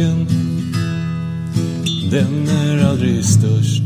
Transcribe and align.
dagen. 0.00 0.26
Den 2.10 2.48
är 2.48 2.84
aldrig 2.84 3.24
störst. 3.24 3.82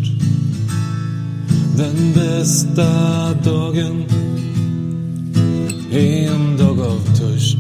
Den 1.77 2.12
bästa 2.14 2.85
dagen 3.45 4.05
Är 5.93 6.30
en 6.32 6.57
dag 6.57 6.80
av 6.80 7.16
törst. 7.16 7.59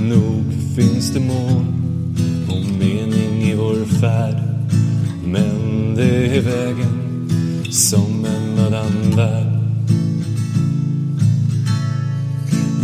Nog 0.00 0.44
finns 0.76 1.10
det 1.10 1.20
mål 1.20 1.66
och 2.48 2.78
mening 2.78 3.42
i 3.42 3.54
vår 3.54 3.84
färd 4.00 4.42
Men 5.24 5.94
det 5.94 6.36
är 6.36 6.40
vägen 6.40 7.28
som 7.70 8.24
en 8.24 8.58
annan 8.66 9.16
värld. 9.16 9.53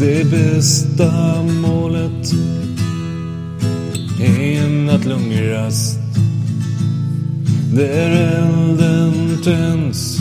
Det 0.01 0.31
bästa 0.31 1.43
målet 1.43 2.33
är 4.21 4.65
en 4.65 4.87
nattlungrast 4.87 5.99
där 7.75 8.11
elden 8.11 9.39
tänds 9.45 10.19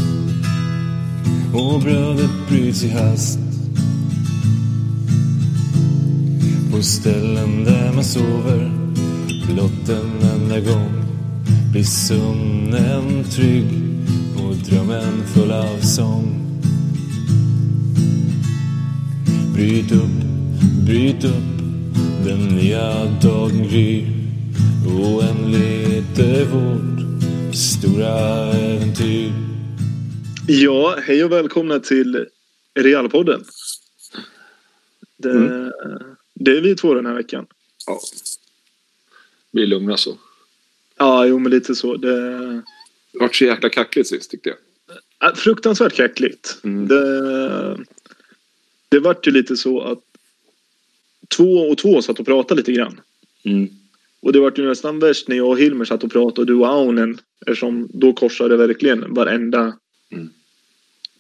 och 1.54 1.82
brödet 1.82 2.30
bryts 2.50 2.84
i 2.84 2.90
hast. 2.90 3.40
På 6.72 6.82
ställen 6.82 7.64
där 7.64 7.91
man 7.96 8.04
sover 8.04 8.72
blott 9.48 9.90
en 9.90 10.30
enda 10.30 10.60
gång 10.60 11.04
blir 11.72 11.84
sömnen 11.84 13.24
trygg 13.24 13.68
och 14.36 14.55
drömmen 14.55 15.24
full 15.34 15.52
av 15.52 15.80
sång. 15.82 16.38
Bryt 19.60 19.91
upp, 19.91 20.18
bryt 20.85 21.24
upp, 21.24 21.57
den 22.26 22.48
nya 22.48 23.05
dagen 23.05 23.68
gryr. 23.70 24.07
Oändligt 24.88 26.20
är 26.20 26.46
vårt 26.46 27.55
stora 27.55 28.52
äventyr. 28.52 29.32
Ja, 30.48 30.96
hej 31.04 31.24
och 31.24 31.32
välkomna 31.32 31.80
till 31.80 32.26
Realpodden. 32.76 33.43
Det, 35.18 35.32
Mm. 35.32 35.71
det 36.34 36.57
är 36.57 36.62
vi 36.62 36.76
två 36.76 36.93
den 36.93 37.05
här 37.05 37.13
veckan. 37.15 37.46
Ja. 37.87 37.99
Blir 39.52 39.68
lugna 39.68 39.98
så. 39.98 40.18
Ja, 40.98 41.26
jo 41.26 41.40
men 41.40 41.52
lite 41.52 41.76
så. 41.76 41.96
Det 41.98 42.30
Det 43.12 43.20
vart 43.20 43.35
så 43.35 43.46
jäkla 43.46 43.70
kackligt 43.70 44.07
sist 44.10 44.32
tyckte 44.32 44.49
jag. 44.49 44.57
är 45.32 45.35
fruktansvärt 45.35 45.93
kackligt. 45.96 46.57
Mm. 46.63 46.87
Det, 46.87 47.77
det 48.90 48.99
vart 48.99 49.27
ju 49.27 49.32
lite 49.32 49.57
så 49.57 49.82
att 49.82 49.99
två 51.37 51.54
och 51.57 51.77
två 51.77 52.01
satt 52.01 52.20
och 52.20 52.26
pratade 52.26 52.59
lite 52.59 52.71
grann. 52.71 53.01
Mm. 53.43 53.70
Och 54.20 54.34
det 54.34 54.40
vart 54.40 54.57
ju 54.57 54.68
nästan 54.68 54.99
värst 54.99 55.27
när 55.27 55.35
jag 55.37 55.48
och 55.49 55.59
Hilmer 55.59 55.85
satt 55.85 56.04
och 56.04 56.12
pratade 56.12 56.41
och 56.41 56.48
du 56.48 56.54
och 56.54 56.68
Aunen. 56.68 57.20
Eftersom 57.41 57.90
då 57.93 58.13
korsade 58.13 58.57
verkligen 58.57 59.13
varenda... 59.13 59.77
Mm. 60.12 60.29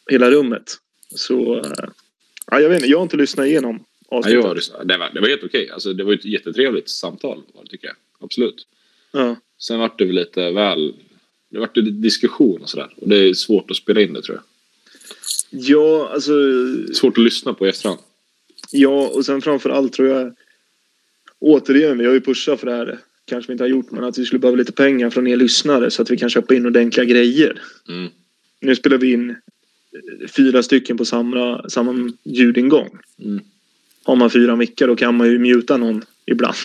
Hela 0.09 0.31
rummet. 0.31 0.77
Så... 1.15 1.57
eh, 1.57 1.63
Ja, 2.51 2.59
jag 2.59 2.69
vet 2.69 2.75
inte, 2.75 2.87
jag 2.89 2.97
har 2.97 3.03
inte 3.03 3.17
lyssnat 3.17 3.45
igenom 3.47 3.85
Ja, 4.09 4.17
avsnittet. 4.17 4.43
jag 4.43 4.55
lyssnade. 4.55 4.85
det, 4.93 4.97
var, 4.97 5.09
det 5.13 5.21
var 5.21 5.27
helt 5.27 5.43
okej. 5.43 5.69
Alltså, 5.69 5.93
det 5.93 6.03
var 6.03 6.13
ett 6.13 6.25
jättetrevligt 6.25 6.89
samtal 6.89 7.41
tycker 7.69 7.87
jag. 7.87 7.95
Absolut. 8.19 8.67
Ja. 9.11 9.35
Sen 9.57 9.79
vart 9.79 9.97
det 9.99 10.05
väl 10.05 10.15
lite 10.15 10.51
väl... 10.51 10.93
Det 11.49 11.59
vart 11.59 11.77
lite 11.77 11.91
diskussion 11.91 12.61
och 12.61 12.69
sådär. 12.69 12.93
Och 12.95 13.09
det 13.09 13.17
är 13.17 13.33
svårt 13.33 13.71
att 13.71 13.77
spela 13.77 14.01
in 14.01 14.13
det 14.13 14.21
tror 14.21 14.37
jag. 14.37 14.43
Ja, 15.49 16.09
alltså... 16.13 16.31
Svårt 16.93 17.17
att 17.17 17.23
lyssna 17.23 17.53
på 17.53 17.65
i 17.65 17.69
efterhand. 17.69 17.99
Ja, 18.71 19.07
och 19.07 19.25
sen 19.25 19.41
framför 19.41 19.69
allt 19.69 19.93
tror 19.93 20.07
jag... 20.07 20.35
Återigen, 21.39 21.97
vi 21.97 22.05
har 22.05 22.13
ju 22.13 22.21
pushat 22.21 22.59
för 22.59 22.67
det 22.67 22.75
här. 22.75 22.99
Kanske 23.25 23.49
vi 23.49 23.53
inte 23.53 23.63
har 23.63 23.69
gjort, 23.69 23.91
men 23.91 24.03
att 24.03 24.17
vi 24.17 24.25
skulle 24.25 24.39
behöva 24.39 24.57
lite 24.57 24.71
pengar 24.71 25.09
från 25.09 25.27
er 25.27 25.37
lyssnare 25.37 25.91
så 25.91 26.01
att 26.01 26.11
vi 26.11 26.17
kan 26.17 26.29
köpa 26.29 26.55
in 26.55 26.65
ordentliga 26.65 27.05
grejer. 27.05 27.61
Mm. 27.89 28.09
Nu 28.59 28.75
spelar 28.75 28.97
vi 28.97 29.11
in 29.11 29.29
eh, 29.29 30.27
fyra 30.27 30.63
stycken 30.63 30.97
på 30.97 31.05
samma, 31.05 31.69
samma 31.69 32.11
ljudingång. 32.23 32.89
Mm. 33.19 33.39
Har 34.03 34.15
man 34.15 34.29
fyra 34.29 34.55
mickar 34.55 34.87
då 34.87 34.95
kan 34.95 35.17
man 35.17 35.27
ju 35.27 35.39
muta 35.39 35.77
någon 35.77 36.03
ibland. 36.25 36.55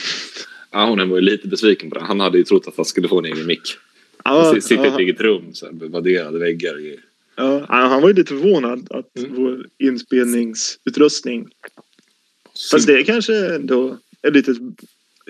Ahonen 0.70 1.08
var 1.08 1.16
ju 1.16 1.22
lite 1.22 1.48
besviken 1.48 1.90
på 1.90 1.98
det. 1.98 2.04
Han 2.04 2.20
hade 2.20 2.38
ju 2.38 2.44
trott 2.44 2.68
att 2.68 2.76
han 2.76 2.84
skulle 2.84 3.08
få 3.08 3.18
en 3.18 3.24
egen 3.24 3.46
mick. 3.46 3.76
Ja, 4.24 4.42
Han 4.42 4.62
sitter 4.62 4.84
i 4.84 4.88
ett 4.88 4.94
ja, 4.94 5.00
eget 5.00 5.20
rum, 5.20 5.54
så 5.54 5.66
här, 5.66 5.88
vadderade 5.88 6.38
väggar. 6.38 6.80
i- 6.80 7.00
ja, 7.36 7.66
han 7.68 8.02
var 8.02 8.08
ju 8.08 8.14
lite 8.14 8.28
förvånad 8.28 8.86
att 8.90 9.18
Mm. 9.18 9.34
vår 9.34 9.66
inspelningsutrustning... 9.78 11.48
Fast 12.70 12.86
det 12.86 12.98
är 13.00 13.02
kanske 13.04 13.54
ändå 13.54 13.98
ett 14.22 14.34
litet 14.34 14.56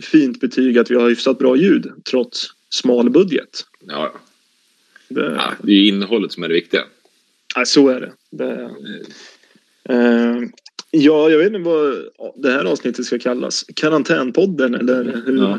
fint 0.02 0.40
betyg 0.40 0.78
att 0.78 0.90
vi 0.90 0.94
har 0.94 1.08
hyfsat 1.08 1.38
bra 1.38 1.56
ljud 1.56 1.92
trots 2.10 2.46
smal 2.70 3.10
budget. 3.10 3.66
Ja. 3.86 4.14
Det, 5.08 5.34
ja, 5.36 5.52
det 5.62 5.72
är 5.72 5.76
ju 5.76 5.88
innehållet 5.88 6.32
som 6.32 6.42
är 6.42 6.48
det 6.48 6.54
viktiga. 6.54 6.82
ja, 7.56 7.64
så 7.64 7.88
är 7.88 8.00
det. 8.00 8.12
det 8.30 8.70
eh, 9.88 10.42
ja, 10.90 11.30
jag 11.30 11.38
vet 11.38 11.46
inte 11.46 11.58
vad 11.58 12.04
det 12.36 12.50
här 12.50 12.64
avsnittet 12.64 13.06
ska 13.06 13.18
kallas. 13.18 13.64
Karantänpodden 13.76 14.74
eller 14.74 15.22
hur? 15.26 15.38
Ja. 15.38 15.58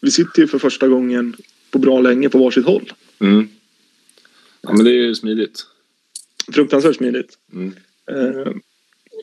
Vi 0.00 0.10
sitter 0.10 0.42
ju 0.42 0.48
för 0.48 0.58
första 0.58 0.88
gången 0.88 1.36
på 1.70 1.78
bra 1.78 2.00
länge 2.00 2.28
på 2.28 2.38
varsitt 2.38 2.66
håll. 2.66 2.92
Mm. 3.20 3.48
Ja, 4.64 4.72
men 4.72 4.84
det 4.84 4.90
är 4.90 4.94
ju 4.94 5.14
smidigt. 5.14 5.66
Fruktansvärt 6.52 6.96
smidigt. 6.96 7.38
Mm. 7.52 7.74
Eh, 8.10 8.52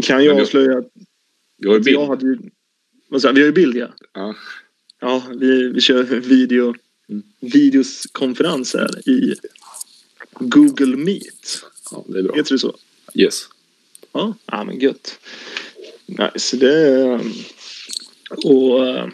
kan 0.03 0.25
jag 0.25 0.41
avslöja 0.41 0.77
att 0.77 0.87
Vi 1.57 1.67
har 1.67 1.75
ju 1.75 1.81
bild. 1.81 1.95
jag 1.97 2.05
hade 2.07 2.25
ju... 2.25 2.37
Vad 3.07 3.23
jag? 3.23 3.33
Vi 3.33 3.39
har 3.41 3.45
ju 3.47 3.51
bild 3.53 3.75
ja. 3.75 3.87
Ja. 4.13 4.35
Ja, 4.99 5.23
vi, 5.39 5.67
vi 5.67 5.81
kör 5.81 6.03
video, 6.03 6.75
Mm. 7.09 7.23
videoskonferens 7.39 8.73
här 8.73 9.09
i 9.09 9.35
Google 10.39 10.97
Meet. 10.97 11.63
ja, 11.91 12.05
det 12.07 12.19
är 12.19 12.23
bra. 12.23 12.35
Heter 12.35 12.51
det 12.51 12.59
så? 12.59 12.75
Yes. 13.13 13.47
Ja, 14.11 14.35
ja 14.45 14.63
men 14.63 14.79
gött. 14.79 15.19
Nice. 16.05 16.57
Det, 16.57 16.73
är- 16.89 17.21
och 18.45 18.87
eh, 18.87 19.07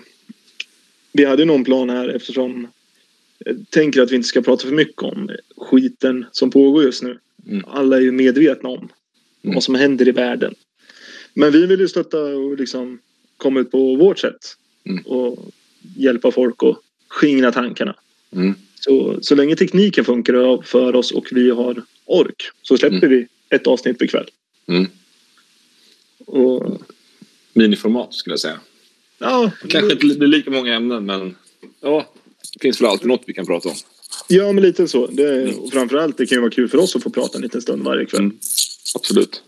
vi 1.12 1.26
hade 1.26 1.46
någon 1.46 1.64
plan 1.64 1.90
här 1.90 2.08
eftersom 2.08 2.68
tänker 3.70 4.02
att 4.02 4.12
vi 4.12 4.16
inte 4.16 4.28
ska 4.28 4.42
prata 4.42 4.68
för 4.68 4.76
mycket 4.76 5.04
om 5.04 5.30
skiten 5.58 6.26
som 6.32 6.52
pågår 6.52 6.84
just 6.84 7.04
nu. 7.04 7.20
Mm. 7.48 7.64
Alla 7.68 7.98
är 7.98 8.02
ju 8.02 8.12
medvetna 8.12 8.70
om 8.70 8.90
Mm. 9.44 9.56
vad 9.56 9.64
som 9.64 9.76
händer 9.76 10.08
i 10.08 10.12
världen. 10.12 10.56
Men 11.34 11.52
vi 11.52 11.66
vill 11.66 11.80
ju 11.80 11.88
stötta 11.88 12.18
och 12.22 12.58
liksom 12.58 13.00
komma 13.38 13.60
ut 13.60 13.72
på 13.72 13.96
vårt 13.96 14.20
sätt 14.20 14.56
Mm. 14.86 15.04
och 15.06 15.50
hjälpa 15.98 16.32
folk 16.32 16.64
att 16.64 16.78
skingra 17.08 17.52
tankarna. 17.52 17.96
Mm. 18.32 18.54
Så, 18.80 19.18
så 19.22 19.36
länge 19.36 19.56
tekniken 19.56 20.06
funkar 20.06 20.62
för 20.66 20.96
oss 20.96 21.12
och 21.12 21.28
vi 21.32 21.50
har 21.50 21.84
ork 22.06 22.44
så 22.62 22.78
släpper 22.78 22.98
Mm. 23.08 23.10
vi 23.10 23.28
ett 23.56 23.68
avsnitt 23.68 24.00
per 24.00 24.08
kväll. 24.08 24.30
Mm. 24.68 24.86
Och, 26.26 26.82
Miniformat 27.54 28.14
skulle 28.14 28.34
jag 28.34 28.40
säga. 28.40 28.60
ja, 29.20 29.52
Kanske 29.68 29.94
inte 29.94 30.26
lika 30.26 30.52
många 30.52 30.76
ämnen 30.76 31.06
men 31.06 31.36
ja, 31.82 32.14
finns 32.62 32.82
väl 32.82 32.88
alltid 32.90 33.08
något 33.08 33.24
vi 33.28 33.34
kan 33.34 33.46
prata 33.46 33.70
om. 33.70 33.76
ja, 34.28 34.52
men 34.52 34.64
lite 34.64 34.88
så. 34.88 35.08
Det, 35.08 35.54
och 35.54 35.72
framförallt, 35.72 36.18
det 36.18 36.26
kan 36.26 36.36
ju 36.36 36.42
vara 36.42 36.52
kul 36.52 36.70
för 36.70 36.78
oss 36.78 36.96
att 36.96 37.04
få 37.04 37.10
prata 37.10 37.38
en 37.38 37.42
liten 37.42 37.62
stund 37.62 37.84
varje 37.84 38.06
kväll. 38.06 38.22
Mm. 38.22 38.38
Absolut. 38.96 39.42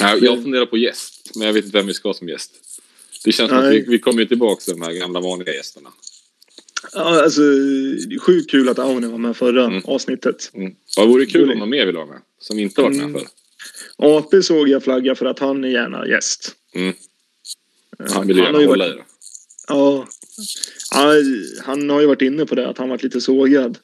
Nej, 0.00 0.24
jag 0.24 0.42
funderar 0.42 0.66
på 0.66 0.76
gäst, 0.76 1.30
men 1.34 1.46
jag 1.46 1.54
vet 1.54 1.64
inte 1.64 1.78
vem 1.78 1.86
vi 1.86 1.94
ska 1.94 2.08
ha 2.08 2.14
som 2.14 2.28
gäst. 2.28 2.50
Det 3.24 3.32
känns 3.32 3.48
som 3.48 3.58
att 3.58 3.72
vi, 3.72 3.84
vi 3.88 3.98
kommer 3.98 4.24
tillbaka 4.24 4.60
till 4.60 4.72
de 4.72 4.82
här 4.82 4.92
gamla 4.92 5.20
vanliga 5.20 5.54
gästerna. 5.54 5.90
Ja, 6.92 7.22
alltså, 7.22 7.40
det 8.08 8.18
sjukt 8.18 8.50
kul 8.50 8.68
att 8.68 8.78
Aune 8.78 9.08
var 9.08 9.18
med 9.18 9.36
förra 9.36 9.64
Mm. 9.64 9.82
avsnittet. 9.84 10.50
Mm. 10.54 10.72
Vad 10.96 11.08
vore 11.08 11.26
kul 11.26 11.52
om 11.52 11.58
någon 11.58 11.70
mer 11.70 11.86
vill 11.86 11.94
vara 11.96 12.06
med, 12.06 12.20
som 12.40 12.58
inte 12.58 12.82
varit 12.82 12.96
med 12.96 13.04
Mm. 13.06 13.20
förr. 13.20 13.28
AP 13.98 14.42
såg 14.42 14.68
jag 14.68 14.84
flagga 14.84 15.14
för 15.14 15.26
att 15.26 15.38
han 15.38 15.64
är 15.64 15.68
gärna 15.68 16.08
gäst. 16.08 16.52
Mm. 16.74 16.94
Eh, 17.98 18.12
Han 18.12 18.26
vill 18.26 18.36
ju 18.36 18.42
gärna 18.42 18.58
hålla 18.66 18.86
i 18.86 18.90
det. 18.90 19.04
ja, 19.68 20.06
ja, 20.90 21.12
han 21.64 21.90
har 21.90 22.00
ju 22.00 22.06
varit 22.06 22.22
inne 22.22 22.46
på 22.46 22.54
det, 22.54 22.68
att 22.68 22.78
han 22.78 22.88
varit 22.88 23.02
lite 23.02 23.20
sågad 23.20 23.78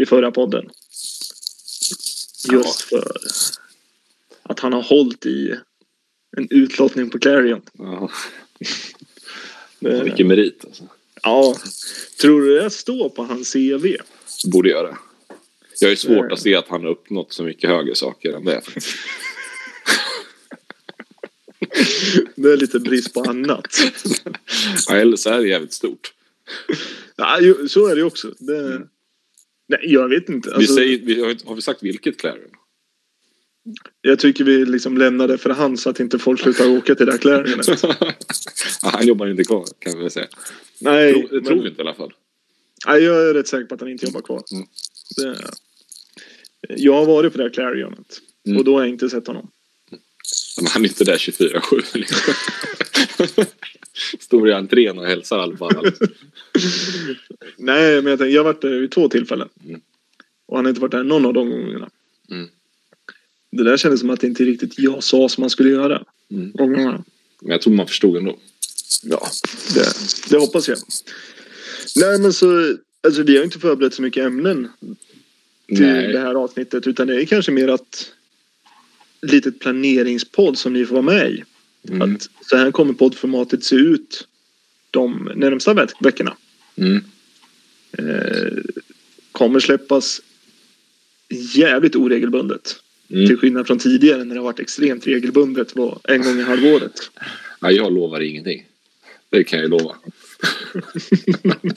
i 0.00 0.06
förra 0.06 0.30
podden. 0.30 0.70
Just 2.52 2.80
för 2.82 3.16
att 4.42 4.60
han 4.60 4.72
har 4.72 4.82
hållit 4.82 5.26
i 5.26 5.54
en 6.36 6.48
utlottning 6.50 7.10
på 7.10 7.18
Clarion. 7.18 7.62
Ja, 7.78 8.10
Det- 9.80 10.04
vilken 10.04 10.28
merit 10.28 10.64
alltså. 10.64 10.84
Ja, 11.22 11.56
tror 12.20 12.40
du 12.42 12.60
det 12.60 12.70
står 12.70 13.08
på 13.08 13.24
hans 13.24 13.52
CV? 13.52 13.96
Borde 14.52 14.68
göra 14.68 14.86
det. 14.88 14.96
Jag 15.80 15.90
ju 15.90 15.96
svårt 15.96 16.26
Eh. 16.26 16.32
att 16.32 16.40
se 16.40 16.54
att 16.56 16.68
han 16.68 16.80
har 16.80 16.90
uppnått 16.90 17.32
så 17.32 17.42
mycket 17.42 17.70
högre 17.70 17.94
saker 17.94 18.32
än 18.32 18.44
det. 18.44 18.62
Det 22.36 22.52
är 22.52 22.56
lite 22.56 22.78
brist 22.80 23.14
på 23.14 23.20
annat. 23.22 23.66
Ja, 24.88 24.96
eller 24.96 25.16
så 25.16 25.30
är 25.30 25.38
det 25.40 25.48
jävligt 25.48 25.72
stort. 25.72 26.12
Ja, 27.16 27.38
så 27.68 27.86
är 27.86 27.96
det 27.96 28.02
också. 28.02 28.34
Det... 28.38 28.80
Nej, 29.68 29.80
jag 29.82 30.08
vet 30.08 30.28
inte. 30.28 30.48
Vi 30.48 30.54
Alltså, 30.54 30.74
säger, 30.74 30.98
vi 30.98 31.20
har, 31.20 31.36
har 31.46 31.54
vi 31.54 31.62
sagt 31.62 31.82
vilket 31.82 32.18
Clarion? 32.18 32.50
Jag 34.00 34.18
tycker 34.18 34.44
vi 34.44 34.64
liksom 34.66 34.98
lämnar 34.98 35.28
det 35.28 35.38
för 35.38 35.50
hand 35.50 35.80
så 35.80 35.90
att 35.90 36.00
inte 36.00 36.18
folk 36.18 36.40
slutar 36.40 36.68
åka 36.68 36.94
till 36.94 37.06
det 37.06 37.12
här 37.12 37.18
Clarionet. 37.18 37.66
ja, 38.82 38.88
han 38.92 39.06
jobbar 39.06 39.26
inte 39.26 39.44
kvar 39.44 39.64
kan 39.78 39.92
vi 39.96 40.00
väl 40.02 40.10
säga. 40.10 40.26
Nej, 40.78 41.12
Tro, 41.12 41.22
det 41.22 41.34
men- 41.34 41.44
tror 41.44 41.62
vi 41.62 41.68
inte 41.68 41.82
i 41.82 41.84
alla 41.86 41.94
fall. 41.94 42.12
nej, 42.86 43.02
jag 43.02 43.28
är 43.28 43.34
rätt 43.34 43.48
säker 43.48 43.64
på 43.66 43.74
att 43.74 43.80
han 43.80 43.90
inte 43.90 44.06
jobbar 44.06 44.20
kvar. 44.20 44.42
Mm. 44.52 44.66
Det, 45.16 45.36
jag 46.76 46.92
har 46.94 47.06
varit 47.06 47.32
på 47.32 47.38
det 47.38 47.44
här 47.44 47.50
Clarionet. 47.50 48.20
Mm. 48.46 48.58
Och 48.58 48.64
då 48.64 48.74
har 48.74 48.80
jag 48.80 48.88
inte 48.88 49.10
sett 49.10 49.26
honom. 49.26 49.50
Men 50.56 50.66
han 50.66 50.84
är 50.84 50.88
inte 50.88 51.04
där 51.04 51.16
24-7 51.16 51.98
liksom. 51.98 52.34
Står 54.18 54.48
i 54.48 54.52
entrén 54.52 54.98
och 54.98 55.06
hälsar 55.06 55.38
alla. 55.38 55.82
Nej, 57.56 58.02
men 58.02 58.10
jag, 58.10 58.18
tänkte, 58.18 58.34
jag 58.34 58.40
har 58.40 58.52
varit 58.52 58.62
där 58.62 58.80
vid 58.80 58.90
två 58.90 59.08
tillfällen. 59.08 59.48
Mm. 59.64 59.80
Och 60.46 60.56
han 60.56 60.64
har 60.64 60.70
inte 60.70 60.80
varit 60.80 60.92
där 60.92 61.04
någon 61.04 61.26
av 61.26 61.34
de 61.34 61.50
gångerna. 61.50 61.90
Mm. 62.30 62.48
Det 63.52 63.64
där 63.64 63.76
kändes 63.76 64.00
som 64.00 64.10
att 64.10 64.20
det 64.20 64.26
inte 64.26 64.44
riktigt 64.44 64.78
jag 64.78 65.04
sa 65.04 65.28
som 65.28 65.42
man 65.42 65.50
skulle 65.50 65.70
göra. 65.70 66.04
Mm. 66.30 66.52
Gångerna. 66.52 67.04
Men 67.40 67.50
jag 67.50 67.62
tror 67.62 67.74
man 67.74 67.86
förstod 67.86 68.16
ändå. 68.16 68.38
Ja, 69.02 69.28
det, 69.74 69.92
det 70.30 70.36
hoppas 70.38 70.68
jag. 70.68 70.78
Nej, 71.96 72.18
men 72.18 72.32
så... 72.32 72.76
Alltså, 73.02 73.22
vi 73.22 73.36
har 73.36 73.44
inte 73.44 73.58
förberett 73.58 73.94
så 73.94 74.02
mycket 74.02 74.24
ämnen 74.24 74.68
till 75.66 75.80
Nej. 75.80 76.12
det 76.12 76.18
här 76.18 76.34
avsnittet. 76.34 76.86
Utan 76.86 77.06
det 77.06 77.22
är 77.22 77.24
kanske 77.24 77.52
mer 77.52 77.68
att 77.68 78.12
litet 79.22 79.58
planeringspodd 79.60 80.58
som 80.58 80.72
ni 80.72 80.86
får 80.86 80.94
vara 80.94 81.02
med 81.16 81.30
i. 81.30 81.44
Mm. 81.88 82.14
Att 82.14 82.28
så 82.46 82.56
här 82.56 82.70
kommer 82.70 82.92
poddformatet 82.92 83.64
se 83.64 83.76
ut 83.76 84.28
de 84.90 85.32
närmsta 85.36 85.74
veck- 85.74 85.94
veckorna. 86.04 86.36
Mm. 86.76 87.04
Eh, 87.98 88.52
kommer 89.32 89.60
släppas 89.60 90.20
jävligt 91.54 91.96
oregelbundet. 91.96 92.76
Till 93.08 93.24
Mm. 93.24 93.36
skillnad 93.36 93.66
från 93.66 93.78
tidigare 93.78 94.24
när 94.24 94.34
det 94.34 94.40
har 94.40 94.44
varit 94.44 94.60
extremt 94.60 95.06
regelbundet 95.06 95.76
var 95.76 96.00
en 96.04 96.22
gång 96.22 96.38
i 96.38 96.42
halvåret. 96.42 97.10
Ja, 97.62 97.70
jag 97.70 97.92
lovar 97.92 98.20
ingenting. 98.20 98.66
Det 99.30 99.44
kan 99.44 99.60
jag 99.60 99.70
lova. 99.70 99.96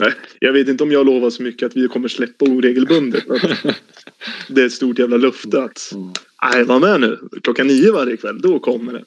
Nej, 0.00 0.12
jag 0.40 0.52
vet 0.52 0.68
inte 0.68 0.84
om 0.84 0.92
jag 0.92 1.06
lovar 1.06 1.30
så 1.30 1.42
mycket 1.42 1.66
att 1.66 1.76
vi 1.76 1.88
kommer 1.88 2.08
släppa 2.08 2.44
oregelbundet. 2.44 3.24
Det 4.48 4.62
är 4.62 4.66
ett 4.66 4.72
stort 4.72 4.98
jävla 4.98 5.16
löfte 5.16 5.62
att 5.62 5.92
nej, 6.52 6.64
var 6.64 6.80
med 6.80 7.00
nu. 7.00 7.18
Klockan 7.42 7.66
nio 7.66 7.92
varje 7.92 8.16
kväll, 8.16 8.40
då 8.40 8.58
kommer 8.58 8.92
det. 8.92 9.04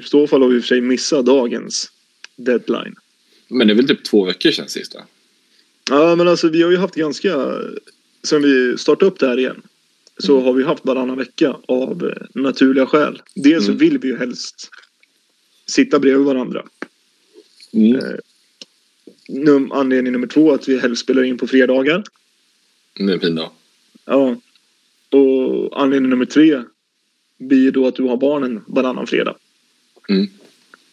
I 0.00 0.02
så 0.04 0.26
fall 0.26 0.42
har 0.42 0.48
vi 0.48 0.56
i 0.56 0.58
och 0.58 0.62
för 0.62 0.68
sig 0.68 0.80
missat 0.80 1.26
dagens 1.26 1.92
deadline. 2.36 2.94
Men 3.48 3.66
det 3.66 3.72
är 3.72 3.74
väl 3.74 3.88
typ 3.88 4.04
två 4.04 4.24
veckor 4.24 4.50
sedan 4.50 4.68
sist? 4.68 4.96
Ja, 5.90 6.16
men 6.16 6.28
alltså 6.28 6.48
vi 6.48 6.62
har 6.62 6.70
ju 6.70 6.76
haft 6.76 6.94
ganska... 6.94 7.52
Sen 8.22 8.42
vi 8.42 8.78
startade 8.78 9.06
upp 9.10 9.18
det 9.18 9.26
här 9.28 9.38
igen 9.38 9.62
så 10.18 10.40
har 10.40 10.52
vi 10.52 10.62
haft 10.64 10.84
varannan 10.84 11.16
vecka 11.16 11.56
av 11.68 12.06
eh, 12.06 12.26
naturliga 12.42 12.86
skäl. 12.86 13.22
Dels 13.34 13.64
så 13.64 13.70
Mm. 13.70 13.78
vill 13.78 13.98
vi 13.98 14.08
ju 14.08 14.16
helst 14.16 14.70
sitta 15.66 15.98
bredvid 15.98 16.26
varandra. 16.26 16.64
Mm. 17.72 17.96
Eh, 17.96 18.14
Num, 19.28 19.72
anledning 19.72 20.12
nummer 20.12 20.26
två 20.26 20.52
att 20.52 20.68
vi 20.68 20.78
helst 20.78 21.02
spelar 21.02 21.22
in 21.22 21.38
på 21.38 21.46
fredagar. 21.46 22.04
Det 22.96 23.02
är 23.02 23.10
en 23.10 23.20
fin 23.20 23.34
dag. 23.34 23.50
Ja. 24.04 24.36
Och 25.10 25.82
anledning 25.82 26.10
nummer 26.10 26.24
tre 26.24 26.62
blir 27.38 27.72
då 27.72 27.86
att 27.86 27.94
du 27.94 28.02
har 28.02 28.16
barnen 28.16 28.60
varannan 28.66 29.06
fredag. 29.06 29.36
Mm. 30.08 30.26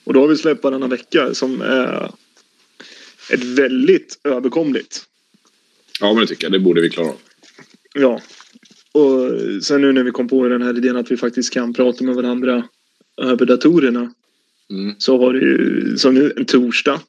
Och 0.04 0.14
då 0.14 0.20
har 0.20 0.28
vi 0.28 0.38
släppt 0.38 0.64
varannan 0.64 0.90
vecka 0.90 1.34
som 1.34 1.62
är 1.62 2.12
ett 3.32 3.44
väldigt 3.44 4.20
överkomligt. 4.24 5.06
Ja, 6.00 6.14
men 6.14 6.22
det 6.22 6.28
tycker 6.28 6.46
jag. 6.46 6.52
Det 6.52 6.60
borde 6.60 6.82
vi 6.82 6.90
klara 6.90 7.08
av. 7.08 7.18
Ja. 7.94 8.22
Och 8.92 9.32
sen 9.64 9.82
nu 9.82 9.94
när 9.94 10.04
vi 10.04 10.12
kom 10.12 10.28
på 10.28 10.48
den 10.48 10.62
här 10.62 10.78
idén 10.78 10.98
att 10.98 11.12
vi 11.12 11.18
faktiskt 11.18 11.54
kan 11.54 11.74
prata 11.74 12.04
med 12.04 12.16
varandra 12.16 12.68
över 13.22 13.46
datorerna 13.46 14.14
Mm. 14.70 14.96
så 14.98 15.18
har 15.18 15.34
ju 15.34 15.98
som 15.98 16.14
nu 16.14 16.34
en 16.36 16.46
torsdag. 16.46 17.02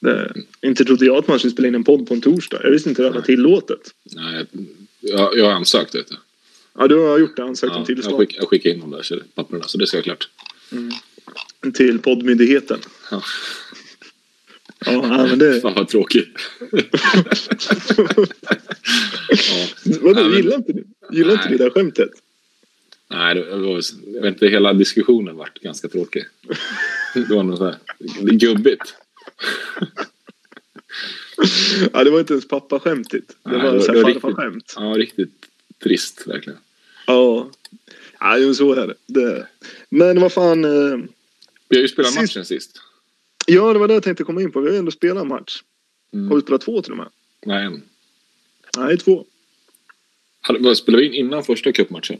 Det, 0.00 0.32
inte 0.62 0.84
trodde 0.84 1.06
jag 1.06 1.16
att 1.16 1.28
man 1.28 1.38
skulle 1.38 1.52
spela 1.52 1.68
in 1.68 1.74
en 1.74 1.84
podd 1.84 2.08
på 2.08 2.14
en 2.14 2.20
torsdag. 2.20 2.60
Jag 2.62 2.70
visste 2.70 2.88
inte 2.88 3.06
att 3.06 3.12
det 3.12 3.18
var 3.18 3.26
tillåtet. 3.26 3.80
Nej, 4.16 4.46
jag, 5.00 5.36
jag 5.38 5.44
har 5.44 5.52
ansökt 5.52 5.94
vet 5.94 6.08
du. 6.08 6.16
Ja, 6.78 6.88
du 6.88 6.94
har 6.98 7.18
gjort 7.18 7.36
det. 7.36 7.42
Ansökt 7.44 7.70
om 7.70 7.74
Ja, 7.76 7.80
jag, 7.80 7.86
tillstånd 7.86 8.18
skick, 8.18 8.36
jag 8.38 8.48
skickar 8.48 8.70
in 8.70 8.80
de 8.80 8.90
där 8.90 9.02
så- 9.02 9.20
papperna 9.34 9.64
så 9.64 9.78
det 9.78 9.86
ska 9.86 9.96
vara 9.96 10.02
klart. 10.04 10.28
till 11.74 11.98
poddmyndigheten. 11.98 12.78
Ja. 13.10 13.22
Ja, 14.86 15.26
men 15.26 15.38
det... 15.38 15.60
Fan 15.62 15.74
vad 15.74 15.88
tråkigt. 15.88 16.28
ja. 19.30 19.66
Vadå, 20.00 20.24
men- 20.24 20.36
gillar 20.36 20.56
inte 20.56 20.72
du? 20.72 20.84
Gillar 21.12 21.32
inte 21.32 21.44
Nej. 21.44 21.52
du 21.52 21.58
det 21.58 21.64
där 21.64 21.70
skämtet? 21.70 22.10
Nej, 23.10 23.34
det 23.34 23.56
var, 23.56 23.80
jag 24.14 24.22
vet 24.22 24.34
inte, 24.34 24.46
hela 24.46 24.72
diskussionen 24.72 25.36
vart 25.36 25.58
ganska 25.60 25.88
tråkig. 25.88 26.24
Det 27.14 27.34
var 27.34 27.42
något 27.42 27.58
så 27.58 27.64
här 27.64 27.76
gubbigt. 28.32 28.94
Ja, 31.92 32.04
det 32.04 32.10
var 32.10 32.20
inte 32.20 32.32
ens 32.32 32.48
pappaskämtigt. 32.48 33.28
Det 33.42 33.50
Nej, 33.50 33.62
var 33.62 33.72
det 33.72 34.02
var- 34.02 34.12
farfarskämt. 34.12 34.72
Ja, 34.76 34.82
riktigt 34.82 35.30
trist 35.82 36.22
verkligen. 36.26 36.58
Ja. 37.06 37.50
Ja, 38.20 38.38
jo, 38.38 38.54
så 38.54 38.72
är 38.72 38.86
det. 38.86 38.94
det. 39.06 39.46
Men 39.88 40.20
vad 40.20 40.32
fan. 40.32 40.64
eh, 40.64 40.98
Vi 41.68 41.76
har 41.76 41.82
ju 41.82 41.88
spelat 41.88 42.10
Sist- 42.12 42.20
matchen 42.22 42.44
sist. 42.44 42.80
Ja, 43.46 43.72
det 43.72 43.78
var 43.78 43.88
det 43.88 43.94
jag 43.94 44.02
tänkte 44.02 44.24
komma 44.24 44.42
in 44.42 44.52
på. 44.52 44.60
Vi 44.60 44.66
har 44.66 44.72
ju 44.72 44.78
ändå 44.78 44.90
spelat 44.90 45.22
en 45.22 45.28
match. 45.28 45.62
Mm. 46.12 46.28
Har 46.28 46.36
vi 46.36 46.42
spelat 46.42 46.60
två 46.60 46.82
till 46.82 46.92
och 46.92 46.96
med? 46.98 47.08
Nej, 47.46 47.64
en. 47.66 47.82
Nej, 48.78 48.98
två. 48.98 49.26
Vad 50.60 50.76
Spelade 50.76 51.02
vi 51.02 51.08
in 51.08 51.14
innan 51.26 51.44
första 51.44 51.72
cupmatchen? 51.72 52.18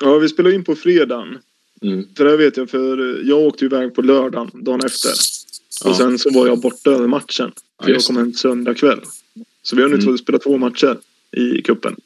Ja, 0.00 0.18
vi 0.18 0.28
spelade 0.28 0.54
in 0.54 0.64
på 0.64 0.74
fredagen. 0.76 1.38
Mm. 1.82 2.08
För 2.16 2.24
det 2.24 2.36
vet 2.36 2.56
jag, 2.56 2.70
för 2.70 3.20
jag 3.28 3.38
åkte 3.38 3.64
iväg 3.64 3.94
på 3.94 4.02
lördagen, 4.02 4.50
dagen 4.64 4.80
efter. 4.84 5.10
Ja. 5.84 5.90
Och 5.90 5.96
sen 5.96 6.18
så 6.18 6.30
var 6.30 6.46
jag 6.46 6.60
borta 6.60 6.90
över 6.90 7.06
matchen. 7.06 7.52
Ja, 7.56 7.84
För 7.84 7.90
jag 7.90 7.94
just 7.96 8.06
kom 8.06 8.16
hem 8.16 8.32
söndag 8.32 8.74
kväll. 8.74 9.00
Så 9.62 9.76
vi 9.76 9.82
har 9.82 9.88
nu 9.88 9.94
Mm. 9.96 10.18
spelat 10.18 10.42
två 10.42 10.56
matcher 10.58 10.98
i 11.32 11.62
kuppen. 11.62 11.96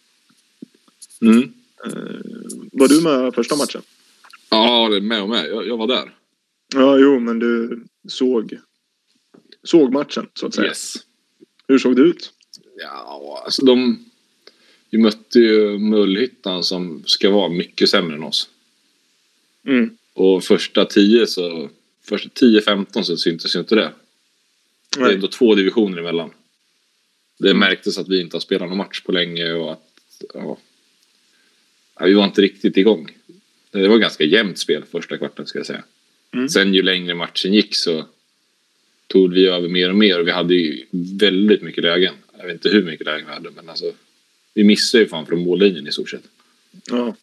Mm. 1.23 1.53
Var 2.73 2.88
du 2.88 3.00
med 3.00 3.35
första 3.35 3.56
matchen? 3.56 3.82
Ja, 4.50 4.88
det 4.88 4.97
är 4.97 5.00
med 5.00 5.23
och 5.23 5.29
med. 5.29 5.49
Jag, 5.49 5.67
jag 5.69 5.76
var 5.76 5.87
där. 5.87 6.15
Ja, 6.75 6.99
jo, 6.99 7.19
men 7.21 7.38
du 7.38 7.82
såg, 8.09 8.59
såg 9.62 9.93
matchen 9.93 10.26
så 10.35 10.47
att 10.47 10.54
säga. 10.54 10.66
Yes. 10.69 10.95
Hur 11.69 11.78
såg 11.78 11.97
det 11.97 12.02
ut? 12.02 12.33
Ja, 12.76 13.43
alltså 13.45 13.64
de... 13.64 14.04
Vi 14.90 14.99
mötte 14.99 15.38
ju 15.38 15.78
Mullhyttan 15.78 16.64
som 16.64 17.02
ska 17.07 17.31
vara 17.31 17.49
mycket 17.49 17.88
sämre 17.90 18.16
än 18.16 18.23
oss. 18.23 18.49
Mm. 19.66 19.97
Och 20.14 20.45
första 20.45 20.85
10 20.85 21.26
så... 21.26 21.69
Första 22.08 22.28
10-15 22.28 23.02
så 23.02 23.16
syntes 23.16 23.56
ju 23.56 23.61
inte 23.61 23.75
det. 23.75 23.92
Det 24.96 25.00
är 25.00 25.04
Nej. 25.04 25.14
ändå 25.14 25.28
två 25.28 25.54
divisioner 25.54 25.99
emellan. 25.99 26.30
Det 27.38 27.54
märktes 27.54 27.99
att 27.99 28.08
vi 28.08 28.20
inte 28.20 28.37
har 28.37 28.40
spelat 28.40 28.68
någon 28.68 28.78
match 28.78 29.00
på 29.00 29.12
länge 29.12 29.52
och 29.52 29.73
att... 29.73 29.90
Ja, 30.34 30.58
ja, 31.99 32.06
vi 32.06 32.14
var 32.14 32.25
inte 32.25 32.42
riktigt 32.42 32.76
igång. 32.76 33.11
Det 33.70 33.88
var 33.88 33.99
ganska 33.99 34.25
jämnt 34.25 34.58
spel 34.58 34.84
första 34.90 35.18
kvarten 35.18 35.46
ska 35.46 35.58
jag 35.58 35.66
säga. 35.66 35.84
Mm. 36.32 36.49
Sen 36.49 36.75
ju 36.75 36.82
längre 36.82 37.14
matchen 37.14 37.52
gick 37.54 37.76
så 37.76 38.04
tog 39.06 39.32
vi 39.34 39.46
över 39.46 39.68
mer 39.68 39.88
och 39.90 39.96
mer 39.96 40.20
och 40.20 40.26
vi 40.26 40.30
hade 40.30 40.54
ju 40.54 40.87
väldigt 41.20 41.62
mycket 41.62 41.84
lägen. 41.84 42.14
Jag 42.38 42.44
vet 42.44 42.52
inte 42.52 42.68
hur 42.68 42.82
mycket 42.82 43.06
lägen 43.06 43.26
vi 43.26 43.32
hade 43.32 43.50
men 43.50 43.68
alltså 43.68 43.92
vi 44.54 44.64
missade 44.64 45.02
ju 45.04 45.08
fan 45.08 45.26
från 45.26 45.44
mållinjen 45.44 45.87
i 45.88 45.92
stort 45.92 46.11
sett. 46.11 46.25
Ja. 46.90 47.16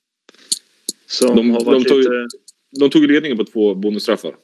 Som 1.06 1.36
De- 1.36 1.50
har 1.52 1.64
varit 1.66 1.84
de 1.84 1.90
tog- 1.90 2.00
lite... 2.00 2.28
De 2.72 2.90
tog 2.90 3.12
ledningen 3.12 3.38
på 3.38 3.46
två 3.46 3.76
bonusstraffar. 3.76 4.36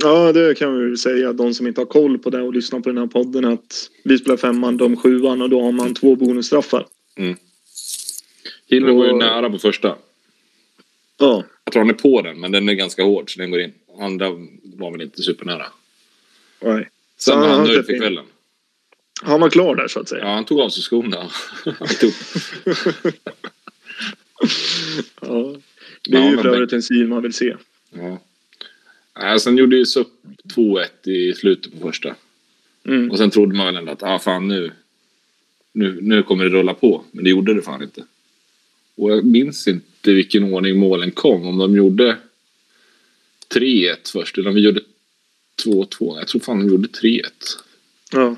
Ja, 0.00 0.32
det 0.32 0.58
kan 0.58 0.78
vi 0.78 0.84
väl 0.84 0.98
säga. 0.98 1.32
De 1.32 1.54
som 1.54 1.66
inte 1.66 1.80
har 1.80 1.86
koll 1.86 2.18
på 2.18 2.30
det 2.30 2.42
och 2.42 2.54
lyssnar 2.54 2.80
på 2.80 2.88
den 2.88 2.98
här 2.98 3.06
podden 3.06 3.44
att 3.44 3.90
vi 4.04 4.18
spelar 4.18 4.36
femman, 4.36 4.76
de 4.76 4.96
sjuan 4.96 5.42
och 5.42 5.50
då 5.50 5.62
har 5.62 5.72
man 5.72 5.94
två 5.94 6.16
bonusstraffar. 6.16 6.86
Hilmer 8.66 8.92
var 8.92 9.06
ju 9.06 9.12
nära 9.12 9.50
på 9.50 9.58
första. 9.58 9.96
Ja. 11.18 11.44
Jag 11.64 11.72
tror 11.72 11.80
han 11.82 11.90
är 11.90 11.94
på 11.94 12.22
den 12.22 12.40
men 12.40 12.52
den 12.52 12.68
är 12.68 12.72
ganska 12.74 13.02
hård 13.02 13.34
så 13.34 13.40
den 13.40 13.50
går 13.50 13.60
in. 13.60 13.72
Andra 14.00 14.30
var 14.62 14.90
väl 14.90 15.02
inte 15.02 15.22
supernära. 15.22 15.66
Nej. 16.60 16.88
Sen 17.18 17.40
var 17.40 17.46
han 17.48 17.56
han 17.58 17.66
nöjd 17.68 17.86
för 17.86 17.98
kvällen. 17.98 18.24
Han 19.22 19.40
var 19.40 19.50
klar 19.50 19.74
där 19.74 19.88
så 19.88 20.00
att 20.00 20.08
säga. 20.08 20.24
Ja, 20.24 20.34
han 20.34 20.44
tog 20.44 20.60
av 20.60 20.68
sig 20.68 20.82
skorna. 20.82 21.16
Han 21.64 21.88
tog. 22.00 22.12
Ja. 25.20 25.54
Det 26.08 26.16
är 26.16 26.20
Ja, 26.20 26.30
ju 26.30 26.36
för 26.36 26.48
övrigt 26.48 26.72
en 26.72 26.82
syn 26.82 27.08
man 27.08 27.22
vill 27.22 27.32
se. 27.32 27.56
Ja. 27.90 28.18
Nej, 29.18 29.40
sen 29.40 29.56
gjorde 29.56 29.76
ju 29.76 29.86
SUP 29.86 30.08
2-1 30.54 31.08
i 31.08 31.34
slutet 31.34 31.72
på 31.72 31.78
första. 31.78 32.14
Mm. 32.84 33.10
Och 33.10 33.18
sen 33.18 33.30
trodde 33.30 33.56
man 33.56 33.66
väl 33.66 33.76
ändå 33.76 33.92
att 33.92 34.02
ah, 34.02 34.18
fan 34.18 34.48
nu, 34.48 34.72
nu, 35.72 35.98
nu 36.00 36.22
kommer 36.22 36.44
det 36.44 36.50
rulla 36.50 36.74
på. 36.74 37.04
Men 37.10 37.24
det 37.24 37.30
gjorde 37.30 37.54
det 37.54 37.62
fan 37.62 37.82
inte. 37.82 38.04
Och 38.94 39.10
jag 39.10 39.24
minns 39.24 39.68
inte 39.68 40.12
vilken 40.12 40.44
ordning 40.44 40.78
målen 40.78 41.10
kom. 41.10 41.46
Om 41.46 41.58
de 41.58 41.76
gjorde 41.76 42.16
3-1 43.54 44.12
först 44.12 44.38
eller 44.38 44.48
om 44.48 44.54
vi 44.54 44.60
gjorde 44.60 44.80
2-2. 45.64 46.18
Jag 46.18 46.28
tror 46.28 46.40
fan 46.40 46.58
de 46.58 46.68
gjorde 46.68 46.88
3-1. 46.88 47.22
Ja. 48.12 48.36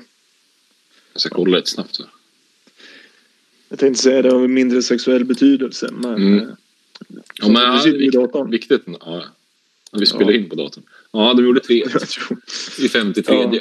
Jag 1.13 1.21
ska 1.21 1.29
kolla 1.29 1.57
lite 1.57 1.69
snabbt 1.69 1.99
här. 1.99 2.07
Jag 3.69 3.79
tänkte 3.79 4.03
säga 4.03 4.21
det 4.21 4.31
har 4.31 4.47
mindre 4.47 4.81
sexuell 4.81 5.25
betydelse, 5.25 5.89
men... 5.93 6.15
Mm. 6.15 6.39
eh, 6.39 6.47
Ja, 7.35 7.49
men, 7.49 7.83
vi 7.83 7.89
i 7.89 7.93
viktigt, 7.93 8.49
viktigt. 8.49 8.81
Ja. 8.87 9.25
Vi 9.99 10.05
spelar 10.05 10.31
Ja. 10.31 10.37
in 10.37 10.49
på 10.49 10.55
datorn. 10.55 10.83
Ja, 11.11 11.33
de 11.33 11.45
gjorde 11.45 11.59
tre 11.59 11.75
i 12.79 12.89
53. 12.89 13.35
Ja. 13.35 13.59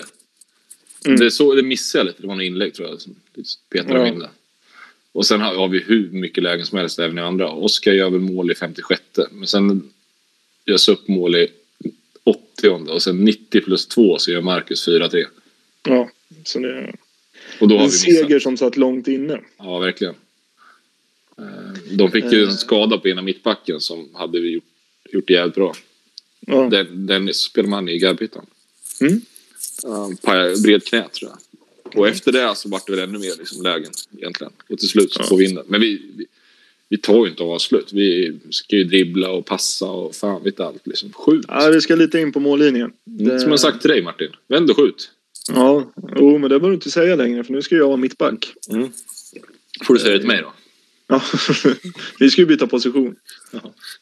Mm. 1.06 1.20
Det, 1.20 1.30
så, 1.30 1.54
det 1.54 1.62
missade 1.62 2.00
jag 2.00 2.06
lite. 2.06 2.22
Det 2.22 2.28
var 2.28 2.34
något 2.34 2.42
inlägg 2.44 2.74
tror 2.74 2.88
jag 2.88 3.00
som 3.00 3.14
petade 3.70 3.98
Ja. 3.98 4.06
in 4.06 4.18
det. 4.18 4.30
Och 5.12 5.26
sen 5.26 5.40
har, 5.40 5.54
har 5.54 5.68
vi 5.68 5.78
hur 5.78 6.10
mycket 6.10 6.42
lägen 6.42 6.66
som 6.66 6.78
helst 6.78 6.98
även 6.98 7.18
i 7.18 7.20
andra. 7.20 7.50
Oskar 7.50 7.92
gör 7.92 8.10
väl 8.10 8.20
mål 8.20 8.50
i 8.50 8.54
56. 8.54 9.02
Men 9.32 9.46
sen 9.46 9.90
görs 10.66 10.88
upp 10.88 11.08
mål 11.08 11.36
i 11.36 11.48
80 12.24 12.68
och 12.68 13.02
sen 13.02 13.24
90 13.24 13.60
plus 13.60 13.86
2 13.86 14.18
så 14.18 14.30
gör 14.30 14.40
Marcus 14.40 14.88
4-3. 14.88 15.24
Ja, 15.88 16.10
så 16.44 16.58
det 16.58 16.92
Och 17.60 17.68
då 17.68 17.74
har 17.74 17.84
en 17.84 17.90
vi 17.90 17.92
missat. 17.92 18.00
seger 18.26 18.38
som 18.40 18.56
satt 18.56 18.76
långt 18.76 19.08
inne. 19.08 19.40
Ja, 19.58 19.78
verkligen. 19.78 20.14
Eh, 21.38 21.94
De 21.96 22.10
fick 22.10 22.24
ju 22.32 22.42
Eh. 22.42 22.48
en 22.48 22.54
skada 22.56 22.98
på 22.98 23.08
ena 23.08 23.22
mittbacken 23.22 23.80
som 23.80 24.14
hade 24.14 24.40
vi 24.40 24.50
gjort, 24.52 24.64
gjort 25.12 25.30
jävligt 25.30 25.54
bra. 25.54 25.74
Ja. 26.46 26.68
Den, 26.70 27.06
den 27.06 27.34
spelar 27.34 27.68
man 27.68 27.88
i 27.88 27.98
Garphyttan. 27.98 28.46
Mm. 29.00 29.20
Pajade 30.22 30.60
bred 30.62 30.84
knä 30.84 31.08
tror 31.08 31.30
jag. 31.30 31.38
Och 31.98 32.08
efter 32.08 32.32
det 32.32 32.54
så 32.56 32.68
vart 32.68 32.86
det 32.86 32.92
väl 32.92 33.08
ännu 33.08 33.18
mer 33.18 33.32
liksom, 33.38 33.62
lägen 33.62 33.90
egentligen. 34.18 34.52
Och 34.68 34.78
till 34.78 34.88
slut 34.88 35.12
så 35.12 35.22
får 35.22 35.36
vi 35.36 35.44
in 35.44 35.54
det. 35.54 35.62
Men 35.66 35.80
vi, 35.80 36.02
vi, 36.16 36.26
vi 36.88 36.98
tar 36.98 37.24
ju 37.24 37.30
inte 37.30 37.42
avslut. 37.42 37.92
Vi 37.92 38.38
ska 38.50 38.76
ju 38.76 38.84
dribbla 38.84 39.30
och 39.30 39.46
passa 39.46 39.86
och 39.86 40.14
fan 40.14 40.42
vet 40.44 40.60
allt. 40.60 40.86
Liksom. 40.86 41.12
Skjut. 41.12 41.44
ja, 41.48 41.68
vi 41.68 41.80
ska 41.80 41.94
lite 41.94 42.18
in 42.18 42.32
på 42.32 42.40
mållinjen. 42.40 42.92
Det- 43.04 43.40
Som 43.40 43.50
jag 43.50 43.60
sagt 43.60 43.80
till 43.80 43.90
dig 43.90 44.02
Martin. 44.02 44.30
Vänd 44.48 44.70
och 44.70 44.76
skjut. 44.76 45.10
Ja, 45.48 45.92
jo, 46.16 46.30
men 46.32 46.42
det 46.42 46.48
behöver 46.48 46.68
du 46.68 46.74
inte 46.74 46.90
säga 46.90 47.16
längre 47.16 47.44
för 47.44 47.52
nu 47.52 47.62
ska 47.62 47.76
jag 47.76 47.86
vara 47.86 47.96
mittback. 47.96 48.54
Får 49.84 49.94
du 49.94 50.00
säga 50.00 50.12
det 50.12 50.18
till 50.18 50.28
mig 50.28 50.42
då. 50.42 50.52
Ja. 51.06 51.22
vi 52.18 52.30
ska 52.30 52.40
ju 52.40 52.46
byta 52.46 52.66
position. 52.66 53.16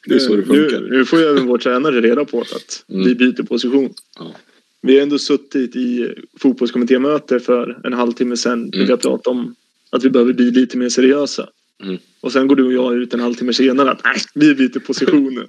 Det 0.05 0.15
är 0.15 0.19
så 0.19 0.35
det 0.35 0.43
funkar. 0.45 0.81
Nu, 0.81 0.97
nu 0.97 1.05
får 1.05 1.19
ju 1.19 1.25
även 1.25 1.47
vår 1.47 1.57
tränare 1.57 2.01
reda 2.01 2.25
på 2.25 2.41
att 2.41 2.85
Mm. 2.89 3.05
vi 3.05 3.15
byter 3.15 3.43
position. 3.43 3.93
Ja. 4.19 4.35
Vi 4.81 4.95
har 4.95 5.03
ändå 5.03 5.19
suttit 5.19 5.75
i 5.75 6.13
fotbollskommittémöte 6.39 7.39
för 7.39 7.79
en 7.83 7.93
halvtimme 7.93 8.37
sedan. 8.37 8.59
Mm. 8.73 8.85
Vi 8.85 8.91
har 8.91 8.97
pratat 8.97 9.27
om 9.27 9.55
att 9.89 10.03
vi 10.05 10.09
behöver 10.09 10.33
bli 10.33 10.51
lite 10.51 10.77
mer 10.77 10.89
seriösa. 10.89 11.49
Mm. 11.83 11.97
Och 12.21 12.31
sen 12.31 12.47
går 12.47 12.55
du 12.55 12.63
och 12.65 12.73
jag 12.73 12.95
ut 12.95 13.13
en 13.13 13.19
halvtimme 13.19 13.53
senare 13.53 13.91
att 13.91 14.03
nej, 14.03 14.15
vi 14.33 14.55
byter 14.55 14.79
position. 14.79 15.33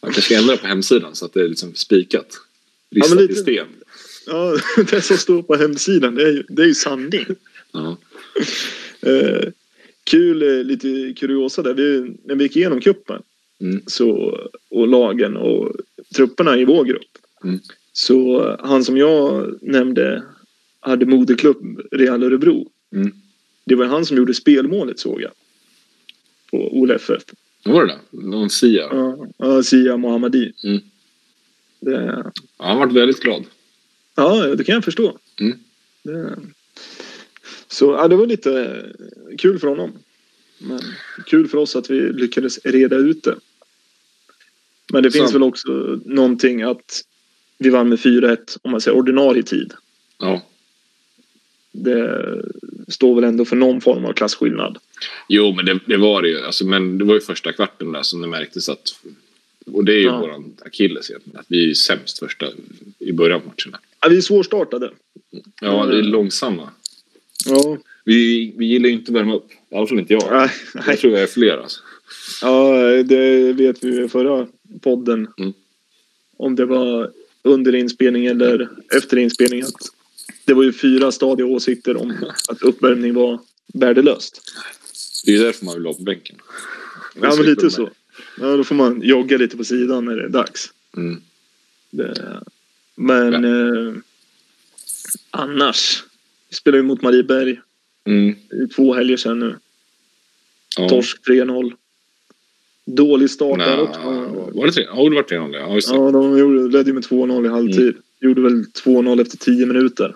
Man 0.00 0.12
kanske 0.12 0.22
ska 0.22 0.34
ändra 0.38 0.56
på 0.56 0.66
hemsidan 0.66 1.14
så 1.14 1.24
att 1.24 1.32
det 1.32 1.40
är 1.40 1.48
liksom 1.48 1.74
spikat. 1.74 2.26
Ja, 2.90 3.00
Ristat 3.02 3.18
i 3.20 3.22
lite- 3.22 3.34
sten. 3.40 3.66
Ja, 4.26 4.58
det 4.90 5.00
som 5.02 5.16
står 5.18 5.42
på 5.42 5.54
hemsidan, 5.56 6.14
det 6.14 6.22
är 6.22 6.32
ju, 6.32 6.42
det 6.48 6.62
är 6.62 6.66
ju 6.66 6.74
sanning. 6.74 7.26
Ja. 7.72 7.96
Kul, 10.04 10.42
eh, 10.42 10.64
lite 10.64 11.14
kuriosa 11.16 11.62
där. 11.62 11.74
Vi, 11.74 12.16
när 12.24 12.34
vi 12.34 12.44
gick 12.44 12.56
igenom 12.56 12.80
kuppen 12.80 13.22
Mm. 13.60 13.82
så, 13.86 14.38
och 14.70 14.88
lagen 14.88 15.36
och 15.36 15.72
trupperna 16.16 16.56
i 16.58 16.64
vår 16.64 16.84
grupp. 16.84 17.18
Mm. 17.44 17.58
Så 17.92 18.56
han 18.60 18.84
som 18.84 18.96
jag 18.96 19.54
nämnde 19.62 20.22
hade 20.80 21.06
moderklubb 21.06 21.80
Real 21.92 22.22
Örebro. 22.22 22.70
Mm. 22.94 23.12
Det 23.64 23.74
var 23.74 23.86
han 23.86 24.06
som 24.06 24.16
gjorde 24.16 24.34
spelmålet 24.34 24.98
såg 24.98 25.22
jag. 25.22 25.30
På 26.50 26.76
Ole 26.78 26.94
FF. 26.94 27.22
Var 27.64 27.86
det 27.86 27.92
där? 27.92 28.28
Någon 28.30 28.50
Sia? 28.50 28.82
Ja, 28.92 29.26
ja, 29.38 29.62
Sia 29.62 29.96
Mohammadi. 29.96 30.52
Mm. 30.64 30.80
Det, 31.80 31.92
Ja, 31.92 32.32
han 32.66 32.78
varit 32.78 32.92
väldigt 32.92 33.20
glad. 33.20 33.44
ja, 34.16 34.54
det 34.56 34.64
kan 34.64 34.74
jag 34.74 34.84
förstå. 34.84 35.18
Mm. 35.40 35.58
Det, 36.02 36.36
så 37.74 37.92
ja, 37.92 38.08
det 38.08 38.16
var 38.16 38.26
lite 38.26 38.60
eh, 38.64 39.36
kul 39.38 39.58
för 39.58 39.68
honom. 39.68 39.92
Men 40.58 40.80
kul 41.26 41.48
för 41.48 41.58
oss 41.58 41.76
att 41.76 41.90
vi 41.90 42.00
lyckades 42.12 42.58
reda 42.64 42.96
ut 42.96 43.22
det. 43.24 43.36
Men 44.92 45.02
det 45.02 45.10
finns 45.10 45.26
Så. 45.30 45.32
väl 45.32 45.42
också 45.42 45.68
någonting 46.04 46.62
att 46.62 47.02
vi 47.58 47.70
vann 47.70 47.88
med 47.88 47.98
4-1 47.98 48.58
om 48.62 48.70
man 48.70 48.80
säger 48.80 48.96
ordinarie 48.98 49.42
tid. 49.42 49.72
Ja. 50.18 50.42
Det 51.72 52.24
står 52.88 53.14
väl 53.14 53.24
ändå 53.24 53.44
för 53.44 53.56
någon 53.56 53.80
form 53.80 54.04
av 54.04 54.12
klasskillnad. 54.12 54.78
Jo, 55.28 55.52
men 55.52 55.64
det, 55.66 55.80
det 55.86 55.96
var 55.96 56.22
det 56.22 56.28
ju. 56.28 56.40
Alltså, 56.40 56.66
men 56.66 56.98
det 56.98 57.04
var 57.04 57.14
ju 57.14 57.20
första 57.20 57.52
kvarten 57.52 57.92
där 57.92 58.02
som 58.02 58.20
det 58.20 58.26
märktes 58.28 58.68
att... 58.68 58.94
Och 59.66 59.84
det 59.84 59.92
är 59.92 59.98
ju 59.98 60.02
Ja. 60.04 60.20
våran 60.20 60.56
akilles 60.64 61.10
egentligen. 61.10 61.38
Att 61.40 61.46
vi 61.48 61.70
är 61.70 61.74
sämst 61.74 62.18
första 62.18 62.46
i 62.98 63.12
början 63.12 63.40
av 63.40 63.46
matcherna. 63.46 63.80
Ja, 64.00 64.08
vi 64.08 64.16
är 64.16 64.20
svårstartade. 64.20 64.90
Ja, 65.60 65.84
vi 65.86 65.94
är 65.94 65.98
Mm. 66.00 66.12
långsamma. 66.12 66.70
Ja, 67.46 67.78
Vi, 68.04 68.54
vi 68.58 68.66
gillar 68.66 68.88
ju 68.88 68.94
inte 68.94 69.10
att 69.12 69.16
värma 69.16 69.34
upp. 69.34 69.52
I 69.70 69.74
alla 69.76 69.86
fall 69.86 69.98
inte 69.98 70.12
jag. 70.12 70.32
nej, 70.32 70.50
Jag 70.86 70.98
tror 70.98 71.12
jag 71.12 71.22
är 71.22 71.26
fler 71.26 71.58
alltså. 71.58 71.80
ja 72.42 72.72
det 73.02 73.52
vet 73.52 73.84
vi 73.84 74.04
i 74.04 74.08
förra 74.08 74.46
podden. 74.80 75.28
Mm. 75.38 75.52
Om 76.36 76.56
det 76.56 76.66
var 76.66 77.10
under 77.42 77.74
inspelning 77.74 78.26
eller 78.26 78.68
efter 78.96 79.16
inspelning. 79.16 79.62
Att 79.62 79.74
det 80.44 80.54
var 80.54 80.62
ju 80.62 80.72
fyra 80.72 81.12
stadiga 81.12 81.46
åsikter 81.46 81.96
om 81.96 82.14
att 82.48 82.62
uppvärmning 82.62 83.14
var 83.14 83.40
värdelöst. 83.74 84.40
Det 85.24 85.30
är 85.32 85.36
ju 85.36 85.42
därför 85.42 85.64
man 85.64 85.74
vill 85.74 85.84
vara 85.84 85.94
på 85.94 86.02
bänken. 86.02 86.36
Ja, 87.20 87.34
men 87.36 87.46
lite 87.46 87.70
så. 87.70 87.90
Ja, 88.40 88.56
då 88.56 88.64
får 88.64 88.74
man 88.74 89.02
jogga 89.02 89.36
lite 89.36 89.56
på 89.56 89.64
sidan 89.64 90.04
när 90.04 90.16
det 90.16 90.24
är 90.24 90.28
dags. 90.28 90.72
Mm. 90.96 91.22
Det, 91.90 92.42
men 92.94 93.44
eh, 93.44 93.94
annars. 95.30 96.04
Vi 96.54 96.58
spelar 96.58 96.78
ju 96.78 96.82
mot 96.84 97.02
Marieberg. 97.02 97.60
Mm. 98.04 98.34
Det 98.50 98.66
två 98.74 98.94
helger 98.94 99.16
sedan 99.16 99.38
nu. 99.38 99.56
Ja. 100.78 100.88
Torsk 100.88 101.28
3-0. 101.28 101.72
Dålig 102.86 103.30
start 103.30 103.58
där 103.58 103.80
också. 103.80 104.00
var 104.54 104.66
det 104.66 104.72
tre? 104.72 104.84
Ja, 104.84 105.08
det 105.08 105.14
var 105.14 105.22
3-0. 105.22 105.54
Ja, 105.56 105.74
just 105.74 105.88
det. 105.88 105.94
Ja, 105.94 106.10
de 106.10 106.38
gjorde, 106.38 106.76
ledde 106.76 106.90
ju 106.90 106.94
med 106.94 107.02
2-0 107.04 107.46
i 107.46 107.48
halvtid. 107.48 107.80
Mm. 107.80 108.02
Gjorde 108.20 108.40
väl 108.42 108.64
2-0 108.84 109.20
efter 109.22 109.36
10 109.36 109.66
minuter. 109.66 110.14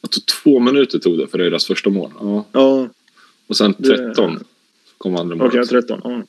Det 0.00 0.08
tog 0.08 0.26
två 0.26 0.60
minuter 0.60 0.98
tog 0.98 1.18
det 1.18 1.26
för 1.26 1.38
deras 1.38 1.66
första 1.66 1.90
mål. 1.90 2.10
Ja. 2.20 2.46
Ja, 2.52 2.88
Och 3.46 3.56
sen 3.56 3.74
Det- 3.78 3.96
13 3.96 4.44
kom 4.98 5.16
andra 5.16 5.36
okej, 5.36 5.48
målet. 5.48 5.68
13. 5.68 6.00
Ja. 6.04 6.22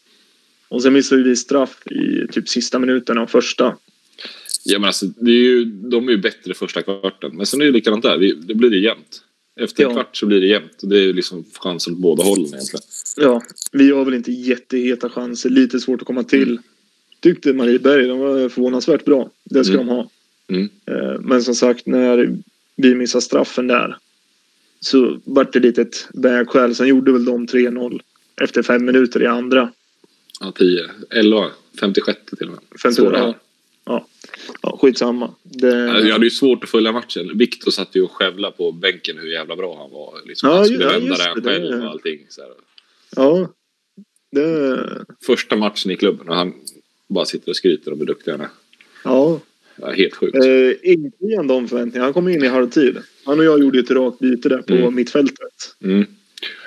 Och 0.68 0.82
sen 0.84 0.94
missade 0.94 1.24
vi 1.24 1.36
straff 1.36 1.88
i 1.88 2.28
typ 2.32 2.50
sista 2.50 2.80
minuten 2.80 3.18
av 3.18 3.28
första. 3.28 3.78
Ja, 4.66 4.80
men 4.80 4.88
alltså, 4.88 5.06
det 5.06 5.32
är 5.32 5.36
ju, 5.44 5.66
de 5.66 6.08
är 6.08 6.12
ju 6.12 6.18
bättre 6.18 6.54
första 6.54 6.82
kvarten. 6.82 7.32
Men 7.38 7.46
sen 7.46 7.62
är 7.62 7.66
det 7.66 7.72
likadant 7.72 8.04
där. 8.04 8.18
Vi- 8.18 8.34
Det 8.34 8.56
blir 8.56 8.70
det 8.70 8.78
jämnt. 8.78 9.22
Efter 9.60 9.84
en 9.84 9.90
Ja. 9.90 9.96
kvart 9.96 10.18
så 10.18 10.26
blir 10.26 10.42
det 10.42 10.48
jämnt. 10.48 10.84
Och 10.84 10.90
det 10.90 11.00
är 11.00 11.14
liksom 11.14 11.46
chansen 11.60 11.94
åt 11.94 12.00
båda 12.00 12.24
hållen 12.24 12.46
egentligen. 12.46 12.84
Ja, 13.18 13.42
vi 13.72 13.92
har 13.92 14.06
väl 14.06 14.14
inte 14.14 14.32
jätteheta 14.32 15.10
chanser. 15.10 15.50
Lite 15.50 15.80
svårt 15.80 16.02
att 16.02 16.08
komma 16.08 16.24
till. 16.24 16.50
Mm. 16.52 16.64
Tyckte 17.20 17.54
Marieberg, 17.54 18.08
de 18.08 18.20
var 18.20 18.50
förvånansvärt 18.50 19.06
bra. 19.06 19.30
Det 19.44 19.64
ska 19.64 19.74
Mm. 19.74 19.88
de 19.88 19.94
ha. 19.96 20.10
Mm. 20.48 20.70
Eh, 20.86 21.20
Men 21.22 21.42
som 21.44 21.56
sagt, 21.56 21.86
när 21.86 22.38
vi 22.76 22.96
missade 22.96 23.22
straffen 23.22 23.68
där 23.68 23.98
så 24.80 25.20
vart 25.24 25.54
det 25.54 25.60
lite 25.60 25.82
ett 25.82 26.08
vägskäl. 26.14 26.76
Sen 26.76 26.88
gjorde 26.88 27.12
väl 27.12 27.26
de 27.26 27.48
3-0 27.48 28.02
efter 28.42 28.64
fem 28.64 28.86
minuter 28.86 29.22
i 29.24 29.26
andra. 29.28 29.72
Ja, 30.40 30.52
10, 30.56 30.80
11, 31.10 31.46
56 31.80 32.20
till 32.38 32.48
och 32.48 32.54
med. 32.54 32.62
54, 32.84 32.92
Svåra. 33.10 33.18
ja. 33.18 33.36
Ja. 33.86 34.08
ja, 34.62 34.78
skitsamma. 34.82 35.36
Det, 35.44 35.68
Jag 35.78 36.12
hade 36.14 36.26
ju 36.26 36.30
svårt 36.32 36.64
att 36.64 36.70
följa 36.70 36.92
matchen. 36.92 37.38
Viktor 37.38 37.72
satt 37.72 37.96
ju 37.96 38.02
och 38.02 38.12
skövlade 38.12 38.56
på 38.58 38.72
bänken 38.72 39.18
hur 39.18 39.28
jävla 39.32 39.56
bra 39.56 39.78
han 39.78 39.92
var. 39.92 40.28
Liksom, 40.28 40.50
Ja, 40.50 40.56
han 40.56 40.66
skulle 40.66 40.84
ja, 40.84 40.90
vända 40.92 41.16
det 41.16 41.24
här 41.24 41.36
det, 41.36 41.42
själv 41.42 41.84
och 41.84 41.90
allting. 41.90 42.20
Så 42.30 42.42
här. 42.42 42.52
ja, 43.16 43.50
det, 44.32 45.06
Första 45.26 45.56
matchen 45.56 45.92
i 45.92 45.96
klubben 45.96 46.30
och 46.30 46.36
han 46.36 46.54
bara 47.10 47.26
sitter 47.26 47.50
och 47.50 47.56
skryter 47.56 47.94
om 47.94 48.00
hur 48.00 48.06
duktig 48.06 48.32
han 48.32 48.42
är. 48.42 48.50
ja. 49.04 49.40
Ja, 49.78 49.92
helt 49.92 50.16
sjukt. 50.16 50.36
Eh, 50.36 50.92
infriande 50.92 51.54
de 51.54 51.68
förväntningarna. 51.68 52.06
Han 52.06 52.14
kom 52.14 52.28
in 52.28 52.44
i 52.44 52.48
halvtid. 52.48 52.98
Han 53.26 53.40
och 53.40 53.46
jag 53.46 53.60
gjorde 53.60 53.80
ett 53.80 53.92
rakt 53.92 54.20
byte 54.20 54.50
där 54.50 54.62
på 54.62 54.74
Mm. 54.74 54.96
mittfältet. 54.96 55.76
Mm. 55.84 56.06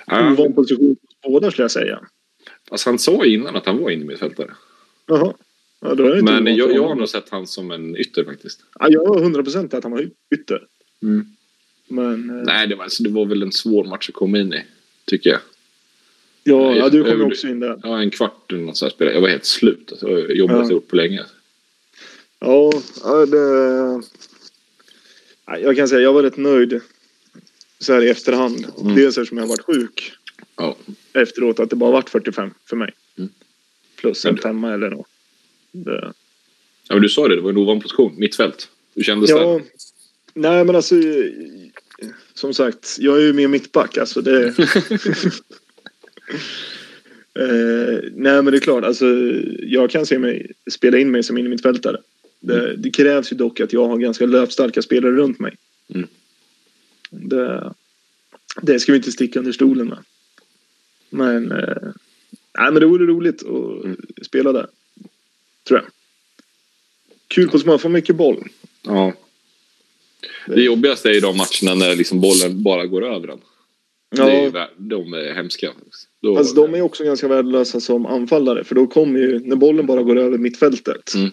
Ja, 0.06 0.32
Ovan 0.32 0.52
position 0.52 0.96
båda 1.22 1.50
skulle 1.50 1.64
jag 1.64 1.70
säga. 1.70 2.00
alltså, 2.70 2.90
han 2.90 2.98
sa 2.98 3.24
innan 3.24 3.56
att 3.56 3.66
han 3.66 3.78
var 3.78 3.90
inne 3.90 4.04
mittfältare. 4.04 4.50
Jaha. 5.06 5.34
Ja, 5.80 5.90
inte 5.90 6.22
Men 6.40 6.56
jag, 6.56 6.74
jag 6.74 6.88
har 6.88 6.94
nog 6.94 7.08
sett 7.08 7.28
han 7.28 7.46
som 7.46 7.70
en 7.70 7.96
ytter 7.96 8.24
faktiskt. 8.24 8.60
Ja, 8.78 8.86
jag 8.90 9.08
var 9.08 9.20
100 9.22 9.42
procent 9.42 9.74
att 9.74 9.82
han 9.84 9.92
var 9.92 10.10
ytter. 10.34 10.66
Mm. 11.02 11.26
Men 11.88 12.30
eh, 12.30 12.44
Nej, 12.44 12.66
det 12.66 12.74
var, 12.74 12.84
alltså, 12.84 13.02
det 13.02 13.10
var 13.10 13.26
väl 13.26 13.42
en 13.42 13.52
svår 13.52 13.84
match 13.84 14.08
att 14.08 14.14
komma 14.14 14.38
in 14.38 14.52
i. 14.52 14.64
Tycker 15.04 15.30
jag. 15.30 15.40
ja, 16.44 16.70
Nej, 16.70 16.78
ja, 16.78 16.88
du 16.88 17.04
kom 17.04 17.20
jag- 17.20 17.26
också 17.26 17.48
in 17.48 17.60
där. 17.60 17.80
Ja, 17.82 18.00
en 18.02 18.10
kvart 18.10 18.52
eller 18.52 18.62
något 18.62 18.76
sånt 18.76 18.92
spelade. 18.92 19.14
Jag 19.16 19.20
var 19.22 19.28
helt 19.28 19.44
slut. 19.44 19.88
Alltså, 19.90 20.08
jag 20.10 20.36
jobbade 20.36 20.58
Ja. 20.58 20.64
jag 20.64 20.72
gjort 20.72 20.88
på 20.88 20.96
länge. 20.96 21.24
Ja, 22.40 22.72
ja, 23.04 23.26
det... 23.26 23.38
Ja, 25.46 25.58
jag 25.58 25.76
kan 25.76 25.88
säga 25.88 26.00
jag 26.00 26.12
var 26.12 26.22
rätt 26.22 26.36
nöjd 26.36 26.80
så 27.78 27.92
här 27.92 28.02
i 28.02 28.08
efterhand. 28.08 28.66
Mm. 28.80 28.94
Dels 28.94 29.18
eftersom 29.18 29.38
jag 29.38 29.44
har 29.44 29.48
varit 29.48 29.64
sjuk 29.64 30.12
Ja. 30.56 30.76
efteråt 31.12 31.60
att 31.60 31.70
det 31.70 31.76
bara 31.76 31.90
varit 31.90 32.10
45 32.10 32.50
för 32.66 32.76
mig. 32.76 32.92
Mm. 33.18 33.30
Plus 33.96 34.24
en 34.24 34.36
femma 34.36 34.74
eller 34.74 34.90
något. 34.90 35.06
Det... 35.72 36.12
ja, 36.88 36.94
men 36.94 37.02
du 37.02 37.08
sa 37.08 37.28
det. 37.28 37.34
Det 37.34 37.40
var 37.40 37.50
en 37.50 37.56
ovan 37.56 37.80
position. 37.80 38.14
Mittfält. 38.18 38.68
Hur 38.94 39.02
kändes 39.02 39.30
det? 39.30 39.36
Ja, 39.36 39.60
nej 40.34 40.64
men 40.64 40.76
alltså 40.76 40.94
som 42.34 42.54
sagt, 42.54 42.96
jag 42.98 43.16
är 43.18 43.22
ju 43.22 43.32
mer 43.32 43.48
mittback. 43.48 43.98
Alltså 43.98 44.20
det... 44.20 44.46
eh, 47.34 47.98
nej, 48.12 48.42
men 48.42 48.44
det 48.44 48.56
är 48.56 48.60
klart. 48.60 48.84
Alltså, 48.84 49.06
jag 49.58 49.90
kan 49.90 50.06
se 50.06 50.18
mig 50.18 50.52
spela 50.70 50.98
in 50.98 51.10
mig 51.10 51.22
som 51.22 51.38
innermittfältare. 51.38 52.00
Det, 52.40 52.76
det 52.76 52.90
krävs 52.90 53.32
ju 53.32 53.36
dock 53.36 53.60
att 53.60 53.72
jag 53.72 53.88
har 53.88 53.98
ganska 53.98 54.26
löpstarka 54.26 54.82
spelare 54.82 55.12
runt 55.12 55.38
mig. 55.38 55.56
Mm. 55.94 56.08
Det, 57.10 57.74
det 58.62 58.80
ska 58.80 58.92
vi 58.92 58.98
inte 58.98 59.12
sticka 59.12 59.38
under 59.38 59.52
stolen 59.52 59.88
med. 59.88 59.98
Men, 61.10 61.52
eh, 61.52 61.92
nej, 62.58 62.72
men 62.72 62.74
det 62.74 62.86
vore 62.86 63.06
roligt 63.06 63.42
att 63.42 63.84
Mm. 63.84 63.96
spela 64.22 64.52
där. 64.52 64.66
Tror 65.68 65.80
jag. 65.80 65.90
Kul 67.28 67.48
på 67.48 67.58
man 67.66 67.78
får 67.78 67.88
mycket 67.88 68.16
boll. 68.16 68.48
Ja. 68.82 69.12
Det 70.46 70.62
jobbigaste 70.62 71.08
är 71.08 71.12
ju 71.12 71.20
de 71.20 71.36
matcherna 71.36 71.74
när 71.86 71.96
liksom 71.96 72.20
bollen 72.20 72.62
bara 72.62 72.86
går 72.86 73.06
över 73.06 73.28
en. 73.28 73.40
Det 74.10 74.22
är 74.22 74.42
ju, 74.42 74.50
Ja, 74.54 74.68
de 74.76 75.12
är 75.14 75.34
hemska. 75.34 75.72
Då, 76.22 76.36
fast 76.36 76.56
de 76.56 76.74
är 76.74 76.80
också 76.82 77.04
ganska 77.04 77.28
värdelösa 77.28 77.80
som 77.80 78.06
anfallare. 78.06 78.64
För 78.64 78.74
då 78.74 78.86
kommer 78.86 79.20
ju, 79.20 79.38
när 79.38 79.56
bollen 79.56 79.86
bara 79.86 80.02
går 80.02 80.18
över 80.18 80.38
mittfältet. 80.38 81.14
Mm. 81.14 81.30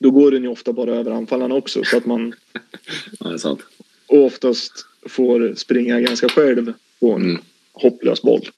Då 0.00 0.10
går 0.10 0.30
den 0.30 0.42
ju 0.42 0.48
ofta 0.48 0.72
bara 0.72 0.94
över 0.94 1.10
anfallarna 1.10 1.54
också. 1.54 1.84
Så 1.84 1.96
att 1.96 2.06
man 2.06 2.34
Ja, 3.20 3.28
det 3.28 3.34
är 3.34 3.38
sant. 3.38 3.60
och 4.06 4.24
oftast 4.24 4.72
får 5.06 5.54
springa 5.56 6.00
ganska 6.00 6.28
själv 6.28 6.72
på 7.00 7.12
en 7.12 7.22
Mm. 7.22 7.42
hopplös 7.72 8.22
boll. 8.22 8.48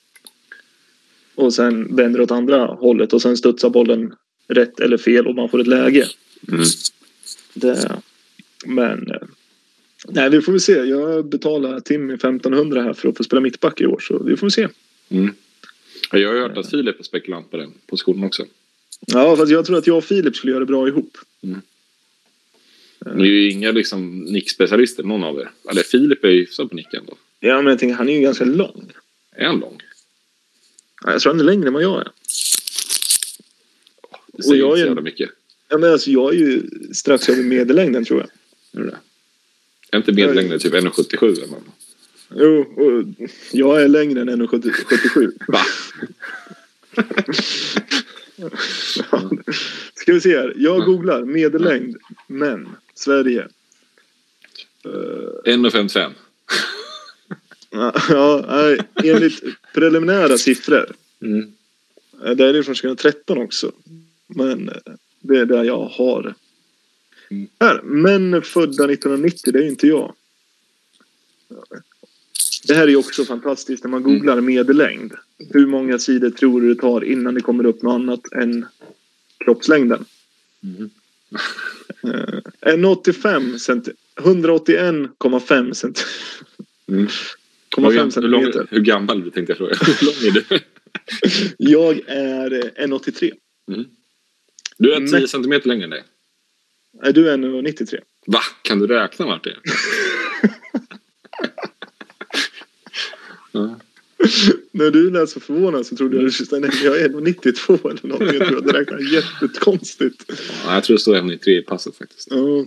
Och 1.34 1.54
sen 1.54 1.96
vänder 1.96 2.20
åt 2.20 2.30
andra 2.30 2.66
hållet 2.66 3.12
och 3.12 3.22
sen 3.22 3.36
studsar 3.36 3.70
bollen 3.70 4.12
rätt 4.50 4.80
eller 4.80 4.98
fel 4.98 5.26
och 5.26 5.34
man 5.34 5.48
får 5.48 5.60
ett 5.60 5.66
läge. 5.66 6.08
Mm. 6.48 6.64
Det, 7.54 8.00
men 8.66 9.10
eh, 9.10 9.16
nej, 10.08 10.30
vi 10.30 10.40
får 10.40 10.52
väl 10.52 10.60
se. 10.60 10.72
Jag 10.72 11.26
betalar 11.26 11.80
Timmy 11.80 12.14
1500 12.14 12.82
här 12.82 12.92
för 12.92 13.08
att 13.08 13.16
få 13.16 13.24
spela 13.24 13.40
mittback 13.40 13.80
i 13.80 13.86
år 13.86 14.00
så 14.00 14.22
vi 14.22 14.36
får 14.36 14.46
väl 14.46 14.52
se. 14.52 14.68
Mm. 15.08 15.34
Ja, 16.12 16.18
Jag 16.18 16.28
har 16.32 16.40
hört 16.40 16.58
att 16.58 16.70
Filip 16.70 17.00
är 17.00 17.04
spekulant 17.04 17.50
på 17.50 17.56
den 17.56 17.72
positionen 17.86 18.24
också. 18.24 18.44
Ja, 19.06 19.36
fast 19.36 19.52
jag 19.52 19.66
tror 19.66 19.78
att 19.78 19.86
jag 19.86 19.96
och 19.96 20.04
Filip 20.04 20.36
skulle 20.36 20.50
göra 20.50 20.60
det 20.60 20.66
bra 20.66 20.88
ihop. 20.88 21.18
Men 21.40 23.18
det 23.18 23.24
är 23.24 23.26
ju 23.26 23.50
inga 23.50 23.70
liksom 23.72 24.18
nickspecialister 24.20 25.02
någon 25.02 25.24
av 25.24 25.38
er. 25.40 25.50
Eller 25.70 25.82
Filip 25.82 26.24
är 26.24 26.28
ju 26.28 26.40
hyfsad 26.40 26.70
på 26.70 26.76
nicken 26.76 27.04
då. 27.06 27.16
Ja, 27.40 27.56
men 27.62 27.66
jag 27.70 27.78
tänker 27.78 27.96
han 27.96 28.08
är 28.08 28.14
ju 28.14 28.20
ganska 28.20 28.44
lång. 28.44 28.92
Är 29.36 29.46
han 29.46 29.58
lång? 29.58 29.80
Ja, 31.04 31.12
Jag 31.12 31.20
tror 31.20 31.32
han 31.32 31.40
är 31.40 31.44
längre 31.44 31.66
än 31.66 31.72
vad 31.72 31.82
jag 31.82 32.00
är. 32.00 32.08
Det 34.40 34.48
säger 34.48 34.60
jag 34.60 34.68
inte 34.70 34.80
så 34.80 34.86
jävla 34.86 35.02
mycket. 35.02 35.30
Ja, 35.68 35.78
men 35.78 35.92
alltså, 35.92 36.10
jag 36.10 36.34
är 36.34 36.38
ju 36.38 36.62
strax 36.92 37.28
över 37.28 37.42
medellängden 37.42 38.04
tror 38.04 38.20
jag. 38.20 38.82
Är 38.82 38.86
det? 38.86 38.96
Är 39.92 39.96
inte 39.96 40.12
medellängden 40.12 40.58
typ 40.58 40.74
1,77 40.74 41.36
eller 41.36 41.46
något? 41.46 41.62
Jo, 42.34 42.60
och 42.60 43.04
jag 43.52 43.82
är 43.82 43.88
längre 43.88 44.20
än 44.20 44.28
1,77. 44.28 45.32
Va? 45.48 45.60
Ja. 49.10 49.30
Ska 49.94 50.12
vi 50.12 50.20
se 50.20 50.36
här. 50.36 50.54
Jag 50.56 50.84
googlar 50.84 51.24
medellängd 51.24 51.96
män 52.26 52.68
Sverige. 52.94 53.48
Eh, 54.84 54.90
1,55. 55.52 56.10
ja, 57.70 57.94
ja, 58.08 58.44
nej, 58.48 58.80
enligt 59.04 59.42
preliminära 59.74 60.38
siffror. 60.38 60.92
Mm. 61.22 61.52
eh, 62.24 62.30
Det 62.30 62.44
är 62.46 62.52
det 62.52 62.62
från 62.62 62.74
2013 62.74 63.38
också. 63.38 63.72
Men 64.34 64.68
eh, 64.68 64.74
det 65.20 65.38
är 65.38 65.46
där 65.46 65.64
jag 65.64 65.84
har. 65.86 66.34
Mm. 67.30 67.46
Här, 67.60 67.82
män 67.82 68.42
födda 68.42 68.84
1990, 68.92 69.52
det 69.52 69.58
är 69.58 69.62
ju 69.62 69.68
inte 69.70 69.86
jag. 69.86 70.14
Det 72.66 72.74
här 72.74 72.82
är 72.82 72.88
ju 72.88 72.96
också 72.96 73.24
fantastiskt 73.24 73.84
när 73.84 73.90
man 73.90 74.02
googlar 74.02 74.40
medellängd. 74.40 75.12
Hur 75.50 75.66
många 75.66 75.98
sidor 75.98 76.30
tror 76.30 76.60
du 76.60 76.74
det 76.74 76.80
tar 76.80 77.04
innan 77.04 77.34
det 77.34 77.40
kommer 77.40 77.66
upp 77.66 77.82
något 77.82 77.94
annat 77.94 78.32
än 78.32 78.66
kroppslängden? 79.44 80.04
Mm. 80.62 80.90
Eh, 82.04 82.72
En 82.72 82.84
85 82.84 83.58
cent 83.58 83.88
181,5 84.20 85.72
cent 85.72 86.04
Mm. 86.88 87.06
0,5 87.76 87.82
Hur, 87.82 87.90
gam- 87.92 88.12
hur, 88.22 88.28
lång, 88.28 88.42
centimeter. 88.42 88.66
hur 88.70 88.80
gammal 88.80 89.22
tänkte 89.30 89.50
jag 89.50 89.56
fråga. 89.58 89.74
Hur 89.80 90.06
lång 90.06 90.14
är 90.28 90.30
du? 90.48 90.58
Jag 91.58 92.00
är 92.06 92.52
eh, 92.52 92.86
1,83. 92.86 93.32
Mm. 93.68 93.84
Du 94.80 94.92
är 94.92 94.96
10 95.00 95.10
Men- 95.10 95.28
centimeter 95.28 95.68
längre 95.68 95.84
än 95.84 95.90
dig. 95.90 96.04
Är 97.02 97.12
du 97.12 97.28
1,93? 97.30 97.98
Va? 98.26 98.40
Kan 98.62 98.78
du 98.78 98.86
räkna 98.86 99.26
vart 99.26 99.44
det 99.44 99.50
är? 99.50 99.58
ja. 103.52 103.80
När 104.72 104.90
du 104.90 105.10
lät 105.10 105.30
så 105.30 105.40
förvånad 105.40 105.86
så 105.86 105.96
trodde 105.96 106.16
jag 106.16 106.26
att 106.26 106.50
"Nej, 106.60 106.70
jag 106.84 107.00
är 107.00 107.08
1,92 107.08 107.90
eller 107.90 108.06
något. 108.08 108.34
Jag 108.34 108.46
tror 108.48 108.58
att 108.58 108.64
det 108.66 108.80
räknar 108.80 109.12
jättekonstigt. 109.14 110.24
Ja, 110.64 110.74
jag 110.74 110.84
tror 110.84 110.96
det 110.96 111.00
står 111.00 111.14
1,93 111.16 111.48
i 111.48 111.62
passet 111.62 111.96
faktiskt. 111.96 112.28
Ja. 112.30 112.66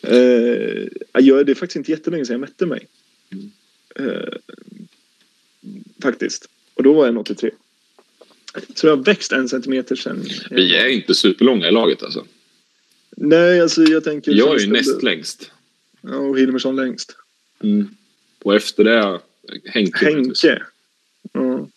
Eh, 0.00 0.88
jag, 1.12 1.46
det 1.46 1.52
är 1.52 1.54
faktiskt 1.54 1.76
inte 1.76 1.90
jättelänge 1.90 2.24
sedan 2.26 2.34
jag 2.34 2.40
mätte 2.40 2.66
mig. 2.66 2.86
Mm. 3.32 3.50
Eh, 4.10 4.32
faktiskt. 6.02 6.48
Och 6.74 6.82
då 6.82 6.92
var 6.92 7.06
jag 7.06 7.14
1,83. 7.14 7.50
Så 8.74 8.86
jag 8.86 8.96
har 8.96 9.04
växt 9.04 9.32
en 9.32 9.48
centimeter 9.48 9.96
sen. 9.96 10.24
Vi 10.50 10.76
är 10.76 10.86
inte 10.86 11.14
superlånga 11.14 11.68
i 11.68 11.72
laget 11.72 12.02
alltså. 12.02 12.26
Nej, 13.16 13.60
alltså 13.60 13.82
jag 13.82 14.04
tänker... 14.04 14.32
Jag 14.32 14.54
är 14.54 14.58
ju 14.60 14.72
näst 14.72 15.02
längst. 15.02 15.50
Ja, 16.00 16.16
och 16.16 16.38
Hilmersson 16.38 16.76
längst. 16.76 17.16
Mm. 17.60 17.88
Och 18.42 18.54
efter 18.54 18.84
det 18.84 19.20
Henke. 19.64 20.04
Henke. 20.04 20.62
Ja. 21.32 21.68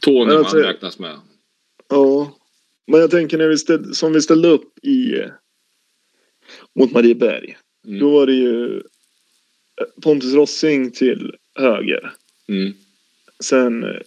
Tony 0.00 0.26
Men 0.26 0.36
alltså- 0.36 0.56
räknas 0.56 0.98
med. 0.98 1.18
ja. 1.88 2.38
Men 2.86 3.00
jag 3.00 3.10
tänker 3.10 3.38
när 3.38 3.48
vi 3.48 3.58
ställ, 3.58 3.94
som 3.94 4.12
vi 4.12 4.22
ställde 4.22 4.48
upp 4.48 4.78
i 4.82 5.18
eh, 5.18 5.30
mot 6.74 6.92
Marieberg. 6.92 7.56
Mm. 7.86 7.98
Då 8.00 8.10
var 8.10 8.26
det 8.26 8.32
ju 8.32 8.76
eh, 8.76 8.82
Pontus 10.02 10.32
Rossing 10.34 10.90
till 10.90 11.34
höger. 11.54 12.12
Mm. 12.48 12.72
Sen 13.40 13.84
eh, 13.84 14.00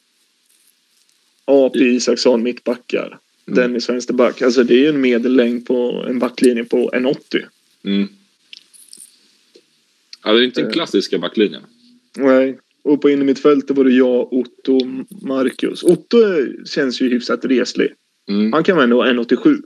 AP 1.48 1.76
Isaksson 1.80 2.44
mittbackar. 2.44 3.20
Mm. 3.48 3.60
Dennis 3.60 3.90
vänsterback. 3.90 4.42
Alltså 4.42 4.64
det 4.64 4.74
är 4.74 4.78
ju 4.80 4.88
en 4.90 5.02
medellängd 5.02 5.66
på 5.66 6.06
en 6.10 6.20
backlinje 6.20 6.64
på 6.64 6.90
1,80. 6.94 7.46
Mm. 7.84 8.08
Ja, 10.24 10.34
det 10.34 10.40
är 10.42 10.44
inte 10.44 10.62
den 10.62 10.70
Eh. 10.70 10.74
klassiska 10.74 11.20
backlinjen. 11.20 11.62
Nej. 12.18 12.60
Och 12.84 13.02
på 13.02 13.10
innermittfältet 13.10 13.78
var 13.78 13.84
det 13.84 13.92
jag, 13.92 14.34
Otto 14.34 14.80
Marcus. 15.22 15.84
Otto 15.84 16.18
känns 16.66 17.02
ju 17.02 17.10
hyfsat 17.10 17.46
reslig. 17.46 17.94
Mm. 18.30 18.54
Han 18.54 18.64
kan 18.64 18.76
vara 18.76 18.84
ändå 18.84 19.04
1,87. 19.04 19.62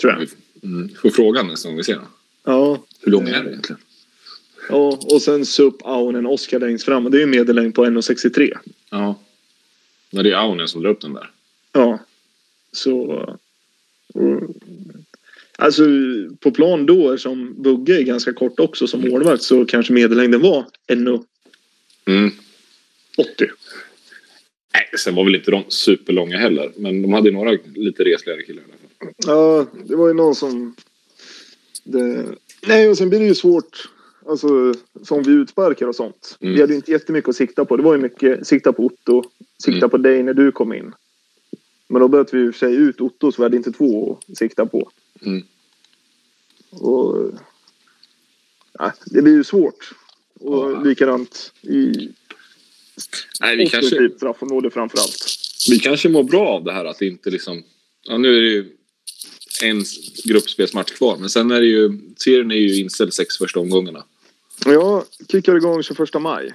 Tror 0.00 0.12
jag. 0.12 0.28
Mm. 0.62 0.88
Får 0.94 1.10
frågan 1.10 1.46
nästa 1.46 1.68
gång 1.68 1.76
vi 1.76 1.84
ser. 1.84 2.00
Ja. 2.44 2.84
Hur 3.00 3.12
lång 3.12 3.28
är 3.28 3.42
det 3.44 3.50
egentligen? 3.50 3.80
ja. 4.68 4.98
Och 5.02 5.22
sen 5.22 5.46
Sup, 5.46 5.74
Aunen, 5.84 6.26
Oskar 6.26 6.60
längst 6.60 6.84
fram. 6.84 7.04
Och 7.06 7.10
det 7.12 7.18
är 7.18 7.22
en 7.22 7.30
medellängd 7.30 7.74
på 7.74 7.84
1,63. 7.86 8.52
Ja. 8.90 9.20
Men 10.12 10.24
det 10.24 10.30
är 10.30 10.36
Aunen 10.36 10.68
som 10.68 10.82
drar 10.82 10.90
upp 10.90 11.00
den 11.00 11.12
där. 11.14 11.30
Ja. 11.72 11.98
Så... 12.72 13.00
och- 14.14 14.56
Alltså 15.58 15.82
på 16.40 16.50
plan 16.50 16.86
då 16.86 17.18
som 17.18 17.62
Bugge 17.62 17.98
är 17.98 18.02
ganska 18.02 18.32
kort 18.32 18.60
också 18.60 18.86
som 18.86 19.00
målvakt 19.00 19.42
så 19.42 19.64
kanske 19.64 19.92
medellängden 19.92 20.40
var 20.40 20.64
1,80. 20.88 21.24
Mm. 22.06 22.30
Nej, 24.74 24.84
sen 24.98 25.14
var 25.14 25.24
väl 25.24 25.34
inte 25.34 25.50
de 25.50 25.64
superlånga 25.68 26.38
heller. 26.38 26.72
Men 26.76 27.02
de 27.02 27.12
hade 27.12 27.28
ju 27.28 27.34
några 27.34 27.58
lite 27.74 28.04
resligare 28.04 28.42
killar 28.42 28.62
i 28.62 28.64
alla 28.64 29.12
fall. 29.12 29.14
Ja, 29.26 29.66
det 29.84 29.96
var 29.96 30.08
ju 30.08 30.14
någon 30.14 30.34
som... 30.34 30.74
Det... 31.84 32.24
Nej, 32.66 32.88
och 32.88 32.98
sen 32.98 33.08
blir 33.08 33.20
det 33.20 33.26
ju 33.26 33.34
svårt. 33.34 33.88
Alltså, 34.26 34.74
som 35.02 35.22
vi 35.22 35.32
utsparkar 35.32 35.86
och 35.86 35.96
sånt. 35.96 36.36
Mm. 36.40 36.54
Vi 36.54 36.60
hade 36.60 36.72
ju 36.72 36.76
inte 36.76 36.90
jättemycket 36.92 37.28
att 37.28 37.36
sikta 37.36 37.64
på. 37.64 37.76
Det 37.76 37.82
var 37.82 37.94
ju 37.94 38.00
mycket 38.02 38.46
sikta 38.46 38.72
på 38.72 38.84
Otto, 38.86 39.22
sikta 39.62 39.78
Mm. 39.78 39.90
på 39.90 39.96
dig 39.96 40.22
när 40.22 40.34
du 40.34 40.52
kom 40.52 40.72
in. 40.72 40.92
Men 41.88 42.00
då 42.02 42.08
böt 42.08 42.34
vi 42.34 42.40
i 42.44 42.48
och 42.50 42.54
för 42.54 42.58
sig 42.58 42.74
ut 42.74 43.00
Otto 43.00 43.32
så 43.32 43.42
vi 43.42 43.44
hade 43.44 43.56
inte 43.56 43.72
två 43.72 44.18
att 44.28 44.36
sikta 44.38 44.66
på. 44.66 44.90
Mm. 45.22 45.42
Och... 46.70 47.30
Ja, 48.78 48.92
det 49.06 49.22
blir 49.22 49.32
ju 49.34 49.44
svårt. 49.44 49.94
Och 50.40 50.72
Ja. 50.72 50.82
likadant 50.82 51.52
i 51.62 52.08
Nej, 53.40 53.56
vi 53.56 53.66
kanske, 53.68 54.10
straffområde 54.16 54.70
framför 54.70 54.98
allt. 54.98 55.24
vi 55.70 55.78
kanske 55.78 56.08
mår 56.08 56.24
bra 56.24 56.48
av 56.48 56.64
det 56.64 56.72
här 56.72 56.84
att 56.84 56.98
det 56.98 57.06
inte 57.06 57.30
liksom... 57.30 57.62
Ja, 58.02 58.18
nu 58.18 58.36
är 58.36 58.40
det 58.40 58.48
ju 58.48 58.76
en 59.62 59.84
gruppspelsmatch 60.24 60.92
kvar. 60.92 61.16
Men 61.16 61.30
sen 61.30 61.50
är 61.50 61.60
det 61.60 61.66
ju... 61.66 61.98
Serien 62.16 62.50
är 62.50 62.56
ju 62.56 62.80
inställd 62.80 63.14
sex 63.14 63.36
första 63.38 63.60
omgångarna. 63.60 64.04
Jag 64.64 65.04
kickar 65.32 65.56
igång 65.56 65.82
21 65.82 65.98
maj. 66.20 66.52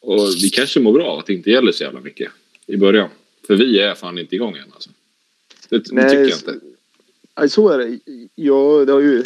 Och 0.00 0.28
vi 0.42 0.50
kanske 0.50 0.80
mår 0.80 0.92
bra 0.92 1.18
att 1.18 1.26
det 1.26 1.32
inte 1.32 1.50
gäller 1.50 1.72
så 1.72 1.84
jävla 1.84 2.00
mycket 2.00 2.32
i 2.66 2.76
början. 2.76 3.08
För 3.46 3.56
vi 3.56 3.78
är 3.80 3.94
fan 3.94 4.18
inte 4.18 4.34
igång 4.34 4.56
än 4.56 4.72
alltså. 4.72 4.90
Det, 5.68 5.78
det 5.78 5.92
Nej, 5.92 6.04
tycker 6.10 6.20
jag 6.22 6.38
inte. 6.38 6.54
Nej, 7.38 7.48
så 7.48 7.68
är 7.68 7.78
det. 7.78 7.98
Ja, 8.34 8.84
det 8.86 8.92
har 8.92 9.00
ju... 9.00 9.24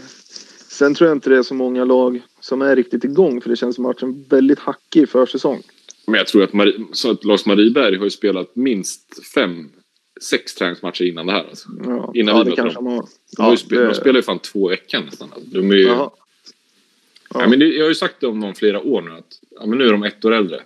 Sen 0.69 0.95
tror 0.95 1.09
jag 1.09 1.17
inte 1.17 1.31
det 1.31 1.37
är 1.37 1.43
så 1.43 1.55
många 1.55 1.85
lag 1.85 2.23
som 2.41 2.63
är 2.63 2.77
riktigt 2.77 3.05
igång. 3.05 3.41
För 3.41 3.51
det 3.51 3.57
känns 3.57 3.75
som 3.75 3.83
matchen 3.83 4.25
väldigt 4.29 4.59
hackig 4.59 5.09
försäsong. 5.09 5.63
Men 6.07 6.15
jag 6.19 6.27
tror 6.27 6.43
att, 6.43 6.53
Marie, 6.53 6.87
så 6.93 7.11
att 7.11 7.25
Lars 7.25 7.47
Marieberg 7.47 7.97
har 7.97 8.05
ju 8.05 8.11
spelat 8.11 8.57
minst 8.57 9.27
fem, 9.35 9.71
sex 10.23 10.55
träningsmatcher 10.55 11.05
innan 11.05 11.27
det 11.27 11.33
här. 11.33 11.45
Alltså. 11.49 11.69
Ja, 11.87 12.13
Innan 12.15 12.37
ja 12.37 12.43
vi 12.45 12.51
det 12.51 12.57
kanske 12.57 12.75
de 12.79 12.87
har. 12.87 13.05
De, 13.37 13.43
har 13.43 13.51
ju 13.51 13.53
Ja, 13.53 13.57
spel, 13.57 13.79
de 13.79 13.85
det- 13.85 13.95
spelar 13.95 14.17
ju 14.17 14.23
fan 14.23 14.39
två 14.39 14.69
veckor 14.69 14.99
nästan. 15.01 15.29
Alltså. 15.35 15.51
De 15.51 15.71
är 15.71 15.75
ju. 15.77 15.87
Ja. 17.35 17.49
men 17.49 17.59
det, 17.59 17.67
jag 17.69 17.85
har 17.85 17.89
ju 17.89 17.95
sagt 17.95 18.17
det 18.21 18.27
om 18.27 18.41
dem 18.41 18.55
flera 18.55 18.81
år 18.81 19.03
nu 19.03 19.11
att 19.13 19.41
ja, 19.51 19.67
men 19.67 19.79
nu 19.79 19.85
är 19.87 19.93
de 19.93 20.03
ett 20.03 20.25
år 20.25 20.33
äldre. 20.33 20.61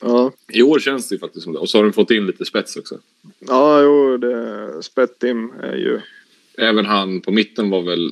Ja, 0.00 0.32
I 0.52 0.62
år 0.62 0.78
känns 0.78 1.08
det 1.08 1.18
faktiskt 1.18 1.44
som 1.44 1.52
det. 1.52 1.58
Och 1.58 1.68
så 1.68 1.78
har 1.78 1.82
de 1.84 1.92
fått 1.92 2.10
in 2.10 2.26
lite 2.26 2.44
spets 2.44 2.76
också. 2.76 2.98
ja 3.38 3.82
jo, 3.82 4.16
det, 4.16 4.82
Spettim 4.82 5.52
är 5.62 5.76
ju 5.76 6.00
Även 6.58 6.86
han 6.86 7.20
på 7.20 7.30
mitten 7.30 7.70
var 7.70 7.82
väl... 7.82 8.10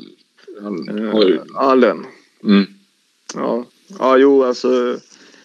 Han 0.63 0.89
har 1.13 1.25
ju, 1.25 1.35
eh, 1.35 1.43
Allen. 1.55 2.07
mm, 2.45 2.65
Ja. 3.35 3.65
ja, 3.99 4.19
jo 4.19 4.43
alltså. 4.45 4.99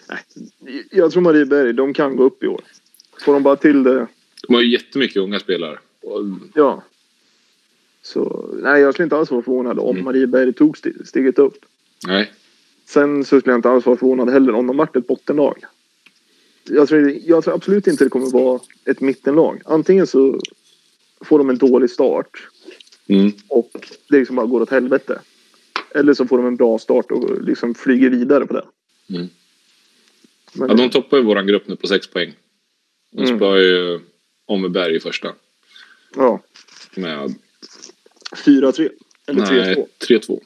nej, 0.10 0.84
Jag 0.92 1.12
tror 1.12 1.22
Marieberg, 1.22 1.74
de 1.74 1.94
kan 1.94 2.16
gå 2.16 2.24
upp 2.24 2.44
i 2.44 2.48
år. 2.48 2.62
Får 3.26 3.34
de 3.34 3.44
bara 3.44 3.56
till 3.56 3.84
det. 3.84 4.08
de 4.48 4.54
har 4.54 4.62
ju 4.62 4.72
jättemycket 4.72 5.18
unga 5.18 5.40
spelare. 5.40 5.80
Ja. 6.54 6.84
Så 8.02 8.50
nej, 8.62 8.82
jag 8.82 8.94
skulle 8.94 9.04
inte 9.04 9.18
alls 9.18 9.32
vara 9.32 9.42
förvånad 9.42 9.80
om 9.80 9.90
Mm. 9.96 10.06
Marieberg 10.06 10.54
tog 10.54 10.76
st- 10.78 11.06
steget 11.06 11.40
upp. 11.40 11.58
Nej, 12.08 12.32
Sen 12.86 13.26
så 13.26 13.40
skulle 13.40 13.54
jag 13.54 13.58
inte 13.58 13.70
alls 13.70 13.86
vara 13.86 13.98
förvånad 13.98 14.30
heller 14.30 14.54
om 14.54 14.68
de 14.68 14.78
vart 14.78 14.96
ett 14.96 15.08
bottenlag. 15.08 15.64
Jag 16.70 16.88
tror, 16.88 17.10
jag 17.26 17.44
tror 17.44 17.54
absolut 17.56 17.88
inte 17.88 18.04
det 18.04 18.10
kommer 18.10 18.30
vara 18.32 18.60
ett 18.86 19.02
mittenlag. 19.02 19.62
Antingen 19.66 20.08
så 20.08 20.40
får 21.22 21.38
de 21.38 21.50
en 21.50 21.58
dålig 21.58 21.90
start 21.90 22.48
mm, 23.08 23.32
och 23.48 23.72
det 24.10 24.18
liksom 24.20 24.36
bara 24.36 24.46
går 24.46 24.62
åt 24.62 24.70
helvete. 24.70 25.22
Eller 25.96 26.14
så 26.14 26.28
får 26.28 26.38
de 26.38 26.48
en 26.48 26.56
bra 26.56 26.80
start 26.80 27.12
och 27.12 27.42
liksom 27.44 27.76
flyger 27.76 28.10
vidare 28.10 28.46
på 28.46 28.54
den. 28.54 28.66
Mm. 29.18 29.30
Men, 30.54 30.70
ja, 30.70 30.76
de 30.76 30.90
toppar 30.90 31.18
ju 31.18 31.24
vår 31.24 31.42
grupp 31.42 31.68
nu 31.68 31.76
på 31.76 31.88
sex 31.88 32.08
poäng. 32.08 32.34
De 33.12 33.24
Mm. 33.24 33.38
spelar 33.38 33.56
ju 33.58 34.00
Åmmeberg 34.46 34.96
i 34.96 35.00
första. 35.00 35.34
ja, 36.16 36.42
Med 36.96 37.36
4-3. 38.46 38.90
Eller 39.28 39.42
3-2. 39.46 39.52
nej, 39.52 39.88
3-2. 40.08 40.40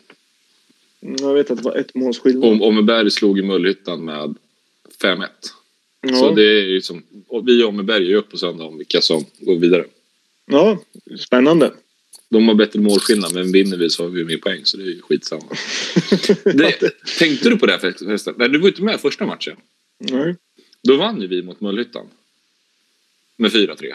Mm, 1.03 1.15
Jag 1.19 1.33
vet 1.33 1.51
att 1.51 1.57
det 1.57 1.63
var 1.63 1.75
ett 1.75 1.95
måls 1.95 2.19
skillnad. 2.19 2.49
Om 2.51 2.61
Åmmeberg 2.61 3.11
slog 3.11 3.39
i 3.39 3.41
Mullhyttan 3.41 4.05
med 4.05 4.35
5-1. 5.01 5.27
ja. 6.01 6.15
Så 6.15 6.31
det 6.35 6.43
är 6.43 6.63
ju 6.65 6.81
som, 6.81 7.03
och 7.27 7.47
vi 7.47 7.61
i 7.61 7.63
Åmmeberg 7.63 8.03
är 8.03 8.07
ju 8.09 8.15
upp 8.15 8.29
på 8.29 8.37
söndag 8.37 8.63
om 8.65 8.77
vilka 8.77 9.01
som 9.01 9.25
går 9.39 9.55
vidare. 9.55 9.85
ja, 10.45 10.79
spännande. 11.19 11.71
De 12.29 12.47
har 12.47 12.55
bättre 12.55 12.79
målskillnad, 12.79 13.33
men 13.33 13.51
vinner 13.51 13.77
vi 13.77 13.89
så 13.89 14.03
har 14.03 14.09
vi 14.09 14.23
mer 14.23 14.37
poäng, 14.37 14.61
så 14.63 14.77
det 14.77 14.83
är 14.83 14.87
ju 14.87 15.01
skitsamma. 15.01 15.43
Det, 16.43 16.91
tänkte 17.19 17.49
du 17.49 17.57
på 17.57 17.65
det 17.65 17.71
här 17.71 17.79
förresten? 17.79 18.33
Nej, 18.37 18.49
du 18.49 18.59
var 18.59 18.67
inte 18.67 18.81
med 18.83 18.99
första 18.99 19.25
matchen. 19.25 19.55
Nej. 19.97 20.35
Då 20.83 20.97
vann 20.97 21.21
ju 21.21 21.27
vi 21.27 21.43
mot 21.43 21.61
Mullhyttan. 21.61 22.05
Med 23.37 23.51
4-3. 23.51 23.75
Ja. 23.85 23.93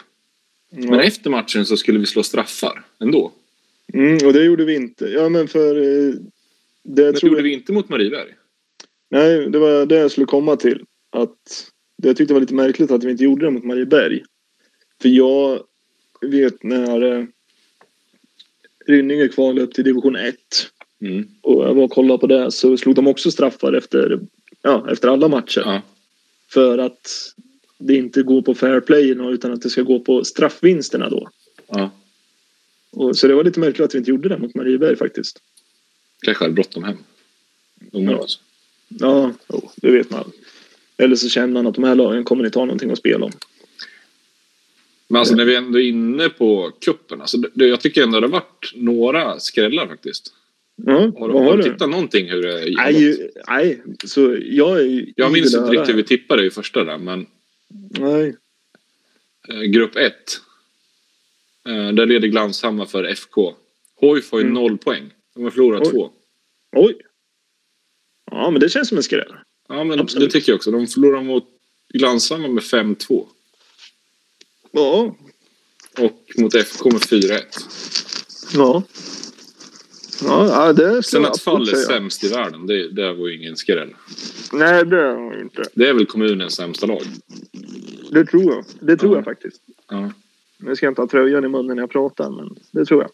Men 0.70 1.00
efter 1.00 1.30
matchen 1.30 1.66
så 1.66 1.76
skulle 1.76 1.98
vi 1.98 2.06
slå 2.06 2.22
straffar 2.22 2.84
ändå. 3.00 3.32
Mm, 3.92 4.26
och 4.26 4.32
det 4.32 4.44
gjorde 4.44 4.64
vi 4.64 4.74
inte. 4.74 5.04
Ja, 5.06 5.28
men 5.28 5.48
för... 5.48 5.76
eh, 5.76 6.14
Det 6.86 7.02
Men 7.04 7.14
tror 7.14 7.28
gjorde 7.28 7.40
jag... 7.40 7.44
vi 7.44 7.52
inte 7.52 7.72
mot 7.72 7.88
Marieberg. 7.88 8.34
Nej, 9.10 9.50
det 9.50 9.58
var 9.58 9.86
det 9.86 9.96
jag 9.96 10.10
skulle 10.10 10.26
komma 10.26 10.56
till. 10.56 10.84
Att 11.10 11.70
det 11.98 12.08
jag 12.08 12.16
tyckte 12.16 12.34
var 12.34 12.40
lite 12.40 12.54
märkligt 12.54 12.90
att 12.90 13.04
vi 13.04 13.10
inte 13.10 13.24
gjorde 13.24 13.46
det 13.46 13.50
mot 13.50 13.64
Marieberg. 13.64 14.22
För 15.02 15.08
jag 15.08 15.60
vet 16.20 16.62
när 16.62 17.02
eh, 17.02 17.24
Rynninge 18.86 19.28
kvalade 19.28 19.62
upp 19.62 19.74
till 19.74 19.84
division 19.84 20.16
1 20.16 20.34
Mm. 21.00 21.28
och 21.42 21.64
jag 21.64 21.74
var 21.74 21.84
och 21.84 21.90
kollade 21.90 22.18
på 22.18 22.26
det 22.26 22.52
så 22.52 22.76
slog 22.76 22.94
de 22.94 23.06
också 23.06 23.30
straffar 23.30 23.72
efter, 23.72 24.20
ja, 24.62 24.86
efter 24.90 25.08
alla 25.08 25.28
matcher. 25.28 25.62
Ja. 25.64 25.82
För 26.48 26.78
att 26.78 27.32
det 27.78 27.96
inte 27.96 28.22
går 28.22 28.42
på 28.42 28.54
fair 28.54 28.80
play 28.80 29.10
utan 29.10 29.52
att 29.52 29.62
det 29.62 29.70
ska 29.70 29.82
gå 29.82 30.00
på 30.00 30.24
straffvinsterna 30.24 31.08
då. 31.08 31.28
ja. 31.68 31.90
Och, 32.92 33.16
så 33.16 33.28
det 33.28 33.34
var 33.34 33.44
lite 33.44 33.60
märkligt 33.60 33.84
att 33.84 33.94
vi 33.94 33.98
inte 33.98 34.10
gjorde 34.10 34.28
det 34.28 34.38
mot 34.38 34.54
Marieberg 34.54 34.96
faktiskt. 34.96 35.42
Kanske 36.24 36.44
hade 36.44 36.54
bråttom 36.54 36.84
hem. 36.84 36.96
Ja. 37.92 38.14
alltså. 38.20 38.38
Ja, 38.88 39.32
det 39.76 39.90
vet 39.90 40.10
man. 40.10 40.32
Eller 40.96 41.16
så 41.16 41.28
känner 41.28 41.52
man 41.54 41.66
att 41.66 41.74
de 41.74 41.84
här 41.84 41.94
lagen 41.94 42.24
kommer 42.24 42.44
inte 42.46 42.58
ha 42.58 42.66
någonting 42.66 42.90
att 42.90 42.98
spela 42.98 43.24
om. 43.26 43.32
Men 45.08 45.18
alltså 45.18 45.34
när 45.34 45.44
vi 45.44 45.56
ändå 45.56 45.78
är 45.78 45.84
inne 45.88 46.28
på 46.28 46.72
kuppen, 46.80 47.20
alltså, 47.20 47.38
det, 47.38 47.66
jag 47.66 47.80
tycker 47.80 48.02
ändå 48.02 48.20
det 48.20 48.26
har 48.26 48.32
varit 48.32 48.72
några 48.74 49.40
skrällar 49.40 49.86
faktiskt. 49.86 50.32
Ja, 50.86 51.12
Har, 51.18 51.28
vad 51.28 51.44
har, 51.44 51.56
du 51.56 51.62
du? 51.62 51.70
tittat 51.72 51.90
någonting 51.90 52.30
hur 52.30 52.42
det 52.42 52.64
gått? 52.70 52.76
Nej, 52.76 53.30
nej, 53.48 53.82
så 54.04 54.36
jag 54.42 54.80
är 54.80 55.06
Jag 55.16 55.32
minns 55.32 55.54
inte 55.54 55.70
riktigt 55.70 55.88
hur 55.88 55.94
vi 55.94 56.04
tippade 56.04 56.46
i 56.46 56.50
första 56.50 56.84
där, 56.84 56.98
men 56.98 57.26
Nej. 57.98 58.36
eh, 59.48 59.60
grupp 59.60 59.96
1. 59.96 60.12
Eh, 61.68 61.88
där 61.92 62.06
leder 62.06 62.28
Glanshammar 62.28 62.86
för 62.86 63.04
FK. 63.04 63.54
HIF 64.00 64.32
har 64.32 64.38
ju 64.38 64.44
Mm. 64.44 64.54
noll 64.54 64.78
poäng. 64.78 65.10
De 65.36 65.44
har 65.44 65.50
förlorat 65.50 65.82
Oj. 65.86 65.90
två. 65.92 66.10
Oj. 66.76 66.96
Ja, 68.30 68.50
men 68.50 68.60
det 68.60 68.68
känns 68.68 68.88
som 68.88 68.96
en 68.96 69.02
skräll. 69.02 69.34
Ja, 69.68 69.84
men 69.84 70.00
Absolut. 70.00 70.28
det 70.32 70.38
tycker 70.38 70.52
jag 70.52 70.56
också. 70.56 70.70
De 70.70 70.86
förlorar 70.86 71.22
mot 71.22 71.44
Glanshammar 71.94 72.48
med 72.48 72.62
5-2. 72.62 73.26
Ja. 74.70 75.16
Och 75.98 76.22
mot 76.38 76.54
FK 76.54 76.90
med 76.90 77.00
4-1. 77.02 77.40
Ja. 78.54 78.82
Ja, 80.24 80.72
det 80.72 81.02
Sen 81.02 81.24
att 81.24 81.40
fall 81.40 81.68
är 81.68 81.74
sämst 81.76 82.24
i 82.24 82.28
världen, 82.28 82.66
det, 82.66 82.88
det 82.92 83.12
var 83.12 83.28
ju 83.28 83.36
ingen 83.36 83.56
skräll. 83.56 83.94
Nej, 84.52 84.86
det 84.86 84.96
har 84.96 85.32
jag 85.34 85.40
inte. 85.40 85.62
Det 85.74 85.88
är 85.88 85.92
väl 85.94 86.06
kommunens 86.06 86.54
sämsta 86.54 86.86
lag. 86.86 87.02
Det 88.10 88.24
tror 88.26 88.44
jag. 88.44 88.64
Det 88.80 88.96
tror 88.96 89.12
Ja. 89.12 89.18
jag 89.18 89.24
faktiskt. 89.24 89.62
Ja. 89.88 90.10
Nu 90.58 90.76
ska 90.76 90.86
jag 90.86 90.90
inte 90.90 91.00
ha 91.02 91.08
tröjan 91.08 91.44
i 91.44 91.48
munnen 91.48 91.76
när 91.76 91.82
jag 91.82 91.90
pratar, 91.90 92.30
men 92.30 92.56
det 92.70 92.84
tror 92.84 93.02
jag. 93.02 93.10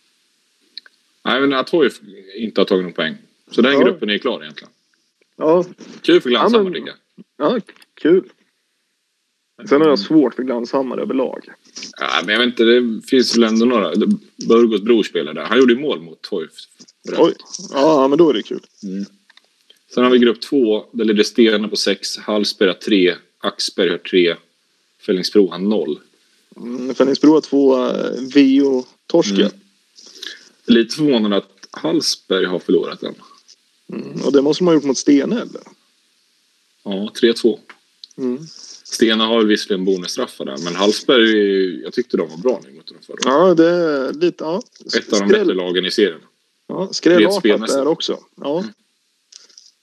Nej, 1.24 1.40
men 1.40 1.52
att 1.52 1.70
HIF 1.70 2.00
inte 2.36 2.60
har 2.60 2.66
tagit 2.66 2.84
någon 2.84 2.92
poäng. 2.92 3.14
Så 3.50 3.62
den 3.62 3.72
Ja. 3.72 3.80
gruppen 3.84 4.10
är 4.10 4.18
klar 4.18 4.42
egentligen. 4.42 4.72
Ja, 5.36 5.64
Kul 6.02 6.20
för 6.20 6.30
Glanshammar 6.30 6.70
Ja, 6.70 6.74
tycker 6.74 6.86
jag. 7.36 7.56
ja 7.56 7.60
kul. 7.94 8.24
Sen 9.68 9.80
har 9.80 9.88
jag 9.88 9.98
svårt 9.98 10.34
för 10.34 10.42
Glanshammar 10.42 10.98
överlag. 10.98 11.44
Ja, 12.00 12.08
men 12.24 12.32
jag 12.32 12.38
vet 12.40 12.46
inte, 12.46 12.64
det 12.64 13.00
finns 13.06 13.36
väl 13.36 13.44
ändå 13.44 13.66
några. 13.66 13.92
Burgos 14.48 14.80
bror 14.82 15.02
spelar 15.02 15.34
där. 15.34 15.42
Han 15.44 15.58
gjorde 15.58 15.72
ju 15.72 15.80
mål 15.80 16.00
mot 16.00 16.28
HIF. 16.30 16.50
Oj. 17.18 17.34
Ja, 17.72 18.08
men 18.08 18.18
då 18.18 18.30
är 18.30 18.34
det 18.34 18.42
kul. 18.42 18.60
Mm. 18.82 19.04
Sen 19.94 20.04
har 20.04 20.10
vi 20.10 20.18
grupp 20.18 20.40
två. 20.40 20.84
Där 20.92 21.04
leder 21.04 21.22
Stena 21.22 21.68
på 21.68 21.76
sex. 21.76 22.18
Hallsberg 22.18 22.68
har 22.68 22.74
tre. 22.74 23.14
Axberg 23.38 23.90
har 23.90 23.98
tre. 23.98 24.36
Fällingsbro 25.06 25.48
har 25.50 25.58
noll. 25.58 25.98
Mm, 26.56 26.94
Fänningsbro 26.94 27.32
har 27.32 27.40
två 27.40 27.76
uh, 27.76 27.92
VO-torskar. 28.34 29.40
Mm. 29.40 29.52
Lite 30.66 30.96
förvånande 30.96 31.36
att 31.36 31.68
Hallsberg 31.70 32.44
har 32.44 32.58
förlorat 32.58 33.00
den. 33.00 33.14
Mm. 33.92 34.22
Och 34.24 34.32
det 34.32 34.42
måste 34.42 34.64
man 34.64 34.72
ha 34.72 34.74
gjort 34.74 34.84
mot 34.84 34.98
Stene, 34.98 35.36
eller? 35.36 35.62
Ja, 36.82 37.10
3-2. 37.20 37.58
Mm. 38.16 38.46
Stena 38.84 39.26
har 39.26 39.44
visserligen 39.44 39.84
bonusstraffar 39.84 40.44
där, 40.44 40.58
men 40.64 40.74
Hallsberg, 40.76 41.82
jag 41.82 41.92
tyckte 41.92 42.16
de 42.16 42.28
var 42.30 42.36
bra 42.36 42.60
nu 42.64 42.72
mot 42.72 42.86
dem 42.86 42.98
förra. 43.06 43.16
Ja, 43.24 43.54
det 43.54 43.68
är 43.68 44.12
lite... 44.12 44.44
Ja. 44.44 44.62
Ett 44.96 45.12
av 45.12 45.18
de 45.18 45.28
bättre 45.28 45.54
lagen 45.54 45.86
i 45.86 45.90
serien. 45.90 46.20
Ja, 46.66 46.88
skrällartat 46.92 47.68
där 47.68 47.88
också. 47.88 48.18
Ja. 48.36 48.64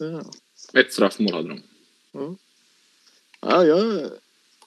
Mm. 0.02 0.16
Ja. 0.16 0.80
Ett 0.80 0.94
straffmål 0.94 1.34
hade 1.34 1.50
de. 1.50 1.62
Ja, 3.42 3.66
ja. 3.66 4.02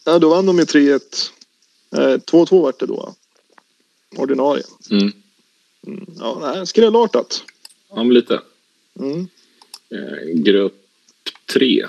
ja, 0.05 0.19
då 0.19 0.29
vann 0.29 0.47
de 0.47 0.59
ju 0.59 0.65
3-1. 0.65 1.31
Eh, 1.93 1.99
2-2 1.99 2.63
vart 2.63 2.81
det 2.81 2.87
då. 2.87 3.15
Ordinarie. 4.17 4.65
Mm. 4.91 5.13
Ja, 6.19 6.53
nej, 6.55 6.67
skrällartat. 6.67 7.45
Ja, 7.91 7.97
men 8.05 8.15
lite. 8.15 8.41
Mm. 9.01 9.29
Eh, 9.91 10.43
grupp 10.43 10.75
tre. 11.53 11.87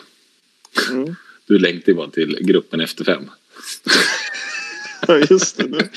Mm. 0.92 1.16
Du 1.48 1.60
längtar 1.60 1.92
ju 1.92 1.96
bara 1.96 2.10
till 2.10 2.38
gruppen 2.42 2.80
efter 2.82 3.04
fem. 3.06 3.30
Ja, 5.08 5.18
just 5.30 5.58
det. 5.58 5.68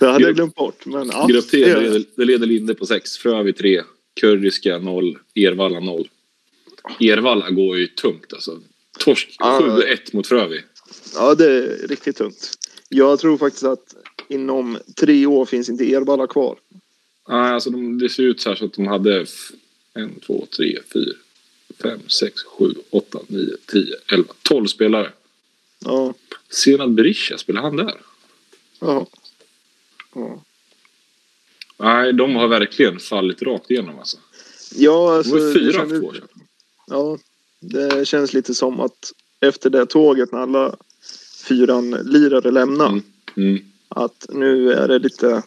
Det 0.00 0.06
hade 0.06 0.24
jag 0.24 0.34
glömt 0.34 0.54
bort. 0.54 0.86
Men, 0.86 1.08
ja, 1.12 1.26
grupp 1.26 1.48
tre, 1.50 1.64
det- 1.64 1.80
leder, 1.80 2.04
det 2.16 2.24
leder 2.24 2.46
Linde 2.46 2.74
på 2.74 2.86
sex. 2.86 3.16
Frövi 3.18 3.52
tre. 3.52 3.82
Kurdiska 4.20 4.78
noll. 4.78 5.18
Ervalla 5.34 5.80
noll. 5.80 6.08
Ervalla 7.00 7.50
går 7.50 7.78
ju 7.78 7.86
tungt 7.86 8.32
alltså. 8.32 8.60
Torsk 8.98 9.36
Ja. 9.38 9.60
7-1 9.60 9.98
mot 10.12 10.26
Frövi. 10.26 10.62
Ja, 11.14 11.34
det 11.34 11.44
är 11.46 11.88
riktigt 11.88 12.16
tungt. 12.16 12.50
Jag 12.88 13.18
tror 13.18 13.38
faktiskt 13.38 13.64
att 13.64 13.94
inom 14.30 14.78
tre 14.96 15.26
år 15.26 15.44
finns 15.44 15.68
inte 15.68 15.84
Erballa 15.84 16.26
kvar. 16.26 16.58
Nej, 17.28 17.52
alltså 17.52 17.70
de, 17.70 17.98
det 17.98 18.08
ser 18.08 18.22
ut 18.22 18.40
så 18.40 18.48
här 18.48 18.56
så 18.56 18.64
att 18.64 18.72
de 18.72 18.86
hade 18.86 19.26
en, 19.94 20.20
två, 20.20 20.46
tre, 20.56 20.78
fyra, 20.92 21.12
fem, 21.82 22.00
sex, 22.08 22.42
sju, 22.44 22.74
åtta, 22.90 23.18
nio, 23.28 23.56
tio, 23.66 23.94
elva, 24.12 24.32
tolv 24.42 24.66
spelare. 24.66 25.12
Ja, 25.84 26.14
Senad 26.48 26.94
Berisha, 26.94 27.38
spelar 27.38 27.62
han 27.62 27.76
där? 27.76 27.94
ja. 28.80 29.06
ja. 30.14 30.44
Nej, 31.78 32.12
de 32.12 32.34
har 32.36 32.48
verkligen 32.48 32.98
fallit 32.98 33.42
rakt 33.42 33.70
igenom 33.70 33.98
alltså. 33.98 34.16
Ja, 34.74 35.16
alltså, 35.16 35.34
Det 35.36 35.44
var 35.46 35.54
fyra 35.54 35.72
kändes- 35.72 36.00
två 36.00 36.06
år 36.06 36.12
sedan. 36.12 36.28
Ja, 36.86 37.18
det 37.60 38.08
känns 38.08 38.32
lite 38.34 38.54
som 38.54 38.80
att 38.80 39.12
efter 39.40 39.70
det 39.70 39.86
tåget 39.86 40.32
när 40.32 40.38
alla 40.38 40.76
fyran 41.48 41.90
lirare 41.90 42.50
lämnar 42.50 42.86
Mm. 42.88 43.02
Mm. 43.36 43.64
Att 43.90 44.26
nu 44.28 44.72
är 44.72 44.88
det 44.88 44.98
lite... 44.98 45.42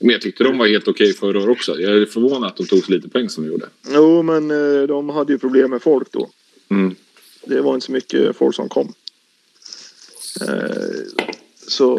Men 0.00 0.10
jag 0.10 0.20
tyckte 0.20 0.44
de 0.44 0.58
var 0.58 0.66
helt 0.66 0.88
okej 0.88 1.12
förra 1.12 1.38
året 1.38 1.48
också. 1.56 1.80
Jag 1.80 1.92
är 1.96 2.06
förvånad 2.06 2.44
att 2.50 2.56
de 2.56 2.66
tog 2.66 2.84
så 2.84 2.92
lite 2.92 3.08
poäng 3.08 3.28
som 3.28 3.44
de 3.44 3.50
gjorde. 3.50 3.66
Jo, 3.88 4.22
men 4.22 4.50
eh, 4.50 4.82
de 4.82 5.08
hade 5.08 5.32
ju 5.32 5.38
problem 5.38 5.70
med 5.70 5.82
folk 5.82 6.12
då. 6.12 6.30
Mm. 6.68 6.94
Det 7.46 7.60
var 7.60 7.74
inte 7.74 7.86
så 7.86 7.92
mycket 7.92 8.36
folk 8.36 8.54
som 8.56 8.68
kom. 8.68 8.92
Eh, 10.40 10.76
Så, 11.66 11.92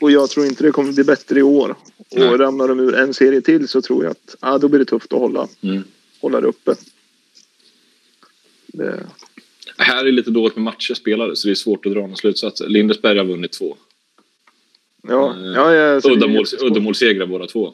och 0.00 0.10
jag 0.10 0.30
tror 0.30 0.46
inte 0.46 0.64
det 0.64 0.70
kommer 0.72 0.92
bli 0.92 1.04
bättre 1.04 1.38
i 1.38 1.42
år. 1.42 1.76
Nej. 2.10 2.28
Och 2.28 2.38
ramlar 2.38 2.68
de 2.68 2.80
ur 2.80 2.94
en 2.94 3.14
serie 3.14 3.40
till 3.40 3.68
så 3.68 3.82
tror 3.82 4.04
jag 4.04 4.10
att 4.10 4.36
ja, 4.40 4.58
då 4.58 4.68
blir 4.68 4.78
det 4.78 4.84
tufft 4.84 5.12
att 5.12 5.18
hålla, 5.18 5.48
Mm. 5.60 5.82
hålla 6.20 6.40
det 6.40 6.46
uppe. 6.46 6.74
Det, 8.66 9.06
Här 9.78 10.04
är 10.06 10.12
lite 10.12 10.30
dåligt 10.30 10.56
med 10.56 10.64
matcher 10.64 10.94
spelade 10.94 11.36
så 11.36 11.48
det 11.48 11.52
är 11.52 11.54
svårt 11.54 11.86
att 11.86 11.92
dra 11.92 12.00
någon 12.00 12.16
slutsats. 12.16 12.62
Lindesberg 12.66 13.18
har 13.18 13.24
vunnit 13.24 13.52
två. 13.52 13.76
Ja, 15.08 15.34
Eh, 15.36 15.46
ja, 15.46 15.74
ja, 15.74 16.00
så 16.00 16.08
det 16.08 16.14
är 16.14 16.16
Uddamåls, 16.16 16.52
jättesvårt. 16.52 16.70
uddamålsegrar 16.70 17.26
båda 17.26 17.46
två. 17.46 17.72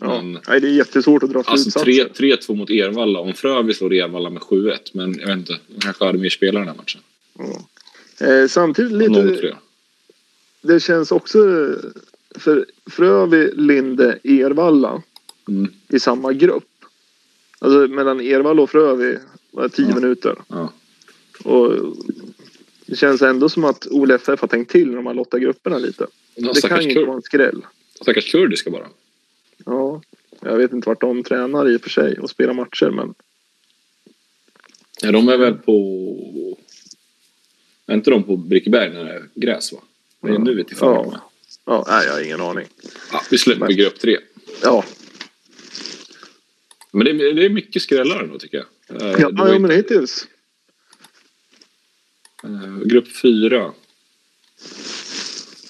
Ja. 0.00 0.22
Men- 0.22 0.38
Nej, 0.48 0.60
det 0.60 0.68
är 0.68 0.72
jättesvårt 0.72 1.22
att 1.22 1.30
dra 1.32 1.38
Alltså 1.38 1.70
slutsatser. 1.70 2.08
3 2.14 2.36
3-2 2.36 2.54
mot 2.54 2.70
Ervalla. 2.70 3.18
Om 3.20 3.32
Frövi 3.34 3.74
slår 3.74 3.92
Ervalla 3.94 4.30
med 4.30 4.42
7-1. 4.42 4.90
Men 4.94 5.18
jag 5.18 5.26
vet 5.26 5.36
inte. 5.38 5.56
De 5.66 5.80
kanske 5.80 6.04
hade 6.04 6.18
mer 6.18 6.28
spelare 6.28 6.62
den 6.64 6.68
här 6.68 6.76
matchen. 6.76 7.00
Ja. 8.18 8.26
Eh, 8.26 8.46
samtidigt 8.48 8.92
lite... 8.92 9.56
Det 10.62 10.80
känns 10.80 11.12
också 11.12 11.38
för 12.38 12.66
Frövi, 12.90 13.50
Linde, 13.54 14.18
Ervalla 14.24 15.02
Mm. 15.48 15.72
i 15.88 16.00
samma 16.00 16.32
grupp. 16.32 16.64
Alltså 17.58 17.78
mellan 17.78 18.20
Ervalla 18.20 18.62
och 18.62 18.70
Frövi 18.70 19.18
var 19.50 19.62
det 19.62 19.68
10 19.68 19.88
Ja. 19.88 19.94
minuter. 19.94 20.36
Ja. 20.48 20.72
Och 21.44 21.72
det 22.88 22.96
känns 22.96 23.22
ändå 23.22 23.48
som 23.48 23.64
att 23.64 23.86
Ole 23.90 24.14
FF 24.14 24.40
har 24.40 24.48
tänkt 24.48 24.70
till 24.72 24.88
när 24.88 24.96
de 24.96 25.06
har 25.06 25.14
lottat 25.14 25.40
grupperna 25.40 25.78
lite. 25.78 26.06
Ja, 26.34 26.52
Det 26.54 26.68
kan 26.68 26.82
ju 26.82 26.88
inte 26.88 27.04
vara 27.04 27.16
en 27.16 27.22
skräll. 27.22 27.66
stackars 28.02 28.30
kurdiska 28.32 28.70
bara. 28.70 28.88
Ja, 29.66 30.02
jag 30.40 30.56
vet 30.56 30.72
inte 30.72 30.88
vart 30.88 31.00
de 31.00 31.22
tränar 31.22 31.70
i 31.70 31.76
och 31.76 31.80
för 31.82 31.90
sig 31.90 32.18
och 32.18 32.30
spelar 32.30 32.52
matcher 32.54 32.90
men 32.90 33.14
Ja, 35.02 35.12
de 35.12 35.28
är 35.28 35.36
väl 35.36 35.54
på... 35.54 35.76
Är 37.86 37.94
inte 37.94 38.10
de 38.10 38.22
på 38.22 38.36
Brickeberg 38.36 38.90
när 38.94 39.04
det 39.04 39.12
är 39.12 39.28
gräs 39.34 39.72
va? 39.72 39.78
Det 40.20 40.28
är 40.28 40.38
nu 40.38 40.54
vet 40.54 40.66
jag 40.70 40.78
fan 40.78 40.88
Ja. 40.94 41.14
är. 41.14 41.20
ja, 41.64 41.84
nej, 41.88 42.06
jag 42.06 42.12
har 42.12 42.20
ingen 42.24 42.40
aning. 42.40 42.66
ja, 43.12 43.22
Vi 43.30 43.38
släpper 43.38 43.66
Men- 43.66 43.76
grupp 43.76 43.98
tre. 43.98 44.18
Ja, 44.62 44.84
Men 46.90 47.04
det 47.04 47.10
är, 47.10 47.34
det 47.34 47.44
är 47.44 47.48
mycket 47.50 47.82
skrällar 47.82 48.20
ändå 48.22 48.38
tycker 48.38 48.56
jag. 48.56 49.02
Eh, 49.02 49.08
ja, 49.20 49.30
var 49.32 49.46
ja 49.48 49.54
inte- 49.54 49.58
men 49.58 49.70
hittills. 49.70 50.26
Eh, 52.44 52.78
grupp 52.84 53.16
fyra. 53.22 53.72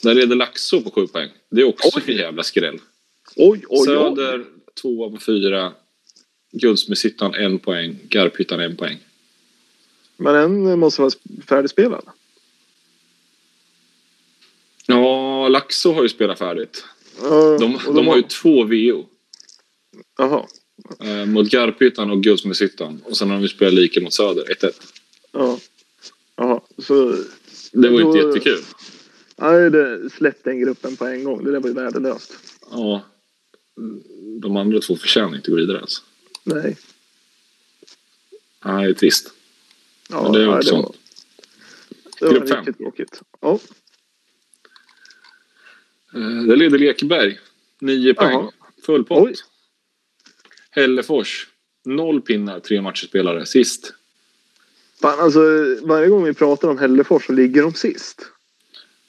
Där 0.03 0.15
leder 0.15 0.37
Laxå 0.37 0.81
på 0.81 0.91
sju 0.91 1.07
poäng. 1.07 1.31
Det 1.51 1.61
är 1.61 1.65
också 1.65 1.89
Oj. 1.97 2.03
en 2.07 2.17
jävla 2.17 2.43
skräll. 2.43 2.79
Oj, 3.37 3.59
oj, 3.59 3.65
oj. 3.69 3.87
Söder 3.87 4.45
tvåa 4.81 5.11
på 5.11 5.17
fyra. 5.21 5.73
Guldsmedshyttan 6.53 7.35
en 7.35 7.59
poäng. 7.59 7.99
Garphyttan 8.09 8.61
en 8.61 8.77
poäng. 8.77 8.99
Men 10.17 10.35
den 10.65 10.79
måste 10.79 11.03
vara 11.03 11.11
färdigspelad. 11.49 12.05
Ja, 14.87 15.49
Laxå 15.49 15.93
har 15.93 16.03
ju 16.03 16.09
spelat 16.09 16.39
färdigt. 16.39 16.85
Ja, 17.23 17.59
De, 17.61 17.77
och 17.87 17.95
de 17.95 18.07
har 18.07 18.17
ju 18.17 18.23
två 18.23 18.65
VO. 18.65 19.07
Jaha. 20.19 20.47
Eh, 21.01 21.27
mot 21.27 21.51
Garphyttan 21.51 22.11
och 22.11 22.23
Guldsmedshyttan. 22.23 23.03
Och 23.05 23.17
sen 23.17 23.31
har 23.31 23.41
de 23.41 23.49
spelat 23.49 23.75
lika 23.75 24.01
mot 24.01 24.13
Söder, 24.13 24.45
1-1. 24.45 24.73
Ja. 25.33 25.59
Jaha, 26.39 26.61
så... 26.79 27.17
Det 27.73 27.89
var 27.89 27.99
ju 28.01 28.07
inte 28.07 28.19
jättekul. 28.19 28.63
Nej, 29.37 29.71
det 29.71 30.11
släpp 30.11 30.45
den 30.45 30.61
gruppen 30.61 30.97
på 30.97 31.07
en 31.07 31.25
gång. 31.25 31.45
Det 31.45 31.51
där 31.53 31.61
var 31.61 31.69
ju 31.69 31.75
värdelöst. 31.75 32.33
Ja. 32.71 33.05
De 34.41 34.57
andra 34.57 34.81
två 34.81 34.97
förtjänar 34.97 35.37
inte 35.37 35.39
att 35.39 35.47
gå 35.47 35.57
vidare 35.57 35.81
alltså. 35.81 36.03
Nej. 36.45 36.77
Nej, 38.65 38.87
det 38.87 38.93
är 38.93 38.95
trist. 38.95 39.33
Ja, 40.09 40.23
Men 40.23 40.33
det 40.33 40.43
är 40.43 40.47
nej, 40.47 40.57
också 40.57 40.77
det 40.77 40.83
var, 40.83 40.95
det 42.21 42.27
var 42.27 42.47
Grupp 42.47 42.59
riktigt 42.59 42.79
tråkigt. 42.79 43.23
Ja. 43.41 43.59
Eh, 46.15 46.43
Där 46.43 46.57
leder 46.57 46.79
Lekeberg. 46.79 47.39
Nio 47.81 48.15
poäng. 48.15 48.33
Jaha. 48.33 48.53
Full 48.87 49.05
pott. 49.05 49.45
Hällefors. 50.71 51.49
Noll 51.85 52.21
pinnar, 52.21 52.61
tre 52.61 52.81
matcher 52.81 53.07
spelare. 53.07 53.47
Sist. 53.47 53.95
Fan, 55.01 55.21
alltså, 55.21 55.41
varje 55.83 56.09
gång 56.09 56.25
vi 56.25 56.35
pratar 56.35 56.69
om 56.69 56.79
Hällefors 56.79 57.27
så 57.27 57.33
ligger 57.33 57.63
de 57.63 57.75
sist. 57.75 58.23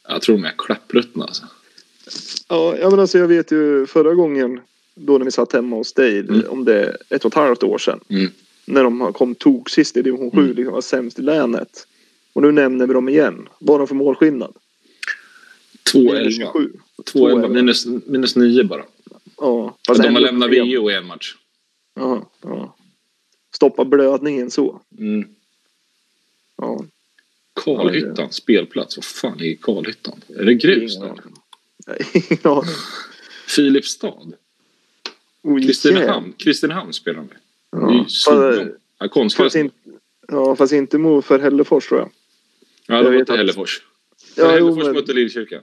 Jag 0.08 0.22
tror 0.22 0.36
de 0.38 0.44
är 0.46 0.54
klappruttna 0.58 1.26
alltså. 1.26 1.44
Ja, 2.50 2.78
ja, 2.78 2.90
men 2.90 3.00
alltså 3.00 3.18
jag 3.18 3.28
vet 3.28 3.52
ju 3.52 3.86
förra 3.86 4.14
gången 4.16 4.60
då 4.96 5.18
när 5.18 5.26
vi 5.26 5.32
satt 5.32 5.54
hemma 5.54 5.76
hos 5.76 5.94
dig, 5.94 6.20
Mm. 6.20 6.42
om 6.50 6.66
det 6.66 6.76
är 6.86 6.98
ett 7.10 7.26
och 7.26 7.32
ett 7.32 7.36
halvt 7.36 7.64
år 7.64 7.78
sedan. 7.78 8.00
Mm. 8.10 8.32
När 8.66 8.84
de 8.84 9.14
kom 9.14 9.36
tok 9.36 9.70
sist 9.70 9.98
i 9.98 10.02
division 10.02 10.32
7, 10.32 10.38
Mm. 10.38 10.56
liksom 10.56 10.74
var 10.74 10.82
sämst 10.82 11.20
i 11.20 11.22
länet. 11.22 11.88
Och 12.34 12.42
nu 12.42 12.52
nämner 12.52 12.88
vi 12.88 12.94
dem 12.94 13.10
igen. 13.10 13.48
Vad 13.60 13.74
har 13.74 13.80
de 13.80 13.88
för 13.88 13.96
målskillnad? 13.96 14.54
2-11. 15.94 16.30
27. 16.32 16.72
2-11. 17.14 17.48
Minus, 17.50 17.86
minus 17.86 18.36
9 18.36 18.64
bara. 18.64 18.84
Ja, 19.38 19.78
De 19.88 20.14
har 20.14 20.20
lämnat. 20.22 20.50
VO 20.50 20.92
i 20.92 20.94
en 20.96 21.06
match. 21.06 21.36
Ja, 21.96 22.30
ja. 22.42 22.76
Stoppa 23.56 23.86
blödningen 23.86 24.52
så. 24.52 24.82
Mm. 25.00 25.28
Ja. 26.62 26.86
Karlhyttan, 27.54 28.32
spelplats. 28.32 28.98
Vad 28.98 29.04
fan 29.06 29.38
ligger 29.38 29.58
Karlhyttan? 29.62 30.22
Är 30.28 30.44
det 30.46 30.54
grus 30.54 30.96
Ingen 30.96 31.08
där? 31.08 31.24
ingen 32.14 32.40
aning. 32.58 32.66
Filipstad? 33.48 34.32
Oj, 35.44 35.64
Kristinehamn? 35.66 36.34
Kristinehamn 36.38 36.94
spelar 36.94 37.18
de 37.20 37.28
med. 37.28 37.38
Är 37.92 37.94
Ja. 37.98 38.04
Fast. 38.04 38.28
Ja, 39.00 39.30
fast, 39.44 39.56
inte, 39.56 39.76
ja, 40.28 40.56
fast 40.56 40.74
inte 40.74 40.98
mot 40.98 41.26
för 41.26 41.40
Hällefors 41.40 41.88
tror 41.88 42.00
jag. 42.00 42.10
Ja, 42.88 42.96
jag 42.96 43.06
de 43.06 43.18
mötte 43.18 43.34
Hällefors. 43.38 43.82
Ja, 44.36 44.48
Hällefors 44.52 44.84
men- 44.86 44.94
mötte 44.94 45.14
Lillkyrka. 45.14 45.62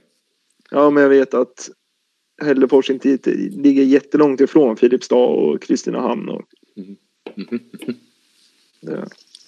Ja, 0.71 0.89
men 0.89 1.03
jag 1.03 1.09
vet 1.09 1.33
att 1.33 1.69
Hällefors 2.41 2.89
inte 2.89 3.17
ligger 3.35 3.83
jättelångt 3.83 4.41
ifrån 4.41 4.77
Filipstad 4.77 5.15
och 5.15 5.61
Kristinehamn. 5.61 6.29
Och, 6.29 6.41
Mhm. 6.75 6.95
det, 8.81 8.91
Ja, 8.91 9.07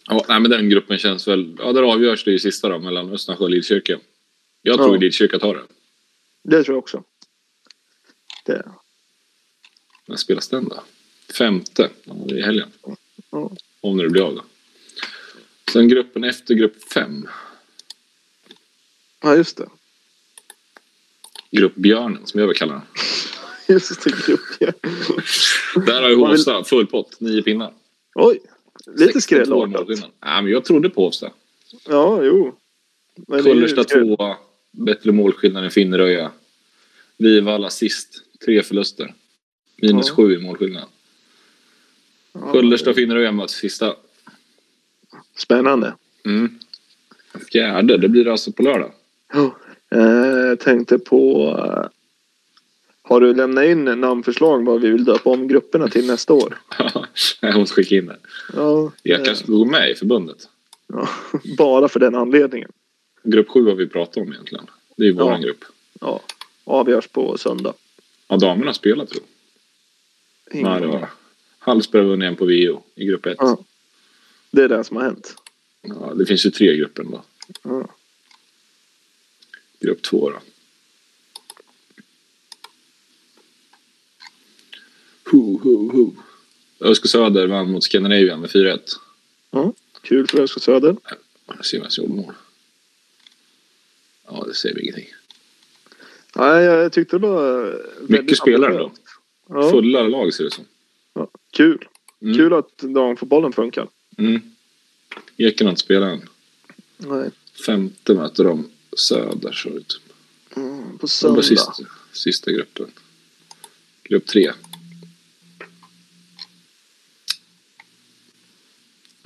nej, 0.10 0.40
men 0.40 0.52
den 0.52 0.70
gruppen 0.70 0.98
känns 0.98 1.28
väl... 1.28 1.56
Ja, 1.60 1.74
där 1.74 1.84
avgörs 1.84 2.24
det 2.24 2.32
ju 2.32 2.40
sista 2.40 2.70
då, 2.70 2.80
mellan 2.80 3.14
Östnasjö 3.14 3.44
och 3.44 3.50
Lillkyrka. 3.50 4.00
Jag 4.62 4.78
tror 4.78 4.96
Ja. 4.96 5.00
Lillkyrka 5.02 5.40
tar 5.40 5.56
det. 5.56 5.64
det 6.44 6.64
tror 6.64 6.76
jag 6.76 6.80
också. 6.84 7.04
Det, 8.46 8.66
När 10.06 10.16
spelas 10.16 10.48
den 10.48 10.70
då? 10.70 10.84
Femte? 11.34 11.90
Ja, 12.04 12.14
det 12.28 12.34
är 12.36 12.38
i 12.38 12.42
helgen. 12.42 12.70
ja. 13.32 13.52
Om 13.82 13.98
det 13.98 14.10
blir 14.10 14.22
av 14.22 14.36
då. 14.36 14.44
Sen 15.72 15.88
gruppen 15.88 16.24
efter 16.24 16.54
grupp 16.56 16.84
fem. 16.94 17.28
ja, 19.22 19.36
just 19.36 19.58
det. 19.58 19.70
Grupp 21.52 21.76
Björnen, 21.76 22.26
som 22.28 22.40
jag 22.40 22.48
vill 22.48 22.58
kalla 22.58 22.74
den. 22.74 22.82
Just 23.68 24.04
det, 24.04 24.26
grupp. 24.28 24.40
Ja. 24.60 24.72
Där 25.86 26.02
har 26.02 26.10
ju 26.10 26.16
Hovsta 26.16 26.64
full 26.64 26.88
pott, 26.88 27.20
nio 27.20 27.42
pinnar. 27.44 27.74
Oj, 28.16 28.40
lite 28.96 29.22
62 29.22 29.22
skrällartat. 29.22 29.88
Nej, 30.26 30.44
men 30.44 30.48
jag 30.52 30.66
trodde 30.66 30.90
på 30.90 31.02
Hovsta. 31.06 31.32
Ja, 31.88 32.24
jo. 32.24 32.56
Men 33.28 33.44
Kullersta 33.44 33.84
tvåa, 33.84 34.38
bättre 34.72 35.12
målskillnad 35.12 35.64
än 35.64 35.72
Finneröja. 35.72 36.32
Vivalla 37.18 37.70
sist, 37.70 38.24
tre 38.46 38.64
förluster. 38.64 39.14
Minus 39.82 40.08
Ja. 40.08 40.14
sju 40.16 40.34
i 40.34 40.38
målskillnad. 40.42 40.84
Ja, 42.34 42.52
Kullersta 42.52 42.90
och 42.90 42.96
Finneröja 42.96 43.32
möts 43.32 43.54
sista. 43.54 43.96
Spännande. 45.38 45.96
Mm. 46.26 46.60
Fjärde, 47.52 47.98
det 47.98 48.10
blir 48.10 48.28
alltså 48.28 48.52
på 48.52 48.64
lördag. 48.64 48.92
Ja. 49.34 49.56
Eh, 50.00 50.56
tänkte 50.56 51.00
på... 51.00 51.56
Har 53.10 53.22
du 53.22 53.34
lämnat 53.34 53.66
in 53.66 53.86
namnförslag 53.86 54.66
vad 54.66 54.82
vi 54.82 54.90
vill 54.90 55.06
döpa 55.06 55.30
om 55.30 55.48
grupperna 55.48 55.88
till 55.88 56.08
nästa 56.08 56.34
år? 56.34 56.62
jag 57.42 57.56
måste 57.60 57.76
skicka 57.76 57.96
in 57.96 58.06
det. 58.06 58.18
Ja, 58.54 58.92
Jag 59.04 59.20
eh, 59.20 59.26
kanske 59.26 59.44
ska 59.44 59.54
gå 59.54 59.66
med 59.66 59.90
i 59.92 59.96
förbundet. 59.96 60.50
ja, 60.88 61.10
bara 61.58 61.90
för 61.90 62.00
den 62.00 62.16
anledningen. 62.16 62.72
Grupp 63.24 63.50
sju 63.50 63.66
har 63.66 63.76
vi 63.76 63.88
pratat 63.88 64.18
om 64.18 64.32
egentligen. 64.34 64.66
Det 64.98 65.04
är 65.04 65.08
ju 65.08 65.14
våran 65.14 65.42
Ja. 65.42 65.48
grupp. 65.48 65.64
Ja, 66.02 66.22
avgörs 66.64 67.08
på 67.08 67.38
söndag. 67.38 67.74
Ja, 68.28 68.38
damerna 68.38 68.74
spelar 68.74 69.06
tror 69.06 69.24
jag. 70.52 70.64
Nej, 70.64 70.82
det 70.82 70.88
var 70.88 71.10
Hallsberg 71.60 72.04
vunnit 72.06 72.28
en 72.28 72.36
på 72.36 72.46
VO 72.46 72.84
i 72.96 73.06
grupp 73.06 73.26
ett. 73.26 73.36
Ja. 73.40 73.58
Det 74.52 74.62
är 74.64 74.68
det 74.70 74.84
som 74.84 74.98
har 74.98 75.04
hänt. 75.04 75.36
Ja, 75.82 76.14
det 76.16 76.26
finns 76.26 76.46
ju 76.46 76.50
tre 76.52 76.78
grupper 76.78 77.04
då. 77.04 77.24
Ja. 77.64 77.88
Grupp 79.80 80.02
två 80.02 80.30
då. 80.30 80.38
Hu, 85.58 85.58
hu, 85.64 85.92
hu. 85.92 86.12
Ösko 86.80 87.08
Söder 87.08 87.48
vann 87.48 87.72
mot 87.72 87.84
Scandinavian 87.84 88.40
med 88.42 88.50
4-1. 88.50 88.80
Kul 90.02 90.28
för 90.28 90.42
Ösko 90.42 90.60
Söder. 90.60 90.96
Som 91.62 91.88
gjorde 91.98 92.14
mål. 92.14 92.34
Ja, 94.28 94.44
det 94.48 94.54
säger 94.54 94.76
vi 94.76 94.82
ingenting. 94.82 95.08
Nej, 96.36 96.64
jag 96.64 96.94
tyckte 96.94 97.18
det 97.18 97.28
var... 97.28 97.82
Mycket 98.08 98.38
spelare 98.38 98.78
då. 98.78 98.92
Ja, 99.50 99.70
Fulla 99.72 100.04
lag 100.04 100.34
ser 100.34 100.44
det 100.44 100.52
som. 100.52 100.66
ja, 101.14 101.30
kul. 101.52 101.88
Mm. 102.22 102.36
Kul 102.38 102.54
att 102.54 102.78
damfotbollen 102.78 103.54
funkar. 103.54 103.88
Mm. 104.18 104.42
Ekenhant 105.38 105.80
spelar 105.80 106.08
en. 106.08 106.30
Nej. 106.98 107.30
Femte 107.66 108.14
möter 108.14 108.44
de 108.44 108.70
Söder 108.98 109.52
så 109.52 109.70
ut. 109.70 110.02
Mm, 110.56 110.98
på 110.98 111.08
söndag. 111.08 111.44
sista, 111.44 111.74
sista 112.12 112.52
gruppen. 112.52 112.92
Grupp 114.04 114.26
tre. 114.26 114.52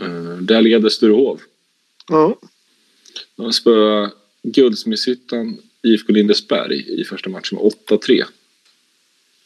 Uh, 0.02 0.33
där 0.46 0.62
leder 0.62 0.90
Sturehof. 0.90 1.42
Ja. 2.10 2.40
De 3.36 3.54
spöade 3.54 4.12
Guldsmedshyttan 4.44 5.58
IFK 5.82 6.14
Lindesberg 6.14 7.02
i 7.02 7.04
första 7.04 7.30
matchen 7.30 7.58
med 7.62 7.72
8-3. 7.90 8.24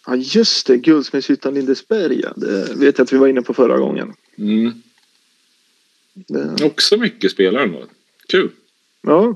ja, 0.07 0.15
just 0.15 0.67
det. 0.67 0.77
Guldsmedshyttan 0.77 1.53
Lindesberg. 1.53 2.19
ja. 2.23 2.33
Det 2.35 2.75
vet 2.75 2.97
jag 2.97 3.05
att 3.05 3.13
vi 3.13 3.17
var 3.17 3.27
inne 3.27 3.41
på 3.41 3.53
förra 3.53 3.77
gången. 3.77 4.13
Mm. 4.37 4.81
Det, 6.13 6.63
Också 6.65 6.97
mycket 6.97 7.31
spelare 7.31 7.63
ändå. 7.63 7.85
Kul. 8.27 8.49
ja. 9.01 9.35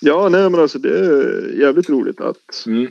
Ja, 0.00 0.28
nej 0.28 0.50
men 0.50 0.60
alltså 0.60 0.78
det 0.78 0.98
är 0.98 1.54
jävligt 1.60 1.88
roligt 1.90 2.20
att... 2.20 2.64
Mm. 2.66 2.84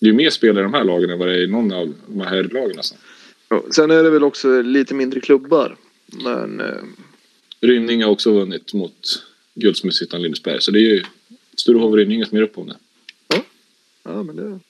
Det 0.00 0.06
är 0.06 0.10
ju 0.10 0.16
mer 0.16 0.30
spelare 0.30 0.60
i 0.60 0.62
de 0.62 0.74
här 0.74 0.84
lagen 0.84 1.10
än 1.10 1.18
vad 1.18 1.28
det 1.28 1.34
är 1.34 1.42
i 1.42 1.46
någon 1.46 1.72
av 1.72 1.94
de 2.06 2.20
här 2.20 2.42
lagen 2.42 2.76
nästan. 2.76 2.98
Ja, 3.48 3.64
sen 3.70 3.90
är 3.90 4.02
det 4.02 4.10
väl 4.10 4.24
också 4.24 4.62
lite 4.62 4.94
mindre 4.94 5.20
klubbar. 5.20 5.76
Men 6.24 6.60
eh, 6.60 6.82
Rynning 7.66 8.02
har 8.02 8.10
också 8.10 8.32
vunnit 8.32 8.72
mot 8.74 9.22
Guldsmedshyttan 9.54 10.22
Lindesberg. 10.22 10.60
Så 10.60 10.70
det 10.70 10.78
är 10.78 10.80
ju 10.94 11.02
Sturehof 11.56 11.90
och 11.90 11.96
Rynninge 11.96 12.26
som 12.26 12.36
gör 12.38 12.44
upp 12.44 12.58
om 12.58 12.66
det. 12.66 12.76
ja, 14.02 14.22
men 14.22 14.36
det... 14.36 14.60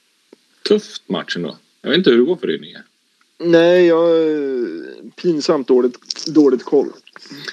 Tufft 0.69 1.09
match 1.09 1.37
ändå. 1.37 1.57
Jag 1.83 1.91
vet 1.91 1.99
inte 1.99 2.11
hur 2.11 2.19
det 2.19 2.25
går 2.25 2.37
för 2.37 2.47
Rynninge. 2.47 2.83
Nej, 3.39 3.87
jag 3.87 4.09
pinsamt 5.17 5.69
dåligt, 5.69 6.27
dåligt 6.27 6.65
koll. 6.65 6.89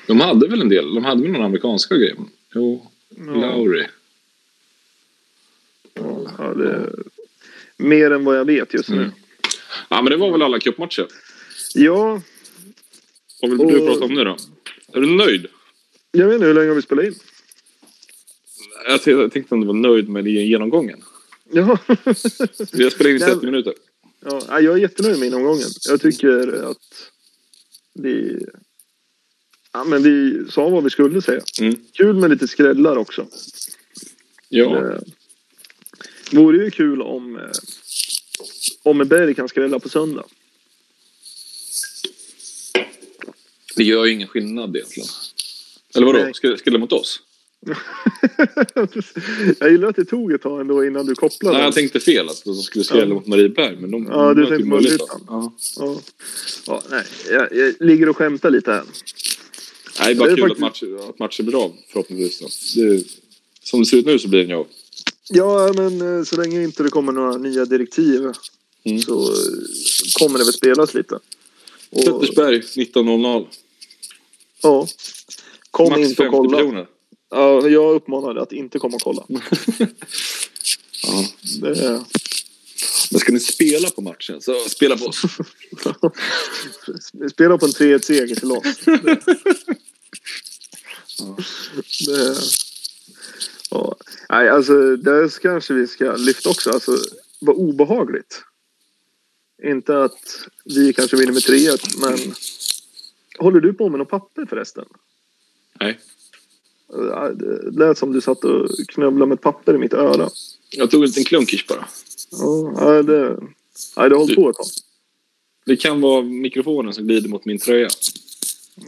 De 0.08 0.19
hade 0.19 0.47
väl 0.47 0.62
en 0.62 0.69
del. 0.69 0.93
De 0.95 1.06
hade 1.06 1.21
väl 1.21 1.32
någon 1.32 1.43
amerikanska 1.45 1.95
grej. 1.97 2.15
Jo, 2.56 2.91
Lowry. 3.17 3.86
Ja, 5.93 6.54
det 6.58 6.89
mer 7.77 8.12
än 8.12 8.25
vad 8.25 8.38
jag 8.38 8.45
vet 8.45 8.73
just 8.73 8.89
nu. 8.89 8.97
Mm. 8.97 9.12
Ja, 9.89 10.01
men 10.01 10.12
det 10.12 10.17
var 10.17 10.32
väl 10.32 10.41
alla 10.41 10.60
cupmatcher. 10.60 11.08
Ja, 11.73 12.21
Vad 13.41 13.51
vill 13.51 13.60
Och- 13.60 13.71
du 13.71 13.86
prata 13.88 14.06
om 14.06 14.13
nu 14.13 14.23
då? 14.23 14.38
Är 14.93 14.99
du 15.01 15.08
nöjd? 15.15 15.47
jag 16.12 16.25
vet 16.27 16.34
inte 16.36 16.45
hur 16.45 16.54
länge 16.54 16.67
har 16.67 16.75
vi 16.75 16.82
spelat 16.82 17.06
in? 17.06 17.15
Jag 18.86 18.88
tänkte- 19.04 19.12
jag 19.12 19.32
tänkte 19.32 19.56
om 19.56 19.62
du 19.62 19.67
var 19.67 19.73
nöjd 19.73 20.10
med 20.10 20.27
genomgången. 20.27 21.04
Ja. 21.51 21.77
Vi 22.73 22.84
har 22.84 22.89
spelat 22.89 23.10
in 23.10 23.15
i 23.15 23.19
Nej. 23.19 23.30
30 23.30 23.45
minuter. 23.45 23.73
ja, 24.25 24.60
jag 24.60 24.73
är 24.73 24.77
jättenöjd 24.77 25.19
med 25.19 25.27
inomgången. 25.27 25.67
Jag 25.89 26.01
tycker 26.01 26.54
att 26.71 27.12
vi... 27.93 28.45
Ja, 29.73 29.84
men 29.84 30.04
vi 30.04 30.45
sa 30.51 30.69
vad 30.69 30.84
vi 30.84 30.89
skulle 30.89 31.21
säga. 31.21 31.41
Mm. 31.62 31.75
Kul 31.93 32.15
med 32.15 32.30
lite 32.30 32.47
skrällar 32.47 32.95
också. 32.97 33.27
Ja. 34.49 34.82
Det 36.32 36.38
vore 36.38 36.63
ju 36.63 36.71
kul 36.71 37.01
om, 37.01 37.36
eh, 37.36 37.49
om 38.84 38.97
Berg 38.97 39.34
kan 39.36 39.49
skrälla 39.49 39.80
på 39.80 39.89
söndag. 39.89 40.23
Det 43.75 43.84
gör 43.84 44.05
ju 44.05 44.13
ingen 44.13 44.27
skillnad 44.27 44.75
egentligen. 44.75 45.10
Eller 45.95 46.05
vadå? 46.05 46.34
Ska 46.57 46.71
det 46.71 46.77
mot 46.79 46.91
oss? 46.93 47.19
jag 49.60 49.71
gillar 49.71 49.88
att 49.89 49.95
det 49.95 50.05
tog 50.05 50.31
ett 50.34 50.41
tag 50.41 50.62
ändå 50.62 50.86
innan 50.86 51.05
du 51.05 51.15
kopplade. 51.15 51.57
Nej, 51.57 51.65
jag 51.65 51.73
tänkte 51.73 51.99
fel. 51.99 52.29
Att 52.29 52.43
de 52.45 52.55
skulle 52.55 52.86
skrälla 52.86 53.05
Ja. 53.07 53.13
mot 53.13 53.27
Marieberg. 53.27 53.77
Men 53.81 53.91
de, 53.91 54.05
Ja, 54.12 54.34
du 54.34 54.45
tänkte 54.45 54.79
Luttan. 54.89 55.21
Ja. 55.27 55.53
Ja. 55.79 56.01
Ja, 56.67 56.84
nej, 56.89 57.03
jag, 57.29 57.47
jag 57.55 57.73
ligger 57.79 58.10
och 58.10 58.17
skämtar 58.17 58.49
lite 58.49 58.71
här. 58.71 58.84
Nej, 59.99 60.15
bara 60.15 60.25
Det 60.25 60.31
är 60.31 60.36
kul 60.36 60.41
faktiskt- 60.41 60.84
att, 60.84 60.99
match, 60.99 61.10
att 61.10 61.19
matchen 61.19 61.45
blir 61.45 61.63
av 61.63 61.73
förhoppningsvis. 61.88 62.39
Då. 62.75 62.81
Det, 62.81 63.03
som 63.63 63.79
det 63.79 63.86
ser 63.86 63.97
ut 63.97 64.05
nu 64.05 64.19
så 64.19 64.27
blir 64.27 64.39
den 64.39 64.49
ju 64.49 64.55
av. 64.55 64.67
Ja, 65.29 65.73
men 65.75 66.17
eh, 66.17 66.23
så 66.23 66.38
länge 66.41 66.63
inte 66.63 66.84
det 66.84 66.89
kommer 66.89 67.12
några 67.12 67.38
nya 67.38 67.65
direktiv 67.65 68.21
Mm. 68.84 69.01
så 69.01 69.21
eh, 69.21 69.38
kommer 70.19 70.39
det 70.39 70.45
väl 70.45 70.53
spelas 70.53 70.93
lite. 70.93 71.19
Och, 71.91 72.06
Pettersberg 72.06 72.60
19.00. 72.60 73.47
ja. 74.62 74.88
Kom 75.71 75.89
Max 75.89 76.01
inte 76.01 76.15
50 76.15 76.23
och 76.23 76.32
kolla. 76.32 76.58
personer. 76.58 76.88
Ja, 77.30 77.67
jag 77.67 77.95
uppmanade 77.95 78.41
att 78.41 78.51
inte 78.51 78.80
komma 78.80 78.95
och 78.95 79.01
kolla. 79.01 79.25
Ja. 81.04 81.25
Det, 81.62 82.04
Men 83.12 83.19
ska 83.19 83.32
ni 83.32 83.39
spela 83.39 83.89
på 83.89 84.01
matchen 84.01 84.41
så 84.41 84.54
spela 84.69 84.97
på 84.97 85.06
oss. 85.06 85.21
spela 87.32 87.58
på 87.58 87.65
en 87.65 87.71
3-1-seger 87.71 88.36
till 88.36 88.51
oss. 88.51 88.86
Det, 92.06 92.08
det, 92.13 92.36
ja. 93.71 93.95
Nej, 94.30 94.49
alltså 94.49 94.95
det 94.95 95.39
kanske 95.41 95.73
vi 95.73 95.88
ska 95.88 96.15
lyfta 96.15 96.49
också. 96.49 96.71
Alltså, 96.71 96.97
vad 97.39 97.56
obehagligt. 97.56 98.43
Inte 99.63 100.04
att 100.04 100.47
vi 100.65 100.93
kanske 100.93 101.17
vinner 101.17 101.34
med 101.34 101.41
3-1, 101.41 101.97
men 102.02 102.34
håller 103.38 103.60
du 103.60 103.74
på 103.74 103.89
med 103.89 104.00
något 104.00 104.10
papper 104.10 104.45
förresten? 104.45 104.86
Nej. 105.80 106.00
Det 107.34 107.71
lät 107.71 107.97
som 107.97 108.13
du 108.13 108.21
satt 108.21 108.43
och 108.43 108.69
knövlade 108.88 109.26
med 109.26 109.36
ett 109.36 109.41
papper 109.41 109.76
i 109.76 109.78
mitt 109.78 109.93
öra. 109.93 110.30
Jag 110.69 110.91
tog 110.91 111.02
en 111.02 111.08
liten 111.08 111.24
klunkers 111.24 111.67
bara. 111.67 111.88
Ja, 112.76 113.04
det, 113.04 113.39
ja, 113.95 114.10
det 114.10 114.15
har 114.15 114.19
hållit 114.19 114.36
på 114.36 114.50
ett 114.50 114.56
tag. 114.56 114.65
Det 115.65 115.76
kan 115.76 116.02
vara 116.02 116.21
mikrofonen 116.21 116.93
som 116.93 117.08
glider 117.08 117.30
mot 117.30 117.45
min 117.45 117.58
tröja. 117.58 117.89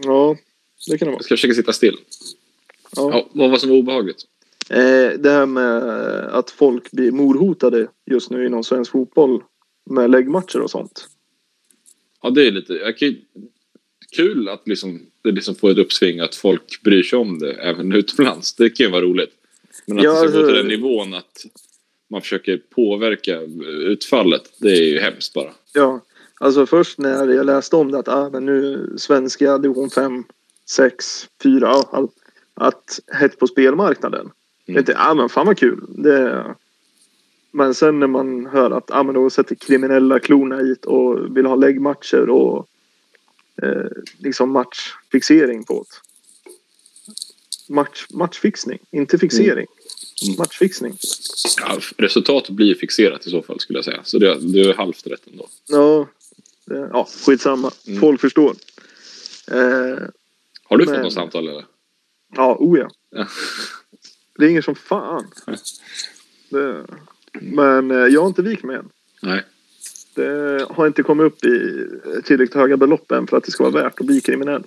Ja, 0.03 0.37
det 0.89 0.97
kan 0.97 1.05
det 1.05 1.11
vara. 1.11 1.17
Jag 1.17 1.25
ska 1.25 1.33
försöka 1.33 1.53
sitta 1.53 1.73
still. 1.73 1.97
Ja. 2.95 3.11
Ja, 3.11 3.29
vad 3.33 3.51
var 3.51 3.57
som 3.57 3.69
var 3.69 3.77
obehagligt? 3.77 4.25
Eh, 4.69 5.19
det 5.19 5.29
här 5.29 5.45
med 5.45 5.83
att 6.27 6.51
folk 6.51 6.91
blir 6.91 7.11
mordhotade 7.11 7.87
just 8.05 8.29
nu 8.29 8.45
inom 8.45 8.63
svensk 8.63 8.91
fotboll 8.91 9.43
med 9.83 10.11
läggmatcher 10.11 10.61
och 10.61 10.71
sånt. 10.71 11.07
Ja, 12.21 12.29
det 12.29 12.47
är 12.47 12.51
lite... 12.51 12.73
Jag 12.73 12.97
kul 14.15 14.49
att 14.49 14.67
liksom, 14.67 15.01
det 15.21 15.31
liksom 15.31 15.55
får 15.55 15.71
ett 15.71 15.77
uppsving 15.77 16.19
att 16.19 16.35
folk 16.35 16.81
bryr 16.83 17.03
sig 17.03 17.19
om 17.19 17.39
det 17.39 17.53
även 17.53 17.93
utomlands. 17.93 18.53
Det 18.53 18.69
kan 18.69 18.85
ju 18.85 18.91
vara 18.91 19.01
roligt. 19.01 19.31
Men 19.85 19.97
att 19.97 20.03
Ja, 20.03 20.23
det 20.23 20.29
ska 20.29 20.39
gå 20.39 20.45
till 20.45 20.55
den 20.55 20.67
nivån 20.67 21.13
att 21.13 21.45
man 22.09 22.21
försöker 22.21 22.57
påverka 22.69 23.39
utfallet, 23.65 24.53
det 24.57 24.71
är 24.71 24.83
ju 24.83 24.99
hemskt 24.99 25.33
bara. 25.33 25.51
Ja, 25.73 25.99
alltså 26.39 26.65
först 26.65 26.97
när 26.97 27.27
jag 27.27 27.45
läste 27.45 27.75
om 27.75 27.91
det 27.91 27.99
att 27.99 28.07
ah, 28.07 28.29
men 28.29 28.45
nu 28.45 28.89
svenska 28.97 29.57
division 29.57 29.89
5, 29.89 30.23
6, 30.65 31.29
4, 31.43 31.59
ja, 31.61 31.89
all- 31.91 32.09
att 32.53 32.99
hett 33.07 33.39
på 33.39 33.47
spelmarknaden. 33.47 34.29
Mm. 34.65 34.79
Vet 34.79 34.85
du, 34.85 34.93
ah, 34.97 35.13
men 35.13 35.29
fan 35.29 35.45
vad 35.45 35.57
kul. 35.57 35.85
Det, 35.89 36.55
men 37.55 37.73
sen 37.75 37.99
när 37.99 38.07
man 38.07 38.45
hör 38.45 38.71
att 38.71 38.91
ah, 38.91 39.03
men 39.03 39.15
då 39.15 39.29
sätter 39.29 39.55
kriminella 39.55 40.19
klorna 40.19 40.57
hit 40.57 40.85
och 40.85 41.37
vill 41.37 41.45
ha 41.45 41.55
läggmatcher 41.55 42.29
och 42.29 42.67
eh, 43.63 43.85
liksom 44.17 44.51
matchfixering 44.51 45.63
på 45.63 45.85
det. 45.89 45.95
Match, 47.73 48.05
matchfixning, 48.09 48.79
inte 48.91 49.17
fixering. 49.17 49.67
Mm. 50.23 50.35
Matchfixning. 50.37 50.97
Ja, 51.61 51.79
resultatet 51.97 52.49
blir 52.55 52.75
fixerat 52.75 53.27
i 53.27 53.29
så 53.29 53.41
fall 53.41 53.59
skulle 53.59 53.77
jag 53.77 53.85
säga. 53.85 54.01
Så 54.03 54.19
det, 54.19 54.39
det 54.39 54.61
är 54.61 54.73
halvt 54.73 55.07
rätt 55.07 55.27
ändå. 55.31 55.47
Ja, 55.67 56.07
det, 56.65 56.89
ja 56.93 57.07
skitsamma. 57.25 57.71
Mm. 57.87 57.99
Folk 57.99 58.21
förstår. 58.21 58.55
Eh, 59.51 59.57
Har 60.63 60.77
du 60.77 60.85
Men- 60.85 60.95
fått 60.95 61.03
något 61.03 61.13
samtal 61.13 61.47
eller? 61.47 61.65
Ja, 62.35 62.55
oh 62.59 62.79
ja. 62.79 62.89
Ja. 63.09 63.27
Ringer 64.39 64.61
som 64.61 64.75
fan. 64.75 65.27
Det, 66.49 66.85
men 67.41 67.91
eh, 67.91 67.97
jag 67.97 68.21
har 68.21 68.27
inte 68.27 68.41
vikt 68.41 68.63
mig 68.63 68.75
än. 68.75 68.89
Nej. 69.21 69.43
Det 70.15 70.65
har 70.69 70.87
inte 70.87 71.03
kommit 71.03 71.25
upp 71.25 71.45
i 71.45 71.87
tillräckligt 72.23 72.53
höga 72.53 72.77
belopp 72.77 73.11
än 73.11 73.27
för 73.27 73.37
att 73.37 73.43
det 73.43 73.51
ska 73.51 73.63
vara 73.69 73.83
värt 73.83 73.99
att 73.99 74.05
bli 74.05 74.21
kriminell. 74.21 74.63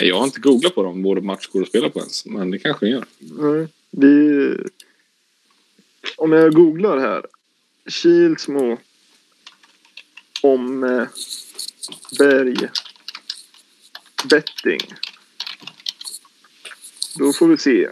Nej, 0.00 0.08
Jag 0.08 0.16
har 0.16 0.24
inte 0.24 0.40
googlat 0.40 0.74
på 0.74 0.82
dem, 0.82 1.02
vår 1.02 1.20
match 1.20 1.46
går 1.46 1.62
att 1.62 1.68
spela 1.68 1.90
på 1.90 1.98
ens. 1.98 2.26
Men 2.26 2.50
det 2.50 2.58
kanske 2.58 2.86
den 2.86 2.92
gör. 2.92 3.04
Nej, 3.18 3.68
Vi, 3.90 4.56
om 6.16 6.32
jag 6.32 6.54
googlar 6.54 6.98
här. 6.98 7.26
Kilsmo 7.88 8.78
om 10.42 10.84
eh, 10.84 11.06
Berg 12.18 12.68
betting. 14.30 14.80
Då 17.18 17.32
får 17.32 17.48
vi 17.48 17.56
se. 17.58 17.88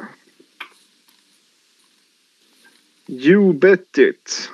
You 3.09 3.53
bet 3.53 3.99
it. 3.99 4.51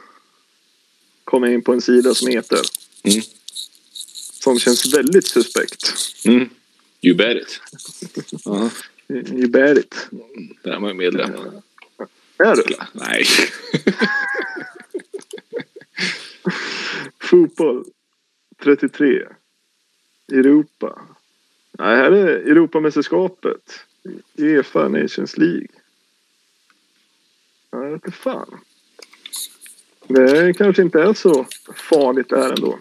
Kommer 1.25 1.49
in 1.49 1.63
på 1.63 1.73
en 1.73 1.81
sida 1.81 2.15
som 2.15 2.29
heter. 2.29 2.61
Mm. 3.03 3.23
Som 4.43 4.59
känns 4.59 4.95
väldigt 4.95 5.27
suspekt. 5.27 5.95
Mm. 6.25 6.49
You 7.01 7.17
bet 7.17 7.37
it. 7.43 7.61
Ja, 8.45 8.71
You 9.09 9.49
bet 9.49 9.79
it. 9.79 10.09
där 10.63 10.81
var 10.81 10.89
jag 10.89 10.97
medlem. 10.97 11.31
Är 12.39 12.57
du? 12.57 12.65
Nej. 12.93 13.25
Fotboll 17.21 17.85
33. 18.63 19.23
Europa. 20.33 21.03
Nej, 21.79 21.97
här 21.97 22.13
är 22.13 22.27
Europamästerskapet. 22.27 23.81
Uefa 24.37 24.89
Nations 24.89 25.37
League. 25.39 25.67
Jag 27.73 27.81
vet 27.81 27.93
inte 27.93 28.11
fan. 28.11 28.61
Det 30.09 30.57
kanske 30.57 30.83
inte 30.83 31.03
är 31.03 31.15
så 31.15 31.47
farligt 31.77 32.29
där 32.29 32.49
ändå. 32.49 32.79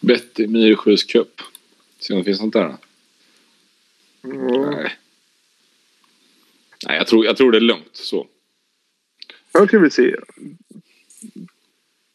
Betty 0.00 0.46
Myresjös 0.46 1.04
Cup. 1.04 1.40
Se 1.98 2.12
om 2.12 2.18
det 2.18 2.24
finns 2.24 2.40
något 2.40 2.52
där. 2.52 2.76
Ja. 4.20 4.30
Nej. 4.70 4.98
Nej, 6.86 6.96
jag 6.96 7.06
tror, 7.06 7.24
jag 7.24 7.36
tror 7.36 7.52
det 7.52 7.58
är 7.58 7.60
lugnt 7.60 7.96
så. 7.96 8.26
Här 9.54 9.66
ska 9.66 9.78
vi 9.78 9.90
se. 9.90 10.16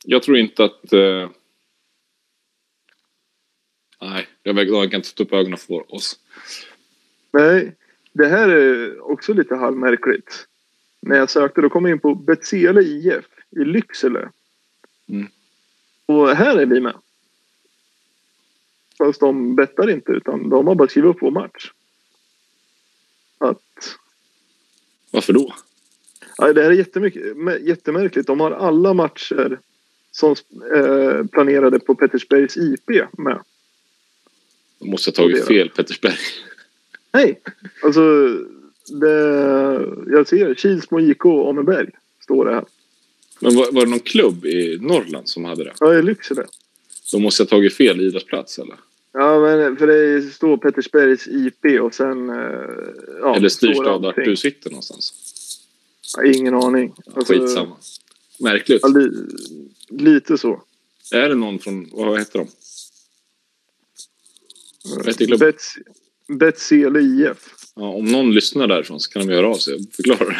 Jag 0.05 0.23
tror 0.23 0.37
inte 0.37 0.63
att... 0.63 0.93
Eh... 0.93 1.29
Nej, 4.01 4.27
jag 4.43 4.67
jag 4.67 4.91
kan 4.91 4.99
inte 4.99 5.13
ta 5.13 5.23
upp 5.23 5.33
ögonen 5.33 5.57
för 5.57 5.93
oss. 5.93 6.19
Nej, 7.31 7.75
det 8.13 8.27
här 8.27 8.49
är 8.49 8.99
också 9.11 9.33
lite 9.33 9.55
halvmärkligt. 9.55 10.47
När 10.99 11.17
jag 11.17 11.29
sökte 11.29 11.61
då 11.61 11.69
kom 11.69 11.85
jag 11.85 11.95
in 11.95 11.99
på 11.99 12.15
Betsele 12.15 12.81
IF 12.81 13.25
i 13.49 13.65
Lycksele. 13.65 14.29
Mm. 15.09 15.27
Och 16.05 16.29
här 16.29 16.57
är 16.57 16.65
vi 16.65 16.81
med. 16.81 16.95
Fast 18.97 19.19
de 19.19 19.55
bettar 19.55 19.89
inte 19.89 20.11
utan 20.11 20.49
de 20.49 20.67
har 20.67 20.75
bara 20.75 20.87
skrivit 20.87 21.09
upp 21.09 21.21
vår 21.21 21.31
match. 21.31 21.71
Att, 23.37 23.97
Varför 25.11 25.33
då? 25.33 25.53
ja, 26.37 26.53
det 26.53 26.63
här 26.63 26.71
är 26.71 27.59
jättemärkligt. 27.59 28.27
De 28.27 28.39
har 28.39 28.51
alla 28.51 28.93
matcher 28.93 29.59
som 30.11 30.35
eh, 30.75 31.25
planerade 31.25 31.79
på 31.79 31.95
Pettersbergs 31.95 32.57
IP 32.57 32.89
med. 33.17 33.41
De 34.79 34.89
måste 34.89 35.09
ha 35.09 35.13
tagit 35.13 35.47
fel, 35.47 35.69
Pettersberg. 35.69 36.17
Nej, 37.13 37.41
alltså 37.83 38.01
det, 39.01 39.11
jag 40.07 40.27
ser 40.27 40.53
Kilsmo 40.53 40.99
IK 40.99 41.25
Åmmeberg 41.25 41.89
står 42.23 42.45
det 42.45 42.53
här. 42.53 42.65
Men 43.39 43.55
var, 43.55 43.71
var 43.71 43.85
det 43.85 43.91
någon 43.91 43.99
klubb 43.99 44.45
i 44.45 44.77
Norrland 44.81 45.29
som 45.29 45.45
hade 45.45 45.63
det? 45.63 45.73
Ja, 45.79 45.93
i 45.93 46.01
Lycksele. 46.01 46.45
De 47.11 47.21
måste 47.21 47.43
ha 47.43 47.47
tagit 47.47 47.73
fel 47.73 48.01
idrottsplats 48.01 48.59
eller? 48.59 48.75
Ja, 49.11 49.39
men 49.39 49.77
för 49.77 49.87
det 49.87 50.21
står 50.21 50.57
Pettersbergs 50.57 51.27
IP 51.27 51.81
och 51.81 51.93
sen... 51.93 52.29
eh, 52.29 52.35
Ja, 53.21 53.35
eller 53.35 53.49
styrstad 53.49 53.97
vart 53.97 54.15
du 54.15 54.35
sitter 54.35 54.69
någonstans? 54.69 55.13
Ja, 56.17 56.25
ingen 56.25 56.53
aning. 56.53 56.93
Alltså, 57.15 57.33
Skitsamma. 57.33 57.75
Märkligt. 58.39 58.79
Ja, 58.83 58.87
li, 58.87 59.09
lite 59.89 60.37
så. 60.37 60.63
Är 61.13 61.29
det 61.29 61.35
någon 61.35 61.59
från... 61.59 61.89
Vad 61.91 62.19
heter 62.19 62.39
de? 62.39 62.47
Vad 64.95 65.05
heter 65.07 65.25
klubben? 65.25 65.47
Bets, 65.51 65.75
Betsele 66.27 66.99
IF. 66.99 67.55
Ja, 67.75 67.87
om 67.87 68.05
någon 68.05 68.33
lyssnar 68.33 68.67
därifrån 68.67 68.99
så 68.99 69.11
kan 69.11 69.27
de 69.27 69.33
göra 69.33 69.47
av 69.47 69.55
sig 69.55 69.73
och 69.73 69.81
förklara. 69.95 70.35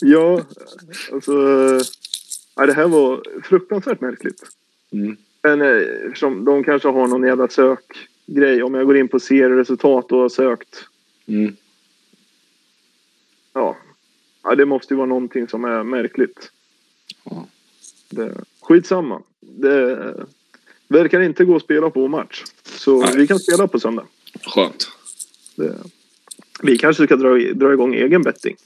Ja, 0.00 0.42
alltså... 1.12 1.32
Ja, 2.56 2.66
det 2.66 2.72
här 2.72 2.88
var 2.88 3.22
fruktansvärt 3.44 4.00
märkligt. 4.00 4.42
Mm. 4.92 5.16
Men 5.42 5.60
eh, 5.60 6.06
eftersom 6.06 6.44
de 6.44 6.64
kanske 6.64 6.88
har 6.88 7.06
någon 7.06 7.26
jävla 7.26 7.48
sökgrej. 7.48 8.62
Om 8.62 8.74
jag 8.74 8.86
går 8.86 8.96
in 8.96 9.08
på 9.08 9.20
serieresultat 9.20 10.12
och 10.12 10.18
har 10.18 10.28
sökt. 10.28 10.84
Mm. 11.26 11.56
Ja. 13.52 13.76
ja, 14.42 14.54
det 14.54 14.66
måste 14.66 14.94
ju 14.94 14.98
vara 14.98 15.08
någonting 15.08 15.48
som 15.48 15.64
är 15.64 15.82
märkligt. 15.82 16.50
Ja. 17.24 17.46
Det, 18.10 18.34
skitsamma. 18.60 19.22
Det 19.40 20.14
verkar 20.88 21.20
inte 21.20 21.44
gå 21.44 21.56
att 21.56 21.62
spela 21.62 21.90
på 21.90 22.08
match. 22.08 22.44
Så 22.64 23.00
Nej. 23.00 23.16
vi 23.16 23.26
kan 23.26 23.38
spela 23.38 23.68
på 23.68 23.80
söndag. 23.80 24.06
Skönt. 24.44 24.88
Det, 25.56 25.78
vi 26.62 26.78
kanske 26.78 27.04
ska 27.04 27.16
dra, 27.16 27.52
dra 27.54 27.72
igång 27.72 27.94
egen 27.94 28.22
betting. 28.22 28.56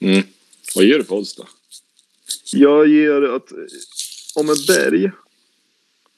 Mm. 0.00 0.22
Vad 0.74 0.84
gör 0.84 0.98
du 0.98 1.04
på 1.04 1.16
odds 1.16 1.36
då? 1.36 1.44
Jag 2.52 2.88
ger 2.88 3.22
att 3.22 3.52
om 4.34 4.48
en 4.48 4.56
berg 4.68 5.10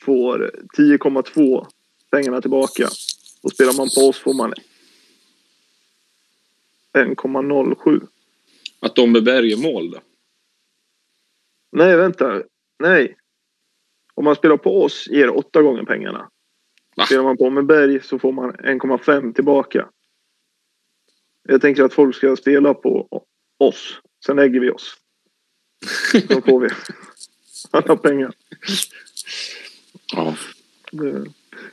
får 0.01 0.51
10,2 0.78 1.66
pengarna 2.11 2.41
tillbaka. 2.41 2.89
Och 3.43 3.53
spelar 3.53 3.72
man 3.72 3.89
på 3.97 4.01
oss 4.01 4.18
får 4.18 4.35
man 4.35 4.55
1,07. 6.93 8.07
Att 8.80 8.95
de 8.95 9.12
Berg 9.12 9.51
gör 9.51 9.59
mål 9.59 9.91
då? 9.91 10.01
Nej, 11.72 11.97
vänta. 11.97 12.43
Nej. 12.78 13.16
Om 14.14 14.24
man 14.24 14.37
spelar 14.37 14.57
på 14.57 14.83
oss 14.83 15.09
ger 15.11 15.26
det 15.26 15.30
åtta 15.30 15.62
gånger 15.62 15.85
pengarna. 15.85 16.30
Va? 16.97 17.07
Spelar 17.07 17.22
man 17.22 17.36
på 17.36 17.45
Åmmeberg 17.45 18.03
så 18.03 18.18
får 18.18 18.32
man 18.32 18.53
1,5 18.53 19.32
tillbaka. 19.32 19.88
Jag 21.49 21.61
tänker 21.61 21.82
att 21.84 21.95
folk 21.95 22.16
ska 22.16 22.36
spela 22.36 22.74
på 22.74 23.22
oss. 23.59 24.01
Sen 24.26 24.36
lägger 24.36 24.61
vi 24.61 24.70
oss. 24.70 24.97
Då 26.28 26.40
får 26.40 26.61
vi 26.61 26.68
alla 27.70 27.97
pengar. 27.97 28.32
Ja. 30.12 30.36
Det, 30.90 31.24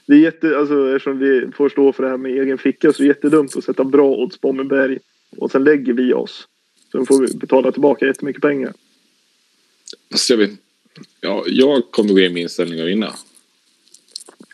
det 0.05 0.13
är 0.13 0.19
jätte, 0.19 0.57
alltså, 0.57 0.95
eftersom 0.95 1.19
vi 1.19 1.51
får 1.55 1.69
stå 1.69 1.93
för 1.93 2.03
det 2.03 2.09
här 2.09 2.17
med 2.17 2.31
egen 2.31 2.57
ficka 2.57 2.93
så 2.93 3.03
är 3.03 3.07
det 3.07 3.13
jättedumt 3.13 3.55
att 3.55 3.63
sätta 3.63 3.83
bra 3.83 4.15
odds 4.15 4.37
på 4.37 4.49
Åmmeberg. 4.49 4.99
Och 5.37 5.51
sen 5.51 5.63
lägger 5.63 5.93
vi 5.93 6.13
oss. 6.13 6.47
Sen 6.91 7.05
får 7.05 7.21
vi 7.21 7.37
betala 7.37 7.71
tillbaka 7.71 8.05
jättemycket 8.05 8.41
pengar. 8.41 8.73
Fast 10.11 10.29
jag, 10.29 10.37
vet, 10.37 10.51
ja, 11.21 11.43
jag 11.47 11.91
kommer 11.91 12.13
gå 12.13 12.19
in 12.19 12.33
med 12.33 12.41
inställning 12.41 12.79
att 12.79 12.87
vinna. 12.87 13.15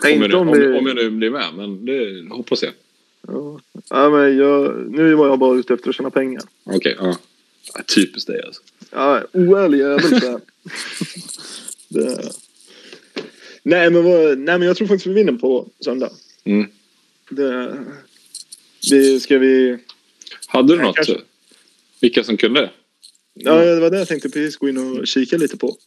Om 0.04 0.10
Nej, 0.10 0.20
jag, 0.20 0.30
nu, 0.30 0.36
om 0.36 0.48
om, 0.50 0.60
det- 0.60 0.78
om 0.78 0.88
jag 0.88 0.96
nu 0.96 1.10
blir 1.10 1.30
med, 1.30 1.54
men 1.56 1.86
det 1.86 2.26
hoppas 2.36 2.64
jag. 2.64 2.74
Ja. 3.28 3.60
Ja, 3.90 4.10
men 4.10 4.38
jag, 4.38 4.76
nu 4.92 5.14
var 5.16 5.28
jag 5.28 5.40
bara 5.40 5.58
ute 5.60 5.74
efter 5.74 5.90
att 5.90 5.96
tjäna 5.96 6.10
pengar. 6.10 6.42
Okej, 6.64 6.96
ja. 7.00 7.18
ja. 7.74 7.82
Typiskt 7.96 8.28
dig 8.28 8.42
alltså. 8.46 8.62
Ja, 8.92 9.24
oärlig 9.34 9.78
jävel 9.78 10.20
det... 11.90 12.32
nej, 13.64 13.90
men 13.92 14.04
vad, 14.04 14.38
nej, 14.38 14.60
men 14.60 14.62
jag 14.62 14.78
tror 14.78 14.88
faktiskt 14.88 15.08
vi 15.08 15.14
vinner 15.14 15.34
på 15.34 15.68
söndag. 15.80 16.10
Mm. 16.44 16.68
Det, 17.30 17.78
det 18.92 19.20
ska 19.20 19.38
vi... 19.38 19.78
Hade 20.48 20.74
du 20.74 20.78
Nej, 20.78 20.86
något? 20.86 20.96
kanske- 20.96 21.22
Vilka 22.02 22.24
som 22.24 22.38
kunde? 22.38 22.72
Ja, 23.34 23.56
det 23.66 23.80
var 23.80 23.90
det 23.90 23.98
jag 23.98 24.08
tänkte 24.08 24.30
precis 24.30 24.58
gå 24.58 24.70
in 24.70 24.78
och 24.78 25.08
kika 25.08 25.38
lite 25.38 25.58
på. 25.58 25.78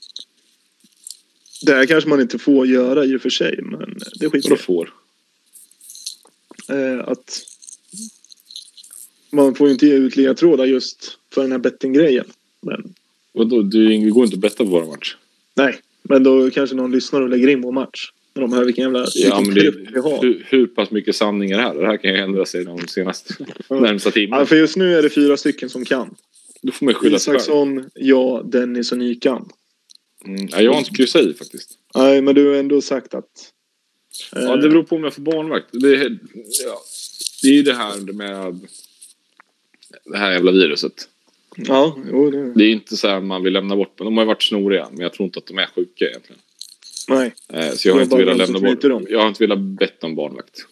Det 1.63 1.73
här 1.75 1.87
kanske 1.87 2.11
man 2.11 2.21
inte 2.21 2.39
får 2.39 2.67
göra 2.67 3.05
i 3.05 3.17
och 3.17 3.21
för 3.23 3.31
sig, 3.31 3.59
men 3.63 3.99
det 4.21 4.31
skiter 4.31 4.51
jag 4.51 4.61
får? 4.61 4.93
eh, 6.69 7.09
att 7.09 7.43
man 9.31 9.55
får 9.55 9.67
ju 9.67 9.73
inte 9.73 9.87
ge 9.87 9.95
ut 9.95 10.17
ledtrådar 10.17 10.65
just 10.65 11.19
för 11.35 11.43
den 11.43 11.53
här 11.53 11.59
bettinggrejen. 11.59 12.25
Men 12.61 12.95
Vadå? 13.33 13.63
Du 13.63 13.89
det 13.89 14.11
går 14.11 14.25
inte 14.25 14.35
att 14.35 14.41
betta 14.41 14.65
på 14.65 14.71
våra 14.71 14.87
match. 14.87 15.17
nej, 15.55 15.81
men 16.03 16.23
då 16.23 16.51
kanske 16.51 16.77
någon 16.77 16.93
lyssnar 16.93 17.21
och 17.21 17.29
lägger 17.29 17.49
in 17.49 17.61
vår 17.61 17.73
match. 17.73 18.13
När 18.35 18.43
de 18.43 18.53
hör 18.53 18.65
vilken 18.65 18.83
jävla 18.85 19.07
Ja, 19.15 19.41
vilken 19.41 19.55
det, 19.85 19.91
vi 19.93 20.01
har. 20.01 20.23
hur, 20.23 20.47
hur 20.49 20.67
pass 20.67 20.91
mycket 20.91 21.17
sanning 21.17 21.51
är 21.51 21.57
det 21.57 21.63
här? 21.63 21.75
Det 21.75 21.87
här 21.87 21.97
kan 21.97 22.11
ju 22.11 22.17
ändra 22.17 22.45
sig 22.47 22.65
de 22.65 22.89
senaste 22.89 23.35
närmsta 23.69 24.11
timmarna. 24.11 24.43
Ja, 24.43 24.47
för 24.47 24.57
just 24.57 24.77
nu 24.77 24.95
är 24.99 25.03
det 25.03 25.11
fyra 25.11 25.37
stycken 25.37 25.71
som 25.71 25.85
kan. 25.85 26.15
Då 26.63 26.73
får 26.73 26.85
man 26.85 26.95
skylla 26.95 27.19
sig 27.19 27.33
själv. 27.33 27.37
Isaksson, 27.41 27.91
jag, 27.95 28.51
Dennis 28.51 28.93
och 28.93 28.99
Nykan. 28.99 29.49
Mm. 30.25 30.49
Ja, 30.51 30.61
jag 30.63 30.73
har 30.73 30.79
inte 30.79 30.91
kryssat 30.91 31.23
i 31.23 31.35
faktiskt. 31.35 31.79
Nej, 31.95 32.23
men 32.23 32.35
du 32.35 32.49
har 32.49 32.55
ändå 32.55 32.81
sagt 32.81 33.15
att... 33.15 33.53
eh, 34.37 34.43
Ja, 34.43 34.57
det 34.57 34.69
beror 34.69 34.83
på 34.83 34.97
om 34.97 35.05
jag 35.05 35.15
får 35.15 35.23
barnvakt. 35.23 35.67
Det, 35.73 35.89
är- 35.97 36.19
ja, 36.65 36.79
det 37.43 37.49
är 37.49 37.53
ju 37.53 37.63
det 37.63 37.75
här 37.75 38.13
med 38.13 38.61
det 40.05 40.17
här 40.19 40.33
jävla 40.33 40.53
viruset. 40.53 41.09
Ja, 41.57 41.99
jo, 42.13 42.31
det... 42.31 42.53
Det 42.55 42.65
är 42.65 42.71
inte 42.71 42.97
så 42.97 43.09
här 43.09 43.21
man 43.21 43.43
vill 43.43 43.53
lämna 43.53 43.77
bort. 43.77 43.99
De 43.99 44.17
har 44.17 44.25
ju 44.25 44.27
varit 44.27 44.43
snoriga, 44.43 44.89
men 44.91 45.01
jag 45.01 45.13
tror 45.13 45.25
inte 45.27 45.39
att 45.39 45.47
de 45.47 45.59
är 45.59 45.67
sjuka 45.67 46.05
egentligen. 46.09 46.41
Nej. 47.09 47.35
Eh, 47.53 47.71
Så 47.73 47.89
jag 47.89 47.95
har 47.95 47.99
Det 48.01 48.05
inte 48.05 48.17
velat 48.17 48.37
lämna 48.39 48.61
bort. 48.61 48.81
dem. 48.81 49.07
Jag 49.09 49.19
har 49.21 49.29
inte 49.29 49.43
velat 49.43 49.59
betta 49.59 50.07
om 50.07 50.15
barnvakt. 50.15 50.67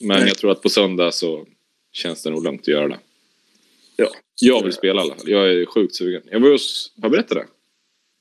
Men 0.00 0.18
Nej. 0.18 0.28
jag 0.28 0.38
tror 0.38 0.50
att 0.50 0.62
på 0.62 0.68
söndag 0.68 1.12
så 1.12 1.46
känns 1.92 2.22
det 2.22 2.30
nog 2.30 2.44
lugnt 2.44 2.60
att 2.60 2.68
göra 2.68 2.88
det. 2.88 2.98
Ja. 3.96 4.08
Jag 4.40 4.62
vill 4.64 4.72
spela 4.72 5.00
i 5.00 5.04
alla 5.04 5.14
fall. 5.14 5.28
Jag 5.30 5.50
är 5.52 5.66
sjukt 5.66 5.94
sugen. 5.94 6.22
Jag 6.30 6.40
var 6.40 6.50
hos... 6.50 6.92
Har 6.96 7.02
jag 7.04 7.10
berättat 7.12 7.36
det? 7.38 7.46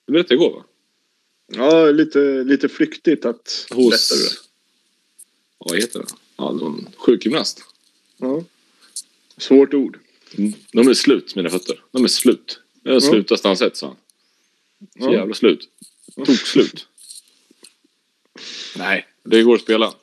Jag 0.06 0.14
berättade 0.14 0.34
igår 0.36 0.52
va? 0.52 0.64
Ja, 1.52 1.92
lite, 1.92 2.20
lite 2.44 2.70
flyktigt 2.70 3.26
att. 3.26 3.68
Hos... 3.72 4.12
Vad 5.58 5.78
heter 5.78 6.00
det? 6.00 6.06
Ja, 6.38 6.52
någon 6.52 6.88
sjukgymnast. 6.98 7.64
Ja. 8.18 8.44
Svårt 9.38 9.74
ord. 9.74 10.00
Mm. 10.38 10.54
De 10.72 10.88
är 10.88 10.94
slut, 10.94 11.36
mina 11.36 11.50
fötter. 11.50 11.84
De 11.92 12.04
är 12.04 12.08
slut. 12.08 12.60
Jag 12.84 12.92
har 12.92 13.02
Ja. 13.02 13.10
slutat 13.10 13.40
stanset, 13.40 13.78
sa 13.78 13.88
han. 13.88 13.96
Så 15.04 15.14
jävla 15.14 15.34
slut. 15.34 15.70
Tog 16.16 16.38
slut. 16.38 16.88
Nej, 18.78 19.08
det 19.24 19.44
går 19.44 19.56
att 19.56 19.62
spela. 19.62 19.94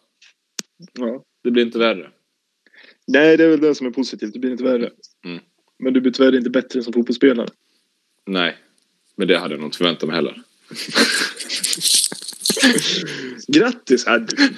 Ja. 0.93 1.25
Det 1.43 1.51
blir 1.51 1.63
inte 1.63 1.79
värre. 1.79 2.11
Nej, 3.07 3.37
det 3.37 3.45
är 3.45 3.49
väl 3.49 3.61
det 3.61 3.75
som 3.75 3.87
är 3.87 3.91
positivt. 3.91 4.33
Det 4.33 4.39
blir 4.39 4.51
inte 4.51 4.65
värre. 4.65 4.91
Mm. 5.25 5.39
Men 5.79 5.93
du 5.93 6.01
blir 6.01 6.13
tyvärr 6.13 6.37
inte 6.37 6.51
bättre 6.51 6.83
som 6.83 6.93
fotbollsspelare. 6.93 7.49
Nej, 8.27 8.57
men 9.17 9.29
det 9.29 9.39
hade 9.39 9.55
jag 9.55 9.61
nog 9.61 9.67
inte 9.69 9.79
förväntat 9.79 10.09
mig 10.09 10.17
heller. 10.17 10.43
Grattis! 13.49 14.07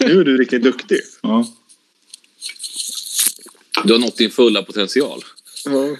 Nu 0.00 0.20
är 0.20 0.24
du 0.24 0.36
riktigt 0.36 0.62
duktig. 0.62 1.00
Ja. 1.22 1.46
Du 3.84 3.92
har 3.92 4.00
nått 4.00 4.16
din 4.16 4.30
fulla 4.30 4.62
potential. 4.62 5.24
Ja. 5.64 5.96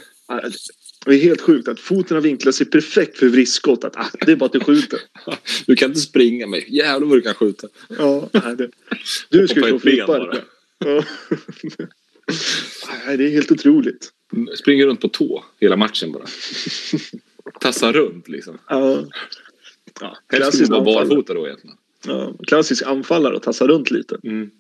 Det 1.05 1.15
är 1.15 1.19
helt 1.19 1.41
sjukt 1.41 1.69
att 1.69 1.81
foten 1.81 2.15
har 2.15 2.23
vinklat 2.23 2.55
sig 2.55 2.67
perfekt 2.67 3.19
för 3.19 3.27
vriskskott. 3.29 3.85
Att, 3.85 3.97
ah, 3.97 4.11
det 4.27 4.33
är 4.33 4.37
bara 4.37 4.47
att 4.47 4.53
du 4.53 4.61
skjuter. 4.61 5.01
Du 5.67 5.77
kan 5.77 5.91
inte 5.91 6.01
springa 6.01 6.47
mig. 6.47 6.67
Jävlar 6.69 7.09
vad 7.09 7.19
du 7.19 7.23
kan 7.23 7.35
skjuta. 7.35 7.69
Ja, 7.89 8.29
det. 8.33 8.71
Du 9.29 9.49
ska 9.49 9.61
Hoppa 9.61 9.69
ju 9.69 9.75
i 9.75 9.79
få 9.79 9.79
flippar. 9.79 10.19
bara. 10.19 10.37
Ja. 10.79 11.05
Nej, 13.07 13.17
det 13.17 13.25
är 13.25 13.31
helt 13.31 13.53
otroligt. 13.53 14.13
Springer 14.59 14.87
runt 14.87 15.01
på 15.01 15.09
tå 15.09 15.45
hela 15.61 15.77
matchen 15.77 16.13
bara. 16.13 16.27
Tassar 17.61 17.93
runt 17.93 18.29
liksom. 18.29 18.59
Ja. 18.69 19.05
Ja, 20.01 20.17
Helst 20.33 20.53
skulle 20.53 20.67
du 20.67 20.71
vara 20.71 20.85
barfota 20.85 21.35
då 21.35 21.47
egentligen. 21.47 21.77
Ja, 22.07 22.35
klassisk 22.47 22.83
anfallare 22.83 23.37
och 23.37 23.43
tassar 23.43 23.69
runt 23.69 23.91
lite. 23.91 24.19
Mm. 24.25 24.51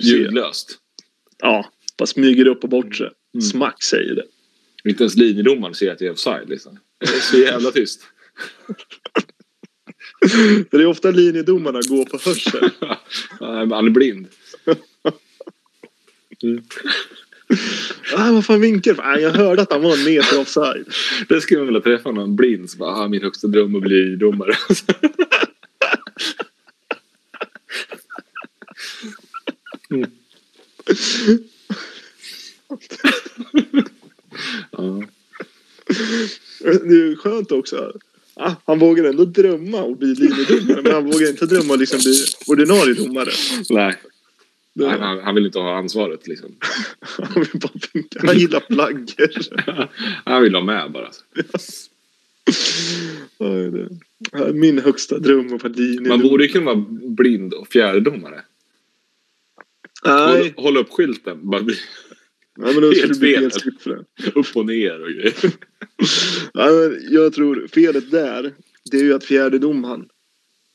Ljudlöst. 0.00 0.78
Ja, 1.38 1.70
bara 1.98 2.06
smyger 2.06 2.46
upp 2.46 2.64
och 2.64 2.70
bort 2.70 2.96
sig. 2.96 3.10
Mm. 3.34 3.42
Smack 3.42 3.82
säger 3.82 4.14
det. 4.14 4.24
Inte 4.90 5.02
ens 5.02 5.16
linjedomaren 5.16 5.74
ser 5.74 5.92
att 5.92 5.98
det 5.98 6.06
är 6.06 6.12
offside 6.12 6.48
liksom. 6.48 6.78
Det 6.98 7.06
är 7.06 7.20
så 7.20 7.38
jävla 7.38 7.70
tyst. 7.70 8.02
Det 10.70 10.76
är 10.76 10.86
ofta 10.86 11.10
linjedomarna 11.10 11.80
går 11.88 12.04
på 12.04 12.18
hörsel. 12.24 12.70
Han 13.40 13.86
är 13.86 13.90
blind. 13.90 14.26
Ah, 18.16 18.32
vad 18.32 18.44
fan 18.46 18.60
vinkar 18.60 18.94
du? 18.94 19.00
ah, 19.00 19.18
Jag 19.18 19.30
hörde 19.30 19.62
att 19.62 19.72
han 19.72 19.82
var 19.82 19.92
en 19.96 20.04
meter 20.04 20.40
offside. 20.40 20.86
Det 21.28 21.40
skulle 21.40 21.60
man 21.60 21.66
vilja 21.66 21.80
träffa 21.80 22.10
någon 22.10 22.36
blind 22.36 22.70
som 22.70 22.78
bara, 22.78 22.90
ah, 22.90 23.08
min 23.08 23.22
högsta 23.22 23.46
dröm 23.48 23.74
är 23.74 23.78
att 23.78 23.84
bli 23.84 24.16
domare. 24.16 24.52
Mm. 29.90 30.10
ja. 34.70 35.02
Det 36.58 36.96
är 36.96 37.16
skönt 37.16 37.52
också. 37.52 37.92
Ah, 38.34 38.54
han 38.64 38.78
vågar 38.78 39.04
ändå 39.04 39.24
drömma 39.24 39.82
och 39.82 39.96
bli 39.96 40.14
linjedomare. 40.14 40.82
Men 40.82 40.92
han 40.92 41.04
vågar 41.04 41.28
inte 41.28 41.46
drömma 41.46 41.72
och 41.72 41.78
liksom 41.78 42.00
bli 42.00 42.24
ordinarie 42.46 42.94
domare. 42.94 43.30
Nej, 43.70 43.96
han, 44.80 45.00
han, 45.00 45.18
han 45.18 45.34
vill 45.34 45.46
inte 45.46 45.58
ha 45.58 45.78
ansvaret 45.78 46.26
liksom. 46.26 46.56
han, 47.00 47.42
vill 47.42 47.60
bara 47.60 47.72
vinka. 47.92 48.20
han 48.26 48.38
gillar 48.38 48.60
flaggor. 48.60 49.30
Han 50.24 50.42
vill 50.42 50.54
ha 50.54 50.62
med 50.62 50.92
bara. 50.92 51.10
Oj, 53.38 53.70
det. 53.70 53.88
Min 54.54 54.78
högsta 54.78 55.18
dröm 55.18 55.48
vara 55.48 55.68
linjedomare. 55.68 56.18
Man 56.18 56.28
borde 56.28 56.48
kunna 56.48 56.64
vara 56.64 56.84
blind 57.04 57.54
och 57.54 57.68
fjärdedomare. 57.68 58.42
Nej, 60.04 60.52
Håll, 60.56 60.64
håll 60.64 60.76
upp 60.76 60.90
skylten. 60.90 61.50
Bara 61.50 61.60
ja, 61.60 61.66
men 62.72 62.80
då 62.80 62.92
skulle 62.94 63.12
det 63.12 63.18
bli 63.20 63.36
helt 63.36 63.62
för 63.80 63.90
det. 63.90 64.04
upp 64.34 64.46
och 64.56 64.66
ner 64.66 65.02
och 65.02 65.08
grejer. 65.10 65.34
Ja, 66.54 66.66
men 66.70 66.98
jag 67.10 67.32
tror 67.32 67.66
felet 67.72 68.10
där, 68.10 68.54
det 68.90 68.96
är 68.96 69.02
ju 69.04 69.14
att 69.14 69.24
fjärde 69.24 69.58
domaren 69.58 70.08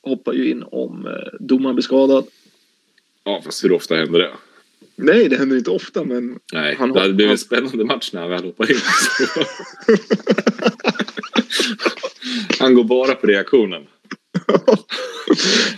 hoppar 0.04 0.34
ju 0.34 0.50
in 0.50 0.64
om 0.64 1.06
eh, 1.06 1.12
domaren 1.40 1.76
blir 1.76 1.84
skadad. 1.84 2.26
Ja, 3.24 3.42
fast 3.46 3.64
hur 3.64 3.72
ofta 3.72 3.96
händer 3.96 4.20
det? 4.20 4.32
Nej, 4.96 5.30
det 5.30 5.38
händer 5.38 5.58
inte 5.58 5.72
ofta, 5.72 6.04
men 6.04 6.40
Nej, 6.54 6.76
Han 6.80 6.94
det 6.94 7.00
hade 7.00 7.14
blivit 7.14 7.32
en 7.32 7.38
spännande 7.38 7.86
match 7.86 8.10
när 8.14 8.22
han 8.22 8.30
väl 8.30 8.44
hoppar 8.44 8.72
in. 8.72 8.78
han 12.62 12.74
går 12.74 12.84
bara 12.84 13.16
på 13.16 13.28
reaktionen. 13.28 13.84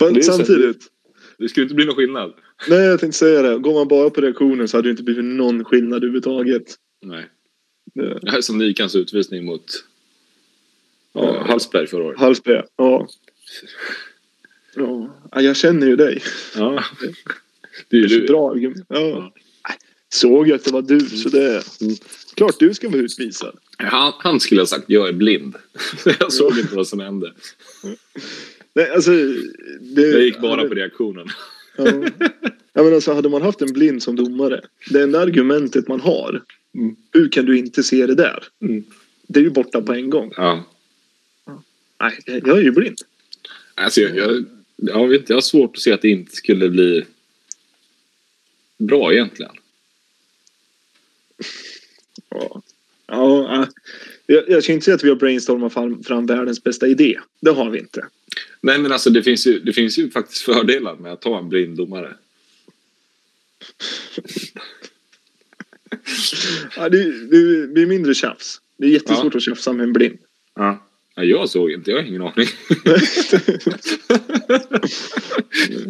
Men 0.00 0.22
samtidigt. 0.22 0.86
Det 1.38 1.48
skulle 1.48 1.64
inte 1.64 1.74
bli 1.74 1.84
någon 1.84 1.94
skillnad. 1.96 2.32
Nej, 2.68 2.78
jag 2.78 3.00
tänkte 3.00 3.18
säga 3.18 3.42
det. 3.42 3.58
Går 3.58 3.74
man 3.74 3.88
bara 3.88 4.10
på 4.10 4.20
reaktionen 4.20 4.68
så 4.68 4.76
hade 4.76 4.88
det 4.88 4.90
inte 4.90 5.02
blivit 5.02 5.24
någon 5.24 5.64
skillnad 5.64 5.96
överhuvudtaget. 5.96 6.74
Nej. 7.02 7.26
Det- 7.94 8.18
Det 8.22 8.30
här 8.30 8.38
är 8.38 8.42
som 8.42 8.58
Nikans 8.58 8.94
utvisning 8.94 9.44
mot 9.44 9.64
ja, 11.12 11.44
Hallsberg 11.46 11.86
förra 11.86 12.04
året. 12.04 12.18
Hallsberg, 12.20 12.62
ja. 12.76 13.08
ja. 14.76 15.18
Ja, 15.32 15.40
jag 15.40 15.56
känner 15.56 15.86
ju 15.86 15.96
dig. 15.96 16.22
Ja. 16.56 16.84
Det 17.88 17.96
är 17.96 18.00
ju 18.00 18.06
du. 18.20 18.26
bra 18.26 18.50
argument. 18.50 18.86
Ja. 18.88 19.32
Såg 20.08 20.48
jag 20.48 20.56
att 20.56 20.64
det 20.64 20.72
var 20.72 20.82
du, 20.82 21.00
så 21.00 21.28
det... 21.28 21.62
Mm. 21.80 21.94
Klart 22.34 22.58
du 22.58 22.74
ska 22.74 22.88
vara 22.88 23.00
utvisad. 23.00 23.58
Han, 23.76 24.12
han 24.18 24.40
skulle 24.40 24.60
ha 24.60 24.66
sagt 24.66 24.84
jag 24.86 25.08
är 25.08 25.12
blind. 25.12 25.56
Jag 26.20 26.32
såg 26.32 26.58
inte 26.58 26.74
vad 26.74 26.88
som 26.88 27.00
hände. 27.00 27.32
Nej, 28.74 28.90
alltså... 28.90 29.10
Det, 29.80 30.02
Jag 30.02 30.22
gick 30.22 30.40
bara 30.40 30.68
på 30.68 30.74
reaktionen. 30.74 31.28
Ja. 31.76 31.84
ja, 32.72 32.82
men 32.82 32.94
alltså, 32.94 33.12
hade 33.12 33.28
man 33.28 33.42
haft 33.42 33.62
en 33.62 33.72
blind 33.72 34.02
som 34.02 34.16
domare. 34.16 34.60
Det 34.90 35.02
enda 35.02 35.20
argumentet 35.20 35.88
man 35.88 36.00
har. 36.00 36.42
Mm. 36.74 36.96
Hur 37.12 37.28
kan 37.28 37.44
du 37.44 37.58
inte 37.58 37.82
se 37.82 38.06
det 38.06 38.14
där? 38.14 38.44
Mm. 38.62 38.84
Det 39.28 39.40
är 39.40 39.44
ju 39.44 39.50
borta 39.50 39.82
på 39.82 39.92
en 39.92 40.10
gång. 40.10 40.32
Ja. 40.36 40.64
Nej, 42.00 42.18
jag 42.26 42.58
är 42.58 42.62
ju 42.62 42.70
blind. 42.70 42.98
Alltså, 43.74 44.00
jag, 44.00 44.16
jag, 44.16 44.44
jag, 44.76 45.08
vet, 45.08 45.28
jag 45.28 45.36
har 45.36 45.40
svårt 45.40 45.76
att 45.76 45.82
se 45.82 45.92
att 45.92 46.02
det 46.02 46.08
inte 46.08 46.36
skulle 46.36 46.68
bli 46.68 47.04
bra 48.78 49.12
egentligen. 49.12 49.52
Ja. 52.28 52.62
Ja, 53.06 53.66
jag, 54.26 54.44
jag 54.48 54.62
ska 54.62 54.72
inte 54.72 54.84
säga 54.84 54.94
att 54.94 55.04
vi 55.04 55.08
har 55.08 55.16
brainstormat 55.16 55.72
fram, 55.72 56.02
fram 56.02 56.26
världens 56.26 56.62
bästa 56.62 56.86
idé. 56.86 57.20
Det 57.40 57.50
har 57.50 57.70
vi 57.70 57.78
inte. 57.78 58.06
Nej 58.60 58.78
men 58.78 58.92
alltså 58.92 59.10
det 59.10 59.22
finns 59.22 59.46
ju, 59.46 59.60
det 59.60 59.72
finns 59.72 59.98
ju 59.98 60.10
faktiskt 60.10 60.42
fördelar 60.42 60.96
med 60.96 61.12
att 61.12 61.24
ha 61.24 61.38
en 61.38 61.48
blind 61.48 61.76
domare. 61.76 62.16
Ja, 66.76 66.88
det, 66.88 67.04
det 67.04 67.66
blir 67.68 67.86
mindre 67.86 68.14
tjafs. 68.14 68.60
Det 68.76 68.86
är 68.86 68.90
jättesvårt 68.90 69.34
att 69.34 69.42
tjafsa 69.42 69.72
med 69.72 69.84
en 69.84 69.92
blind. 69.92 70.18
Ja. 70.54 70.86
ja. 71.14 71.24
Jag 71.24 71.48
såg 71.50 71.70
inte, 71.70 71.90
jag 71.90 71.98
har 71.98 72.04
ingen 72.04 72.22
aning. 72.22 72.48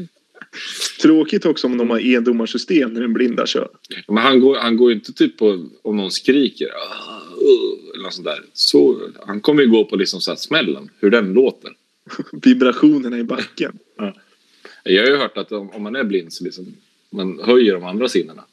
Tråkigt 1.03 1.47
också 1.47 1.67
om 1.67 1.79
de 1.79 1.91
har 1.91 2.17
endomarsystem 2.17 2.93
när 2.93 3.01
den 3.01 3.13
blinda 3.13 3.47
kör. 3.47 3.69
Men 4.09 4.17
han 4.17 4.41
går, 4.41 4.57
han 4.57 4.77
går 4.77 4.93
inte 4.93 5.13
typ 5.13 5.39
på 5.39 5.67
om 5.83 5.97
någon 5.97 6.11
skriker 6.11 6.67
"Ah, 6.67 7.21
uh", 7.43 7.95
eller 7.95 8.05
något 8.05 8.15
sånt 8.15 8.27
där. 8.27 8.43
Så, 8.53 9.01
han 9.27 9.41
kommer 9.41 9.63
ju 9.63 9.71
gå 9.71 9.85
på 9.85 9.97
liksom 9.97 10.21
så 10.21 10.31
här 10.31 10.39
smällen, 10.39 10.91
hur 11.01 11.11
den 11.11 11.33
låter. 11.33 11.73
Vibrationerna 12.33 13.19
i 13.19 13.25
backen. 13.25 13.79
Jag 14.83 15.03
har 15.03 15.11
ju 15.11 15.17
hört 15.17 15.37
att 15.37 15.53
om, 15.53 15.71
om 15.71 15.83
man 15.83 15.97
är 15.97 16.05
blind 16.05 16.33
så 16.33 16.45
liksom, 16.45 16.77
man 17.11 17.41
höjer 17.45 17.75
de 17.75 17.85
andra 17.85 18.09
sinnena. 18.09 18.45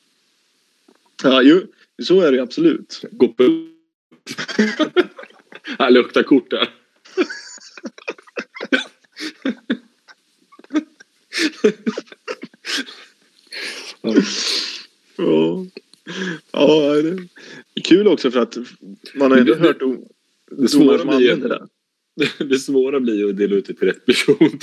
Ja, 1.23 1.41
ju, 1.41 1.67
så 2.03 2.21
är 2.21 2.31
det 2.31 2.37
ju 2.37 2.43
absolut. 2.43 3.01
Gå 3.11 3.27
på... 3.27 3.43
Han 5.77 5.93
luktar 5.93 6.23
kort 6.23 6.49
där. 6.49 6.69
Ja, 15.17 15.65
ja 16.51 16.93
det 17.01 17.09
är 17.75 17.81
kul 17.83 18.07
också 18.07 18.31
för 18.31 18.39
att 18.39 18.57
man 19.15 19.31
har 19.31 19.37
ändå 19.37 19.53
Det- 19.53 19.59
det- 19.59 19.67
hört 19.67 19.81
o- 19.81 20.07
Det 20.51 20.67
svåra, 20.67 20.97
som 20.99 21.07
blir 21.17 21.31
använder 21.31 21.49
det. 21.49 21.67
det 22.45 22.59
svåra 22.59 22.99
blir 22.99 23.15
ju 23.15 23.29
att 23.29 23.37
dela 23.37 23.55
ut 23.55 23.65
det 23.65 23.73
till 23.73 23.87
rätt 23.87 24.05
person. 24.05 24.59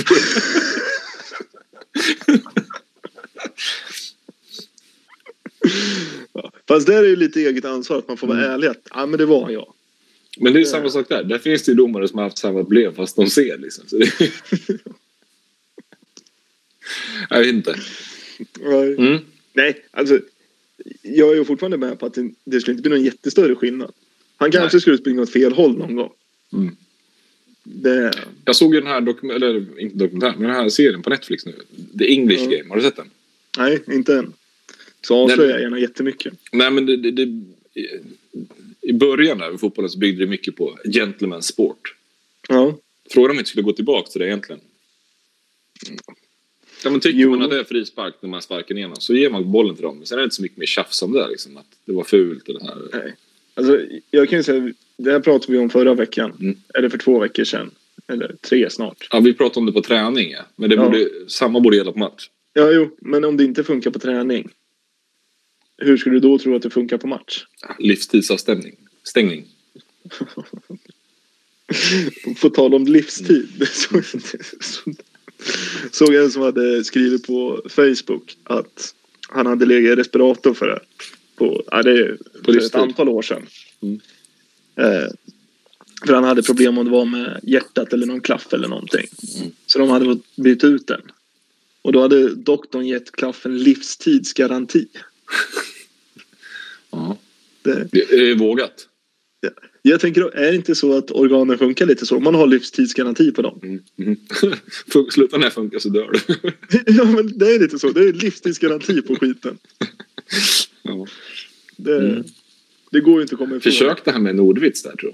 Ja. 6.32 6.52
Fast 6.68 6.86
där 6.86 7.02
är 7.04 7.08
ju 7.08 7.16
lite 7.16 7.40
eget 7.40 7.64
ansvar 7.64 7.98
att 7.98 8.08
man 8.08 8.16
får 8.16 8.26
vara 8.26 8.38
Mm. 8.38 8.50
ärlig 8.50 8.68
att 8.68 8.82
ja, 8.94 9.06
men 9.06 9.18
det 9.18 9.26
var 9.26 9.50
jag. 9.50 9.74
Men 10.40 10.52
det 10.52 10.60
är 10.60 10.64
samma 10.64 10.90
sak 10.90 11.08
där. 11.08 11.24
Där 11.24 11.38
finns 11.38 11.62
det 11.62 11.70
ju 11.72 11.76
domare 11.76 12.08
som 12.08 12.18
har 12.18 12.24
haft 12.24 12.38
samma 12.38 12.58
problem 12.64 12.94
fast 12.94 13.16
de 13.16 13.30
ser 13.30 13.58
liksom. 13.58 13.84
Jag 17.30 17.38
vet 17.38 17.48
inte. 17.54 17.78
Mm. 18.98 19.18
Nej, 19.52 19.84
alltså. 19.90 20.20
Jag 21.02 21.32
är 21.32 21.34
ju 21.36 21.44
fortfarande 21.44 21.76
med 21.76 21.98
på 21.98 22.06
att 22.06 22.14
det, 22.14 22.30
det 22.44 22.60
skulle 22.60 22.72
inte 22.72 22.82
bli 22.82 22.90
någon 22.98 23.04
jättestörre 23.04 23.54
skillnad. 23.54 23.92
Han 24.36 24.50
kanske 24.50 24.76
Nej. 24.76 24.80
skulle 24.80 24.98
springa 24.98 25.22
åt 25.22 25.32
fel 25.32 25.52
håll 25.52 25.78
någon 25.78 25.96
gång. 25.96 26.12
Mm. 26.52 26.76
Det, 27.62 28.12
Jag 28.44 28.56
såg 28.56 28.74
ju 28.74 28.80
den 28.80 28.90
här 28.90 29.00
dokument 29.00 29.36
eller 29.42 29.80
inte 29.80 29.96
dokumentär, 29.98 30.32
men 30.38 30.42
den 30.42 30.50
här 30.56 30.68
serien 30.68 31.02
på 31.02 31.10
Netflix 31.10 31.46
nu. 31.46 31.54
The 31.98 32.12
English 32.12 32.42
Ja. 32.44 32.50
Game. 32.58 32.68
Har 32.68 32.76
du 32.76 32.82
sett 32.82 32.96
den? 32.96 33.10
nej, 33.58 33.82
inte 33.92 34.14
än. 34.14 34.32
Så 35.02 35.16
avslöjar 35.16 35.50
jag 35.50 35.60
gärna 35.60 35.78
jättemycket. 35.78 36.34
Nej, 36.52 36.70
men 36.70 36.86
det, 36.86 36.96
det, 36.96 37.10
det, 37.10 37.22
i- 37.80 38.00
i 38.80 38.92
början 38.92 39.38
där 39.38 39.50
med 39.50 39.60
fotbollen 39.60 39.90
så 39.90 39.98
byggde 39.98 40.24
det 40.24 40.30
mycket 40.30 40.56
på 40.56 40.78
gentleman 40.84 41.42
sport. 41.42 41.94
Ja. 42.48 42.78
Frågan 43.10 43.30
om 43.30 43.36
vi 43.36 43.40
inte 43.40 43.50
skulle 43.50 43.62
gå 43.62 43.72
tillbaka 43.72 44.10
till 44.10 44.20
det 44.20 44.26
egentligen. 44.26 44.60
Ja, 46.84 46.90
men 46.90 47.00
tycker 47.00 47.18
Jo. 47.18 47.30
man 47.30 47.42
att 47.42 47.50
det 47.50 47.60
är 47.60 47.64
frispark 47.64 48.14
när 48.20 48.30
man 48.30 48.42
sparkar 48.42 48.74
igenom 48.76 48.96
så 48.96 49.14
ger 49.14 49.30
man 49.30 49.52
bollen 49.52 49.74
till 49.74 49.82
dem. 49.82 49.96
Men 49.98 50.06
sen 50.06 50.18
är 50.18 50.22
det 50.22 50.24
inte 50.24 50.36
så 50.36 50.42
mycket 50.42 50.58
mer 50.58 50.66
tjafs 50.66 51.02
om 51.02 51.12
det. 51.12 51.28
Liksom, 51.28 51.56
att 51.56 51.66
det 51.84 51.92
var 51.92 52.04
fult 52.04 52.48
eller 52.48 52.60
så 52.60 52.66
här. 52.66 52.76
Nej. 52.92 53.14
Alltså, 53.54 53.80
jag 54.10 54.28
kan 54.28 54.38
ju 54.38 54.42
säga, 54.42 54.72
det 54.96 55.12
här 55.12 55.20
pratade 55.20 55.52
vi 55.52 55.58
om 55.58 55.70
förra 55.70 55.94
veckan. 55.94 56.32
Mm. 56.40 56.56
Eller 56.74 56.88
för 56.88 56.98
två 56.98 57.18
veckor 57.18 57.44
sedan. 57.44 57.70
Eller 58.06 58.36
tre 58.40 58.70
snart. 58.70 59.08
Ja, 59.10 59.20
vi 59.20 59.34
pratade 59.34 59.60
om 59.60 59.66
det 59.66 59.72
på 59.72 59.82
träning, 59.82 60.30
ja. 60.30 60.42
men 60.56 60.70
det 60.70 60.76
Ja. 60.76 60.84
borde, 60.84 61.08
samma 61.28 61.60
borde 61.60 61.76
gälla 61.76 61.92
på 61.92 61.98
match. 61.98 62.30
Ja, 62.52 62.70
jo, 62.72 62.96
men 63.00 63.24
om 63.24 63.36
det 63.36 63.44
inte 63.44 63.64
funkar 63.64 63.90
på 63.90 63.98
träning. 63.98 64.48
Hur 65.78 65.96
skulle 65.96 66.14
du 66.16 66.20
då 66.20 66.38
tro 66.38 66.56
att 66.56 66.62
det 66.62 66.70
funkar 66.70 66.98
på 66.98 67.06
match? 67.06 67.44
Livstidsavstängning. 67.78 68.76
Stängning. 69.02 69.46
På 72.40 72.50
tal 72.50 72.74
om 72.74 72.86
livstid. 72.86 73.48
det 73.58 73.66
såg- 73.66 74.04
så- 74.60 74.90
Såg 75.92 76.14
en 76.14 76.30
som 76.30 76.42
hade 76.42 76.84
skrivit 76.84 77.26
på 77.26 77.62
Facebook 77.68 78.36
att 78.44 78.94
han 79.28 79.46
hade 79.46 79.66
legat 79.66 79.92
i 79.92 79.96
respirator 79.96 80.54
för 80.54 80.66
det. 80.66 80.80
På, 81.36 81.62
ja, 81.70 81.82
det 81.82 81.90
är 81.90 82.18
för 82.44 82.58
ett 82.58 82.74
antal 82.74 83.08
år 83.08 83.22
sedan. 83.22 83.46
Mm. 83.80 84.00
Eh, 84.76 85.08
för 86.06 86.14
han 86.14 86.24
hade 86.24 86.42
problem 86.42 86.78
om 86.78 86.84
det 86.84 86.90
var 86.90 87.04
med 87.04 87.40
hjärtat 87.42 87.92
eller 87.92 88.06
någon 88.06 88.20
klaff 88.20 88.52
eller 88.52 88.68
någonting. 88.68 89.06
Mm. 89.36 89.50
Så 89.66 89.78
de 89.78 89.88
hade 89.90 90.04
fått 90.04 90.36
byta 90.36 90.66
ut 90.66 90.86
den. 90.86 91.02
Och 91.82 91.92
då 91.92 92.00
hade 92.00 92.34
doktorn 92.34 92.86
gett 92.86 93.12
klaffen 93.12 93.58
livstidsgaranti. 93.58 94.86
Ja. 96.90 97.16
Det, 97.62 97.88
Det 97.92 98.00
är 98.00 98.34
vågat. 98.34 98.88
Jag 99.82 100.00
tänker, 100.00 100.36
är 100.36 100.50
det 100.50 100.56
inte 100.56 100.74
så 100.74 100.96
att 100.98 101.10
organen 101.10 101.58
funkar 101.58 101.86
lite 101.86 102.06
så? 102.06 102.20
Man 102.20 102.34
har 102.34 102.46
livstidsgaranti 102.46 103.32
på 103.32 103.42
dem. 103.42 103.60
Mm. 103.62 103.80
Mm. 103.98 104.16
Fun- 104.92 105.10
Sluta 105.10 105.38
när 105.38 105.50
funkar 105.50 105.78
så 105.78 105.88
dör 105.88 106.10
du. 106.12 106.34
ja, 106.86 107.04
men 107.04 107.38
det 107.38 107.54
är 107.54 107.58
lite 107.58 107.78
så. 107.78 107.90
Det 107.90 108.00
är 108.08 108.12
livstidsgaranti 108.12 109.02
på 109.02 109.16
skiten. 109.16 109.58
ja. 110.82 111.06
Det, 111.76 111.96
Mm. 111.98 112.24
det 112.90 113.00
går 113.00 113.14
ju 113.16 113.22
inte 113.22 113.34
att 113.34 113.38
komma 113.38 113.56
ifrån. 113.56 113.72
Försök 113.72 114.04
det 114.04 114.10
här 114.10 114.18
med 114.20 114.36
Nordvits 114.36 114.82
där 114.82 114.96
tror 114.96 115.12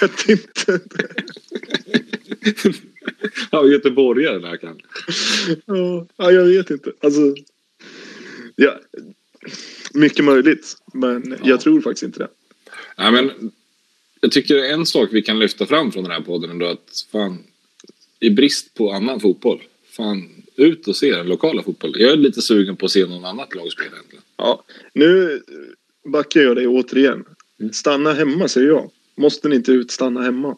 Jag 0.00 0.08
vet 0.26 0.28
inte. 0.28 0.80
jag. 1.02 2.74
Ja, 3.50 3.66
göteborgare 3.68 4.38
där 4.38 4.56
kan. 4.56 4.80
Ja, 6.16 6.30
jag 6.32 6.44
vet 6.44 6.70
inte. 6.70 6.92
Alltså, 7.00 7.34
ja, 8.56 8.80
mycket 9.94 10.24
möjligt. 10.24 10.76
Men 10.94 11.30
Ja. 11.30 11.48
jag 11.48 11.60
tror 11.60 11.80
faktiskt 11.80 12.02
inte 12.02 12.18
det. 12.18 12.28
Nej, 12.98 13.12
men 13.12 13.50
jag 14.20 14.32
tycker 14.32 14.56
en 14.58 14.86
sak 14.86 15.08
vi 15.12 15.22
kan 15.22 15.38
lyfta 15.38 15.66
fram 15.66 15.92
från 15.92 16.02
den 16.02 16.12
här 16.12 16.20
podden 16.20 16.50
ändå 16.50 16.66
att 16.66 17.06
fan, 17.12 17.38
i 18.20 18.30
brist 18.30 18.74
på 18.74 18.92
annan 18.92 19.20
fotboll, 19.20 19.62
fan 19.90 20.28
ut 20.56 20.88
och 20.88 20.96
se 20.96 21.16
den 21.16 21.28
lokala 21.28 21.62
fotbollen. 21.62 22.00
Jag 22.00 22.12
är 22.12 22.16
lite 22.16 22.42
sugen 22.42 22.76
på 22.76 22.86
att 22.86 22.92
se 22.92 23.06
någon 23.06 23.24
annat 23.24 23.54
lag 23.54 23.72
spela 23.72 23.90
egentligen. 23.96 24.24
Ja, 24.36 24.64
nu 24.94 25.42
backar 26.04 26.40
jag 26.40 26.56
dig 26.56 26.66
återigen. 26.66 27.24
Mm. 27.60 27.72
Stanna 27.72 28.12
hemma 28.12 28.48
säger 28.48 28.68
jag. 28.68 28.90
Måste 29.14 29.48
ni 29.48 29.56
inte 29.56 29.72
ut, 29.72 29.90
stanna 29.90 30.22
hemma. 30.22 30.56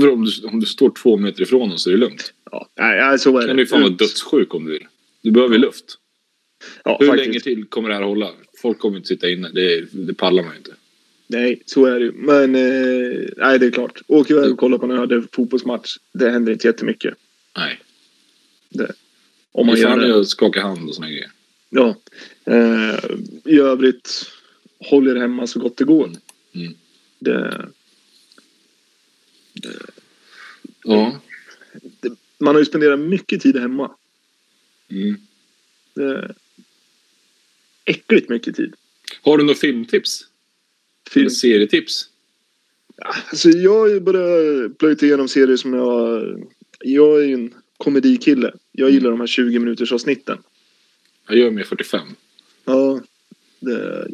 För 0.00 0.08
om, 0.08 0.24
du, 0.24 0.46
om 0.48 0.60
du 0.60 0.66
står 0.66 0.90
två 0.90 1.16
meter 1.16 1.42
ifrån 1.42 1.72
oss 1.72 1.82
så 1.82 1.90
är 1.90 1.92
det 1.92 1.98
lugnt. 2.00 2.32
Ja, 2.50 2.68
nej, 2.76 3.18
så 3.18 3.38
är 3.38 3.46
kan 3.46 3.56
det. 3.56 3.62
du 3.62 3.66
fan 3.66 3.80
vara 3.80 3.90
dödssjuk 3.90 4.54
om 4.54 4.64
du 4.64 4.72
vill. 4.72 4.86
Du 5.22 5.30
behöver 5.30 5.54
ju 5.54 5.60
luft. 5.60 5.84
Ja, 6.84 6.96
Hur 7.00 7.06
faktiskt. 7.06 7.26
länge 7.26 7.40
till 7.40 7.64
kommer 7.64 7.88
det 7.88 7.94
här 7.94 8.02
hålla? 8.02 8.30
Folk 8.62 8.78
kommer 8.78 8.96
inte 8.96 9.08
sitta 9.08 9.30
inne. 9.30 9.48
Det, 9.48 9.80
det 9.92 10.14
pallar 10.14 10.42
man 10.42 10.52
ju 10.52 10.58
inte. 10.58 10.74
Nej, 11.26 11.62
så 11.66 11.84
är 11.86 11.98
det 11.98 12.04
ju. 12.04 12.12
Men 12.12 12.54
eh, 12.54 13.28
nej, 13.36 13.58
det 13.58 13.66
är 13.66 13.70
klart. 13.70 14.02
Åker 14.06 14.34
iväg 14.34 14.52
och 14.52 14.58
kollar 14.58 14.78
på 14.78 14.86
en 14.86 14.98
öde 14.98 15.22
fotbollsmatch. 15.32 15.96
Det 16.12 16.30
händer 16.30 16.52
inte 16.52 16.66
jättemycket. 16.66 17.14
Nej. 17.56 17.80
Om 19.52 19.66
man 19.66 19.74
det 19.74 19.80
gör 19.80 19.96
det. 19.96 20.08
det 20.08 20.20
att 20.20 20.28
skaka 20.28 20.62
hand 20.62 20.88
och 20.88 20.94
såna 20.94 21.08
grejer. 21.10 21.30
Ja. 21.70 21.96
Eh, 22.44 22.98
I 23.44 23.58
övrigt 23.60 24.30
håller 24.78 25.16
hemma 25.16 25.46
så 25.46 25.60
gott 25.60 25.76
det 25.76 25.84
går. 25.84 26.10
Mm. 26.54 26.74
Det, 27.18 27.68
Ja. 30.84 31.20
man 32.38 32.54
har 32.54 32.60
ju 32.60 32.64
spenderat 32.64 33.00
mycket 33.00 33.42
tid 33.42 33.56
hemma. 33.56 33.90
Mm. 34.90 35.16
Äckligt 37.88 38.28
mycket 38.28 38.56
tid. 38.56 38.74
Har 39.22 39.38
du 39.38 39.44
några 39.44 39.58
filmtips? 39.58 40.20
Film. 41.10 41.22
Eller 41.22 41.30
serietips? 41.30 42.08
Alltså 43.30 43.50
jag 43.50 44.02
bara 44.02 44.68
plöjt 44.68 45.02
igenom 45.02 45.28
serier 45.28 45.56
som 45.56 45.74
jag... 45.74 46.22
Jag 46.80 47.20
är 47.22 47.26
ju 47.26 47.34
en 47.34 47.54
komedikille. 47.76 48.52
Jag 48.72 48.90
gillar 48.90 49.10
de 49.10 49.20
här 49.20 49.26
20 49.26 49.58
minuters 49.58 49.92
avsnitten. 49.92 50.38
Jag 51.28 51.38
gör 51.38 51.50
med 51.50 51.66
45. 51.66 52.00
Ja, 52.64 53.00
det, 53.60 54.08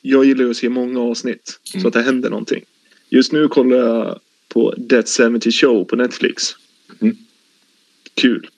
jag 0.00 0.24
gillar 0.24 0.44
ju 0.44 0.50
att 0.50 0.56
se 0.56 0.68
många 0.68 1.00
avsnitt. 1.00 1.60
Så 1.62 1.76
Mm. 1.78 1.86
att 1.86 1.92
det 1.92 2.02
händer 2.02 2.30
någonting. 2.30 2.64
Just 3.08 3.32
nu 3.32 3.48
kollar 3.48 3.76
jag 3.76 4.20
på 4.48 4.74
Death 4.76 5.10
70 5.32 5.50
Show 5.52 5.84
på 5.84 5.96
Netflix. 5.96 6.42
Mm. 7.00 7.16
Kul. 8.14 8.48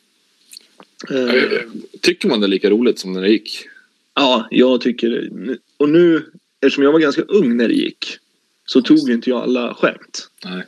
Eh, 1.11 1.61
Tycker 2.01 2.29
man 2.29 2.41
det 2.41 2.47
är 2.47 2.49
lika 2.49 2.71
roligt 2.71 2.99
som 2.99 3.13
när 3.13 3.23
det 3.23 3.29
gick? 3.29 3.67
Ja, 4.15 4.49
jag 4.51 4.81
tycker. 4.81 5.31
Och 5.77 5.89
nu, 5.89 6.23
eftersom 6.61 6.85
jag 6.85 6.93
var 6.93 6.99
ganska 6.99 7.23
ung 7.23 7.57
när 7.57 7.69
det 7.69 7.75
gick. 7.75 8.19
Så 8.67 8.83
tog 8.83 9.09
ju 9.09 9.15
inte 9.15 9.31
jag 9.31 9.43
alla 9.43 9.75
skämt. 9.75 10.29
Nej. 10.45 10.63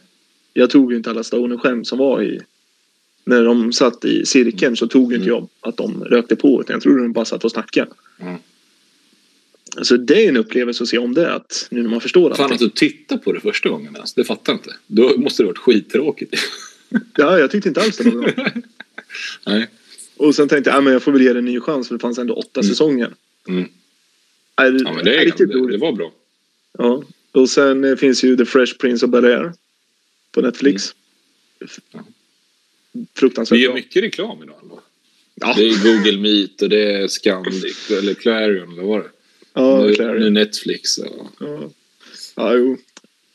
Jag 0.53 0.71
tog 0.71 0.91
ju 0.93 0.97
inte 0.97 1.11
alla 1.11 1.25
stoner-skämt 1.25 1.87
som 1.87 1.99
var 1.99 2.23
i... 2.23 2.41
När 3.25 3.45
de 3.45 3.73
satt 3.73 4.05
i 4.05 4.27
cirkeln 4.27 4.77
så 4.77 4.87
tog 4.87 5.13
ju 5.13 5.19
inte 5.19 5.31
Mm. 5.31 5.39
jag 5.63 5.69
att 5.71 5.77
de 5.77 6.05
rökte 6.05 6.37
på. 6.37 6.61
Utan 6.61 6.75
jag 6.75 6.83
trodde 6.83 7.03
de 7.03 7.13
bara 7.13 7.25
satt 7.25 7.45
och 7.45 7.51
snackade. 7.51 7.91
Mm. 8.21 8.37
Så 9.83 9.97
det 9.97 10.25
är 10.25 10.29
en 10.29 10.37
upplevelse 10.37 10.83
att 10.83 10.89
se 10.89 10.99
om 10.99 11.15
det. 11.15 11.33
Att 11.33 11.67
nu 11.71 11.83
när 11.83 11.91
man 11.91 12.01
förstår 12.01 12.35
Fan 12.35 12.53
att 12.53 12.59
du 12.59 12.69
tittar 12.69 13.17
på 13.19 13.33
det 13.33 13.41
första 13.41 13.69
gången 13.69 13.95
ens. 13.97 14.15
Det 14.15 14.25
fattar 14.25 14.53
jag 14.53 14.59
inte. 14.61 14.71
Då 14.87 15.17
måste 15.19 15.43
det 15.43 15.47
varit 15.47 15.59
skittråkigt. 15.59 16.35
Ja, 17.17 17.39
jag 17.39 17.51
tyckte 17.51 17.69
inte 17.69 17.81
alls 17.83 17.97
det 17.97 18.11
var 18.11 18.23
bra. 18.23 18.47
Nej. 19.47 19.67
Och 20.17 20.35
sen 20.35 20.49
tänkte 20.49 20.71
jag, 20.71 20.77
ja, 20.77 20.81
men 20.81 20.93
jag 20.93 21.03
får 21.03 21.13
väl 21.13 21.23
ge 21.23 21.33
det 21.33 21.39
en 21.39 21.45
ny 21.45 21.61
chans 21.61 21.89
för 21.89 21.95
det 21.95 21.99
fanns 21.99 22.19
ändå 22.19 22.35
åtta 22.35 22.61
Mm. 22.61 22.69
säsonger. 22.69 23.15
Mm. 23.49 23.69
Är, 24.57 24.85
Ja, 24.85 24.93
men 24.93 25.05
det, 25.05 25.17
är, 25.17 25.25
riktigt 25.25 25.49
det, 25.49 25.55
det 25.55 25.59
roligt. 25.61 25.81
var 25.81 25.93
bra. 25.93 26.13
Ja. 26.79 27.03
Och 27.33 27.51
sen 27.51 27.85
eh, 27.85 27.97
finns 27.97 28.25
ju 28.25 28.37
The 28.37 28.45
Fresh 28.45 28.77
Prince 28.79 29.07
of 29.07 29.13
Bel-Air 29.13 29.53
på 30.33 30.41
Netflix. 30.41 30.95
Ja. 31.93 32.05
Fruktansvärt 33.15 33.57
Vi 33.59 33.63
gör 33.63 33.69
bra. 33.71 33.75
mycket 33.77 34.03
reklam 34.03 34.43
idag. 34.43 34.81
Ja, 35.35 35.55
Det 35.57 35.63
är 35.65 35.83
Google 35.85 36.19
Meet 36.19 36.63
och 36.63 36.69
det 36.69 36.93
är 36.93 37.09
Scandic 37.09 37.91
eller 37.91 38.15
Clarion. 38.15 38.77
Vad 38.77 38.85
var 38.87 38.99
det? 38.99 39.11
ja, 39.55 39.83
nu, 39.85 39.95
Clary. 39.95 40.21
nu 40.21 40.31
Netflix. 40.31 40.99
Ja. 40.99 41.31
Ja. 41.41 41.71
ja, 42.37 42.55
jo. 42.55 42.77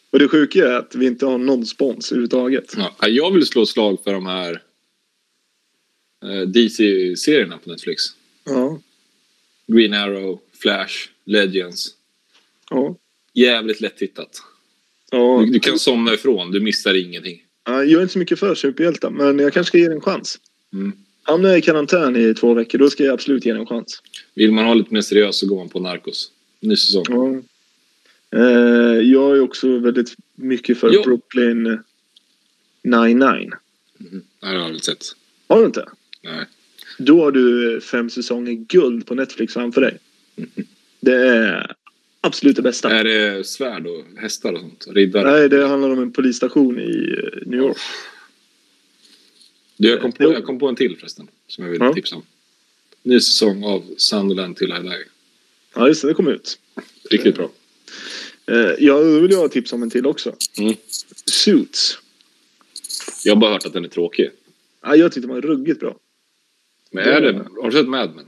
Och 0.09 0.19
det 0.19 0.27
sjuka 0.27 0.59
är 0.67 0.73
att 0.73 0.95
vi 0.95 1.05
inte 1.05 1.25
har 1.25 1.37
någon 1.37 1.65
spons 1.65 2.11
överhuvudtaget. 2.11 2.73
Ja, 2.77 3.07
jag 3.07 3.31
vill 3.31 3.45
slå 3.45 3.65
slag 3.65 4.03
för 4.03 4.13
de 4.13 4.25
här 4.25 4.61
eh, 6.25 6.41
DC-serierna 6.47 7.57
på 7.57 7.69
Netflix. 7.69 8.03
Ja, 8.43 8.81
Green 9.75 9.93
Arrow, 9.93 10.39
Flash, 10.61 10.93
Legends. 11.25 11.87
ja. 12.69 12.95
Jävligt 13.33 13.81
lättittat. 13.81 14.41
ja. 15.11 15.41
Du, 15.45 15.51
du 15.51 15.59
kan 15.59 15.79
somna 15.79 16.13
ifrån, 16.13 16.51
du 16.51 16.59
missar 16.59 16.93
ingenting. 16.93 17.43
Ja, 17.65 17.83
Jag 17.83 17.97
är 17.97 18.01
inte 18.01 18.13
så 18.13 18.19
mycket 18.19 18.39
för 18.39 18.55
superhjältar, 18.55 19.09
men 19.09 19.39
jag 19.39 19.53
kanske 19.53 19.67
ska 19.67 19.77
ge 19.77 19.87
det 19.87 19.93
en 19.93 20.01
chans. 20.01 20.39
Mm. 20.73 20.91
Hamnar 21.23 21.49
jag 21.49 21.57
i 21.57 21.61
karantän 21.61 22.15
i 22.15 22.33
två 22.33 22.53
veckor, 22.53 22.77
då 22.79 22.89
ska 22.89 23.03
jag 23.03 23.13
absolut 23.13 23.45
ge 23.45 23.53
det 23.53 23.59
en 23.59 23.65
chans. 23.65 24.01
Vill 24.33 24.51
man 24.51 24.65
ha 24.65 24.73
lite 24.73 24.93
mer 24.93 25.01
seriöst 25.01 25.39
så 25.39 25.47
går 25.47 25.57
man 25.57 25.69
på 25.69 25.79
Narcos. 25.79 26.31
Ny 26.59 26.75
säsong. 26.75 27.03
Ja. 27.09 27.41
Eh, 28.39 28.99
jag 29.01 29.37
är 29.37 29.41
också 29.41 29.77
väldigt 29.79 30.15
mycket 30.35 30.77
för 30.79 30.93
Ja. 30.93 31.01
Brooklyn 31.05 31.79
99. 32.83 33.13
Mm. 33.25 33.51
Nej, 33.99 34.21
det 34.39 34.47
har 34.47 34.53
jag 34.53 34.63
aldrig 34.63 34.83
sett. 34.83 35.05
Har 35.47 35.59
du 35.59 35.65
inte? 35.65 35.85
Nej. 36.23 36.45
Då 37.05 37.23
har 37.23 37.31
du 37.31 37.81
fem 37.81 38.09
säsonger 38.09 38.53
guld 38.53 39.05
på 39.05 39.15
Netflix 39.15 39.53
framför 39.53 39.81
dig. 39.81 39.97
Mhm. 40.35 40.65
Det 40.99 41.13
är 41.15 41.75
absolut 42.21 42.55
det 42.55 42.61
bästa. 42.61 42.89
Är 42.91 43.03
det 43.03 43.47
svärd 43.47 43.87
och 43.87 44.05
hästar 44.21 44.53
och 44.53 44.59
sånt? 44.59 44.87
Riddare? 44.91 45.31
Nej, 45.31 45.49
det 45.49 45.67
handlar 45.67 45.89
om 45.89 45.99
en 45.99 46.11
polisstation 46.11 46.79
i 46.79 47.15
eh, 47.23 47.47
New 47.47 47.59
York. 47.59 47.77
Du, 49.77 49.89
jag, 49.89 50.01
kom 50.01 50.11
på, 50.11 50.23
jag 50.23 50.45
kom 50.45 50.59
på 50.59 50.67
en 50.67 50.75
till 50.75 50.97
förresten. 50.97 51.27
Som 51.47 51.63
jag 51.63 51.71
vill 51.71 51.81
Ja. 51.81 51.93
tipsa 51.93 52.15
om. 52.15 52.23
Ny 53.03 53.19
säsong 53.19 53.63
av 53.63 53.83
Sunderland 53.97 54.57
till 54.57 54.69
Die. 54.69 54.95
Ja, 55.75 55.87
just 55.87 56.01
det. 56.01 56.07
Det 56.07 56.13
kom 56.13 56.27
ut. 56.27 56.59
Riktigt 57.09 57.35
bra. 57.35 57.51
Eh, 58.47 58.55
ja, 58.79 58.93
då 59.03 59.19
vill 59.19 59.31
jag 59.31 59.39
ha 59.39 59.47
tips 59.47 59.73
om 59.73 59.83
en 59.83 59.89
till 59.89 60.05
också. 60.05 60.35
Mm. 60.59 60.73
Suits. 61.25 61.97
Jag 63.23 63.35
har 63.35 63.41
bara 63.41 63.51
hört 63.51 63.65
att 63.65 63.73
den 63.73 63.85
är 63.85 63.89
tråkig. 63.89 64.29
Ja, 64.81 64.95
jag 64.95 65.11
tyckte 65.11 65.27
den 65.27 65.35
var 65.35 65.41
ruggigt 65.41 65.79
bra. 65.79 65.97
Men 66.91 67.03
är 67.03 67.21
det... 67.21 67.45
Har 67.61 67.65
du 67.65 67.71
sett 67.71 67.87
Mad 67.87 68.15
Men? 68.15 68.25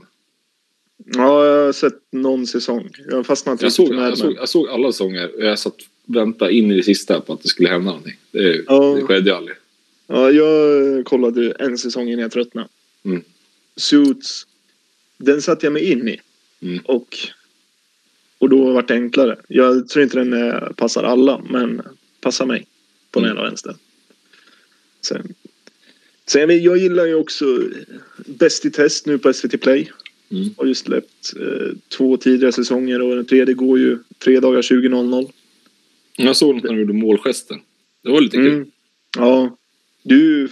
Ja, 0.96 1.46
jag 1.46 1.64
har 1.64 1.72
sett 1.72 2.00
någon 2.10 2.46
säsong. 2.46 2.90
Jag 3.08 3.16
har 3.16 3.22
fastnat 3.24 3.62
Jag 3.62 3.72
såg, 3.72 3.94
jag, 3.94 4.18
såg, 4.18 4.32
jag 4.36 4.48
såg 4.48 4.68
alla 4.68 4.92
säsonger 4.92 5.34
och 5.36 5.44
jag 5.44 5.58
satt 5.58 5.74
och 5.74 6.14
väntade 6.16 6.52
in 6.54 6.70
i 6.72 6.76
det 6.76 6.82
sista 6.82 7.20
på 7.20 7.32
att 7.32 7.42
det 7.42 7.48
skulle 7.48 7.68
hända 7.68 7.86
någonting. 7.90 8.16
Det, 8.30 8.64
Ja. 8.66 8.94
det 8.94 9.02
skedde 9.02 9.30
ju 9.30 9.36
aldrig. 9.36 9.56
Ja, 10.06 10.30
jag 10.30 11.04
kollade 11.04 11.50
en 11.58 11.78
säsong 11.78 12.08
innan 12.08 12.22
jag 12.22 12.32
tröttnade. 12.32 12.68
Mm. 13.04 13.22
Suits, 13.76 14.46
den 15.18 15.42
satte 15.42 15.66
jag 15.66 15.72
mig 15.72 15.92
in 15.92 16.08
i. 16.08 16.20
Mm. 16.62 16.78
Och, 16.84 17.16
och 18.38 18.48
då 18.48 18.72
vart 18.72 18.88
det 18.88 18.94
enklare. 18.94 19.36
Jag 19.48 19.88
tror 19.88 20.02
inte 20.02 20.18
den 20.18 20.32
eh, 20.32 20.72
passar 20.76 21.02
alla, 21.02 21.42
men 21.50 21.82
passar 22.20 22.46
mig 22.46 22.66
på 23.10 23.20
den 23.20 23.28
Mm. 23.30 23.38
ena 23.38 23.48
vänster. 23.48 23.74
Sen, 25.00 25.34
sen 26.26 26.62
jag, 26.62 26.78
gillar 26.78 27.06
ju 27.06 27.14
också 27.14 27.44
Bäst 28.26 28.64
i 28.64 28.70
test 28.70 29.06
nu 29.06 29.18
på 29.18 29.32
SVT 29.32 29.60
Play. 29.60 29.90
Mm. 30.30 30.54
Har 30.56 30.66
ju 30.66 30.74
släppt 30.74 31.34
eh, 31.40 31.76
två 31.88 32.16
tidigare 32.16 32.52
säsonger 32.52 33.02
och 33.02 33.16
den 33.16 33.26
tredje 33.26 33.54
går 33.54 33.78
ju 33.78 33.98
fredagar 34.18 34.62
20.00. 34.62 35.30
Jag 36.16 36.36
såg 36.36 36.54
något 36.54 36.64
när 36.64 36.72
du 36.72 36.80
gjorde 36.80 36.92
målgester. 36.92 37.60
Det 38.02 38.10
var 38.10 38.20
lite 38.20 38.36
kul. 38.36 38.52
Mm. 38.52 38.70
Ja. 39.16 39.56
Du 40.02 40.14
är 40.14 40.40
ju 40.40 40.48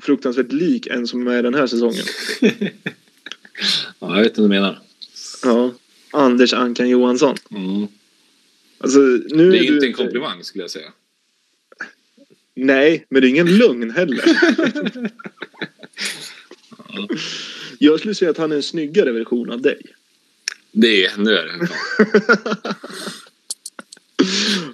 fruktansvärt 0.00 0.52
lik 0.52 0.86
en 0.86 1.06
som 1.06 1.20
är 1.20 1.24
med 1.24 1.44
den 1.44 1.54
här 1.54 1.66
säsongen. 1.66 2.04
Ja, 3.98 4.16
jag 4.16 4.22
vet 4.22 4.26
inte 4.26 4.40
vad 4.40 4.50
du 4.50 4.54
menar. 4.54 4.78
Ja. 5.44 5.74
Anders 6.10 6.52
Ankan 6.52 6.88
Johansson. 6.88 7.36
Mm. 7.50 7.86
Alltså, 8.78 8.98
nu 8.98 9.50
Det 9.50 9.58
är 9.58 9.62
du 9.62 9.74
inte 9.74 9.86
en 9.86 9.92
komplimang 9.92 10.44
skulle 10.44 10.64
jag 10.64 10.70
säga. 10.70 10.92
Nej, 12.66 13.06
men 13.08 13.22
det 13.22 13.28
är 13.28 13.30
ingen 13.30 13.58
lögn 13.58 13.90
heller. 13.90 14.24
Jag 17.78 17.98
skulle 17.98 18.14
säga 18.14 18.30
att 18.30 18.38
han 18.38 18.52
är 18.52 18.56
en 18.56 18.62
snyggare 18.62 19.12
version 19.12 19.50
av 19.50 19.62
dig. 19.62 19.80
Det 20.72 21.04
är, 21.04 21.12
nu 21.18 21.34
är 21.36 21.46
det. 21.46 21.68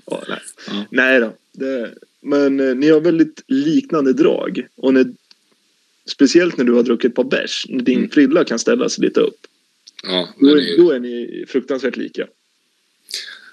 Ja, 0.07 0.25
nej. 0.29 0.41
Ja. 0.67 0.85
nej 0.91 1.21
då. 1.21 1.37
Det, 1.53 1.95
men 2.21 2.61
eh, 2.61 2.75
ni 2.75 2.89
har 2.91 3.01
väldigt 3.01 3.45
liknande 3.47 4.13
drag. 4.13 4.67
Och 4.75 4.95
när, 4.95 5.07
speciellt 6.07 6.57
när 6.57 6.65
du 6.65 6.73
har 6.73 6.83
druckit 6.83 7.15
på 7.15 7.25
bärs. 7.25 7.67
När 7.69 7.83
din 7.83 7.99
Mm. 7.99 8.11
frilla 8.11 8.45
kan 8.45 8.59
ställa 8.59 8.89
sig 8.89 9.05
lite 9.05 9.21
upp. 9.21 9.47
Ja, 10.03 10.29
Då 10.41 10.47
är, 10.49 10.57
är, 10.57 10.77
då 10.79 10.91
är 10.91 10.99
ni 11.01 11.45
fruktansvärt 11.49 11.97
lika. 11.97 12.27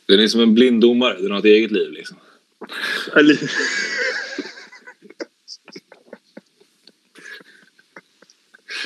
den 0.05 0.19
är 0.19 0.27
som 0.27 0.41
en 0.41 0.53
blind 0.53 0.81
domare. 0.81 1.21
Den 1.21 1.31
har 1.31 1.39
ett 1.39 1.45
eget 1.45 1.71
liv 1.71 1.91
liksom. 1.91 2.17
Eller, 3.15 3.38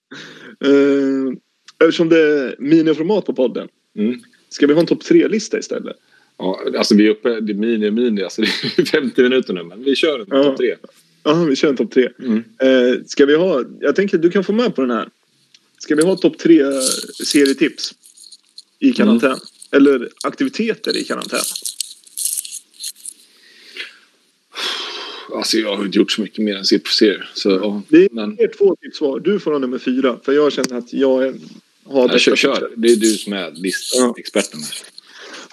Eh, 0.66 1.34
eftersom 1.80 2.10
det 2.10 2.20
är 2.20 2.56
miniformat 2.60 3.26
på 3.26 3.34
podden. 3.34 3.68
Mm. 3.98 4.20
Ska 4.50 4.68
vi 4.68 4.74
ha 4.74 4.80
en 4.82 4.88
topp 4.88 5.04
tre-lista 5.04 5.60
istället? 5.60 5.96
Ja, 6.38 6.60
alltså 6.78 6.96
vi 6.96 7.06
är 7.08 7.10
uppe, 7.12 7.40
det 7.40 7.52
är 7.52 7.56
mini, 7.56 7.92
mini, 7.92 8.24
alltså 8.24 8.42
det 8.42 8.48
är 8.78 8.86
50 8.92 9.22
minuter 9.22 9.54
nu, 9.54 9.64
men 9.64 9.84
vi 9.84 9.96
kör 9.96 10.20
en 10.20 10.26
Ja. 10.30 10.44
topp 10.44 10.58
tre. 10.58 10.76
Ja, 11.24 11.44
vi 11.44 11.56
kör 11.56 11.70
en 11.70 11.76
topp 11.78 11.92
tre. 11.92 12.10
Mm. 12.20 12.44
Eh, 12.60 13.00
ska 13.06 13.26
vi 13.26 13.36
ha, 13.36 13.64
jag 13.80 13.96
tänker 13.96 14.18
att 14.18 14.22
du 14.22 14.30
kan 14.32 14.44
få 14.44 14.54
med 14.54 14.76
på 14.76 14.82
den 14.82 14.92
här. 14.92 15.10
Ska 15.80 15.96
vi 15.96 16.04
ha 16.04 16.16
topp 16.16 16.38
tre 16.38 16.64
serietips 17.26 17.94
i 18.80 18.92
karantän? 18.94 19.38
Eller 19.72 20.10
aktiviteter 20.24 20.98
i 20.98 21.04
karantän? 21.04 21.40
Alltså 25.36 25.58
jag 25.58 25.78
har 25.78 25.86
inte 25.86 25.98
gjort 25.98 26.12
så 26.12 26.22
mycket 26.22 26.40
mer 26.40 26.56
än 26.56 26.66
se 26.66 26.80
på 26.80 26.90
serier. 26.90 27.30
Så. 27.34 27.82
Det 27.90 27.98
är 27.98 28.10
Men 28.12 28.38
två 28.58 28.76
tips 28.76 29.02
var. 29.02 29.20
Du 29.20 29.40
får 29.40 29.52
ha 29.52 29.60
nummer 29.60 29.78
fyra. 29.78 30.20
För 30.24 30.34
jag 30.34 30.54
känner 30.54 30.78
att 30.78 30.94
jag 30.94 31.28
är, 31.28 31.36
har 31.84 32.10
ja, 32.10 32.18
kör, 32.18 32.36
kör. 32.36 32.72
Det 32.76 32.88
är 32.88 32.96
du 32.96 33.08
som 33.18 33.34
är 33.34 33.52
listexperten. 33.52 34.60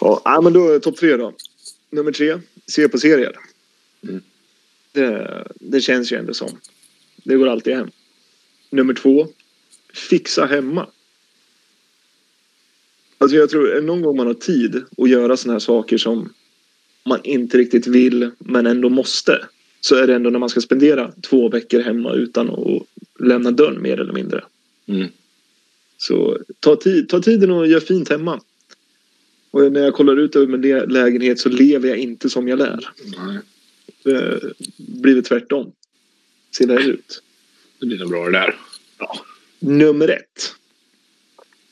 Ja, 0.01 0.23
ja, 0.25 0.41
men 0.41 0.53
då 0.53 0.69
är 0.69 0.79
topp 0.79 0.97
tre 0.97 1.17
då. 1.17 1.35
Nummer 1.91 2.13
tre, 2.13 2.39
se 2.67 2.89
på 2.89 2.99
serier. 2.99 3.37
Mm. 4.09 4.23
Det, 4.93 5.47
det 5.61 5.81
känns 5.81 6.13
ju 6.13 6.17
ändå 6.17 6.35
som. 6.35 6.59
Det 7.25 7.37
går 7.37 7.49
alltid 7.49 7.75
hem. 7.75 7.91
Nummer 8.71 8.95
två, 8.95 9.29
fixa 9.95 10.47
hemma. 10.47 10.87
Alltså 13.19 13.37
jag 13.37 13.51
tror, 13.51 13.67
det 13.67 13.81
någon 13.81 14.03
gång 14.03 14.17
man 14.17 14.27
har 14.27 14.35
tid 14.35 14.83
att 14.99 15.11
göra 15.11 15.37
såna 15.37 15.53
här 15.53 15.61
saker 15.61 15.99
som 15.99 16.33
man 17.05 17.21
inte 17.25 17.59
riktigt 17.59 17.87
vill 17.87 18.31
men 18.39 18.67
ändå 18.67 18.89
måste. 18.89 19.47
Så 19.85 19.95
är 19.95 20.07
det 20.07 20.15
ändå 20.15 20.31
när 20.31 20.39
man 20.39 20.49
ska 20.49 20.61
spendera 20.61 21.13
två 21.13 21.49
veckor 21.49 21.81
hemma 21.81 22.13
utan 22.15 22.51
att 22.51 22.83
lämna 23.21 23.51
dörren 23.51 23.83
mer 23.83 24.01
eller 24.01 24.13
mindre. 24.13 24.45
Mm. 24.87 25.09
Så 25.97 26.39
ta, 26.61 26.77
tid, 26.77 27.09
ta 27.09 27.21
tiden 27.21 27.51
och 27.51 27.67
gör 27.67 27.81
fint 27.81 28.09
hemma. 28.09 28.41
Och 29.51 29.73
när 29.73 29.81
jag 29.81 29.95
kollar 29.95 30.17
ut 30.17 30.37
över 30.37 30.47
min 30.47 30.79
lägenhet 30.93 31.41
så 31.41 31.49
lever 31.49 31.89
jag 31.89 31.99
inte 31.99 32.31
som 32.31 32.49
jag 32.49 32.59
lär. 32.59 32.89
Nej, 33.17 33.39
Det 34.05 34.41
blir 34.77 35.23
tvärtom. 35.23 35.73
Ser 36.57 36.67
det 36.67 36.73
här 36.73 36.89
ut. 36.89 37.23
det 37.79 37.87
blir 37.87 37.99
nog 37.99 38.09
bra 38.09 38.25
det 38.25 38.31
där. 38.31 38.59
Nummer 39.59 40.09
ett. 40.09 40.55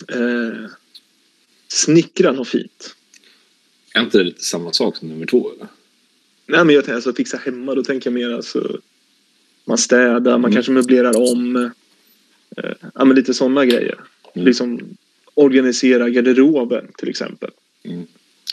Eh, 0.09 0.71
snickra 1.69 2.33
något 2.33 2.49
fint. 2.49 2.97
Är 3.95 4.01
inte 4.01 4.19
det 4.19 4.25
lite 4.25 4.45
samma 4.45 4.73
sak 4.73 4.97
som 4.97 5.09
nummer 5.09 5.27
två? 5.27 5.53
Eller? 5.53 5.69
Nej, 6.51 6.65
men 6.65 6.75
jag 6.75 6.85
tänker 6.85 6.95
alltså 6.97 7.13
fixa 7.13 7.37
hemma. 7.37 7.75
Då 7.75 7.83
tänker 7.85 8.11
jag 8.11 8.15
mer 8.15 8.31
alltså. 8.37 8.79
Man 9.65 9.79
städar, 9.79 10.31
man 10.33 10.39
Mm. 10.41 10.53
kanske 10.53 10.73
möblerar 10.73 11.33
om. 11.33 11.57
Eh, 12.57 12.73
ja, 12.95 13.05
men 13.05 13.17
lite 13.17 13.35
sådana 13.35 13.65
grejer. 13.65 14.01
Mm. 14.35 14.47
Liksom 14.47 14.81
organisera 15.35 16.09
garderoben 16.11 16.87
till 16.99 17.09
exempel. 17.09 17.51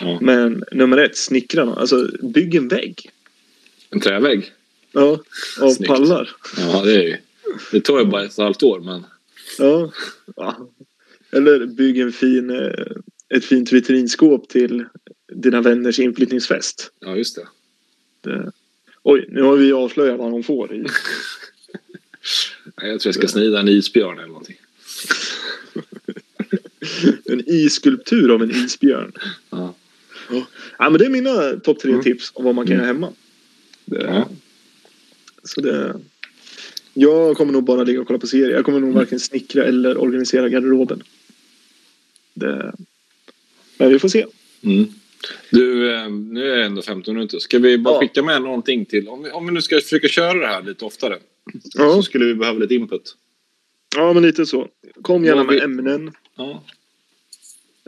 Ja. 0.02 0.18
Men 0.22 0.64
nummer 0.72 0.98
ett, 0.98 1.18
snickra 1.18 1.66
något. 1.66 1.78
Alltså 1.78 2.10
bygg 2.22 2.56
en 2.56 2.68
vägg. 2.68 3.10
En 3.89 4.00
trävägg? 4.00 4.52
Ja, 4.91 5.20
av 5.62 5.70
Snyggt. 5.70 5.88
pallar. 5.89 6.30
Ja, 6.58 6.82
det 6.86 6.95
är 6.95 7.04
ju. 7.04 7.18
Det 7.72 7.82
tar 7.82 8.00
ju 8.00 8.06
bara 8.06 8.24
ett 8.26 8.38
halvt 8.38 8.64
år, 8.64 8.80
men 8.80 9.04
Ja. 9.60 9.91
ja. 10.36 10.70
Eller 11.32 11.66
bygg 11.66 11.98
en 12.00 12.12
fin, 12.12 12.50
eh, 12.50 12.86
ett 13.38 13.45
fint 13.45 13.72
vitrinskåp 13.74 14.50
till 14.50 14.86
dina 15.34 15.62
vänners 15.62 16.00
inflyttningsfest. 16.00 16.91
ja, 17.00 17.16
just 17.16 17.36
det. 17.36 17.48
Det... 18.28 18.51
Oj, 19.03 19.25
nu 19.30 19.41
har 19.41 19.57
vi 19.57 19.71
avslöjat 19.73 20.19
vad 20.19 20.32
de 20.32 20.43
får. 20.43 20.73
I. 20.75 20.86
Jag 22.82 22.99
tror 23.01 23.07
jag 23.07 23.15
ska 23.15 23.28
snida 23.28 23.59
en 23.59 23.67
isbjörn 23.67 24.17
eller 24.17 24.28
någonting. 24.28 24.55
En 27.25 27.43
isskulptur 27.47 28.32
av 28.34 28.43
en 28.43 28.51
isbjörn. 28.51 29.11
Ja. 29.49 29.75
Ja, 30.80 30.89
men 30.89 30.93
det 30.93 31.05
är 31.05 31.09
mina 31.09 31.59
topp 31.59 31.80
tre 31.80 31.91
Mm. 31.91 32.03
tips 32.03 32.32
om 32.34 32.45
vad 32.45 32.55
man 32.55 32.65
kan 32.67 32.73
Mm. 32.75 32.86
göra 32.86 32.93
hemma. 32.93 33.11
Det... 33.86 34.01
Ja. 34.01 34.30
Så 35.43 35.61
det... 35.61 35.99
Jag 36.93 37.38
kommer 37.38 37.53
nog 37.53 37.63
bara 37.63 37.84
ligga 37.84 38.01
och 38.01 38.07
kolla 38.07 38.19
på 38.19 38.28
serier. 38.28 38.49
Jag 38.49 38.65
kommer 38.65 38.80
nog 38.80 38.93
varken 38.93 39.19
snickra 39.19 39.63
eller 39.63 39.97
organisera 39.97 40.49
garderoben. 40.49 41.03
Det... 42.34 42.73
Men 43.78 43.89
vi 43.89 43.99
får 43.99 44.09
se. 44.09 44.25
Mm. 44.61 44.86
Du, 45.51 45.93
eh, 45.93 46.09
nu 46.09 46.51
är 46.51 46.57
det 46.57 46.63
ändå 46.65 46.82
15 46.82 47.13
minuter. 47.13 47.39
Ska 47.39 47.59
vi 47.59 47.78
bara 47.78 47.93
Ja. 47.95 47.99
skicka 47.99 48.24
med 48.24 48.41
någonting 48.41 48.86
till? 48.86 49.07
Om 49.07 49.24
vi, 49.24 49.30
om 49.32 49.45
vi 49.45 49.51
nu 49.53 49.61
ska 49.61 49.76
försöka 49.82 50.07
köra 50.07 50.34
det 50.39 50.47
här 50.47 50.63
lite 50.63 50.86
oftare 50.86 51.18
Ja, 51.78 51.93
så 51.95 52.03
skulle 52.03 52.26
vi 52.26 52.36
behöva 52.36 52.59
lite 52.59 52.76
input. 52.76 53.15
ja 53.95 54.13
men 54.13 54.24
lite 54.24 54.45
så. 54.45 54.68
Kom 55.01 55.26
gärna 55.26 55.43
med 55.43 55.61
ämnen. 55.63 56.11
Ja. 56.38 56.63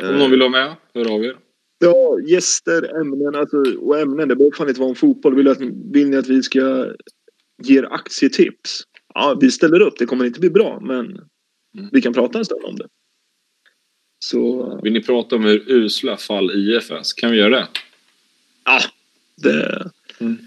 Om 0.02 0.18
någon 0.18 0.32
vill 0.32 0.40
vara 0.40 0.50
med, 0.50 0.76
hör 0.94 1.14
av 1.14 1.24
er. 1.26 1.38
Ja, 1.80 2.20
gäster, 2.28 3.02
ämnen. 3.02 3.36
Alltså, 3.36 3.58
och 3.80 4.00
ämnen, 4.00 4.28
det 4.28 4.36
behöver 4.36 4.56
fan 4.58 4.68
inte 4.70 4.80
vara 4.80 4.90
om 4.90 4.96
fotboll. 4.96 5.36
Vill, 5.36 5.48
att, 5.48 5.62
vill 5.94 6.10
ni 6.10 6.18
att 6.18 6.28
vi 6.28 6.44
ska 6.44 6.86
ge 7.64 7.78
er 7.80 7.94
aktietips? 7.94 8.84
Ja, 9.14 9.38
vi 9.42 9.52
ställer 9.52 9.80
upp. 9.82 9.94
Det 10.00 10.06
kommer 10.06 10.26
inte 10.26 10.40
bli 10.40 10.50
bra, 10.50 10.80
men 10.82 11.06
Mm. 11.78 11.90
vi 11.92 12.02
kan 12.02 12.14
prata 12.14 12.38
en 12.40 12.46
stund 12.46 12.64
om 12.66 12.76
det. 12.76 12.88
Så 14.20 14.80
Vill 14.84 14.94
ni 14.94 15.02
prata 15.02 15.36
om 15.36 15.44
hur 15.44 15.64
usla 15.72 16.18
fall 16.18 16.52
IF 16.52 16.92
är 16.92 17.02
kan 17.16 17.32
vi 17.32 17.38
göra 17.38 17.50
det. 17.50 17.68
ja, 18.66 18.82
det, 19.36 19.90
Mm. 20.20 20.38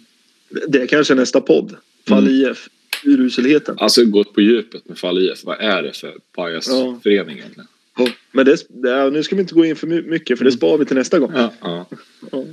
det 0.69 0.79
är 0.83 0.87
kanske 0.87 1.15
nästa 1.15 1.41
podd. 1.41 1.77
Fall 2.09 2.27
Mm. 2.29 2.51
IF. 2.51 2.69
Uruselheten. 3.05 3.77
Alltså 3.79 4.05
gått 4.05 4.35
på 4.35 4.41
djupet 4.41 4.89
med 4.89 4.99
fall 4.99 5.19
IF. 5.19 5.45
Vad 5.45 5.61
är 5.61 5.83
det 5.83 5.93
för 5.97 6.15
pajasförening 6.35 7.39
egentligen? 7.39 7.67
Ja, 7.99 8.09
men 8.33 8.45
det, 8.47 8.57
det, 8.69 9.11
nu 9.11 9.23
ska 9.23 9.37
vi 9.37 9.41
inte 9.43 9.55
gå 9.55 9.65
in 9.65 9.77
för 9.77 9.87
my- 9.87 10.03
mycket 10.03 10.39
för 10.39 10.45
det 10.45 10.53
sparar 10.53 10.79
vi 10.79 10.85
till 10.85 10.97
nästa 10.97 11.19
gång. 11.19 11.33
Ja. 11.35 11.53
ja. 11.61 11.87
Ja, 12.33 12.45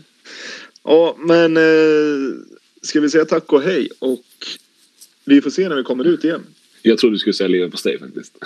ja 0.84 1.16
men 1.20 1.58
eh, 1.58 2.34
ska 2.82 3.02
vi 3.02 3.10
säga 3.10 3.26
tack 3.26 3.54
och 3.54 3.62
hej 3.62 3.90
och 4.00 4.24
vi 5.26 5.42
får 5.42 5.50
se 5.50 5.70
när 5.70 5.76
vi 5.76 5.84
kommer 5.84 6.04
ut 6.08 6.24
igen. 6.24 6.42
Jag 6.82 6.98
trodde 6.98 7.16
du 7.16 7.20
skulle 7.20 7.34
säga 7.34 7.48
leverpastej 7.48 8.00
faktiskt. 8.00 8.38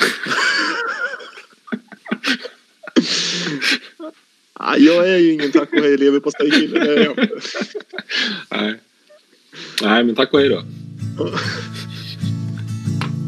jag 4.78 5.10
är 5.10 5.18
ju 5.18 5.34
ingen 5.34 5.52
tack 5.52 5.74
och 5.74 5.80
hej 5.80 5.98
leverpastejkille. 5.98 7.14
Nej. 8.52 8.80
Nej, 9.84 10.04
men 10.04 10.16
tack 10.16 10.34
och 10.34 10.40
hej 10.40 10.50
då. 10.50 10.64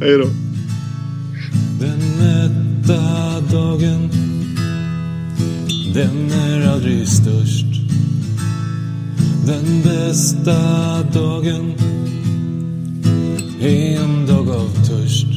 Hej 0.02 0.18
då. 0.18 0.30
Den 1.80 2.00
mätta 2.18 3.42
dagen 3.52 4.10
Den 5.94 6.32
är 6.32 6.68
aldrig 6.68 7.08
störst 7.08 7.66
Den 9.46 9.82
bästa 9.84 10.54
dagen 11.14 11.74
är 13.62 14.00
en 14.00 14.26
dag 14.26 14.50
av 14.50 14.70
törst. 14.88 15.35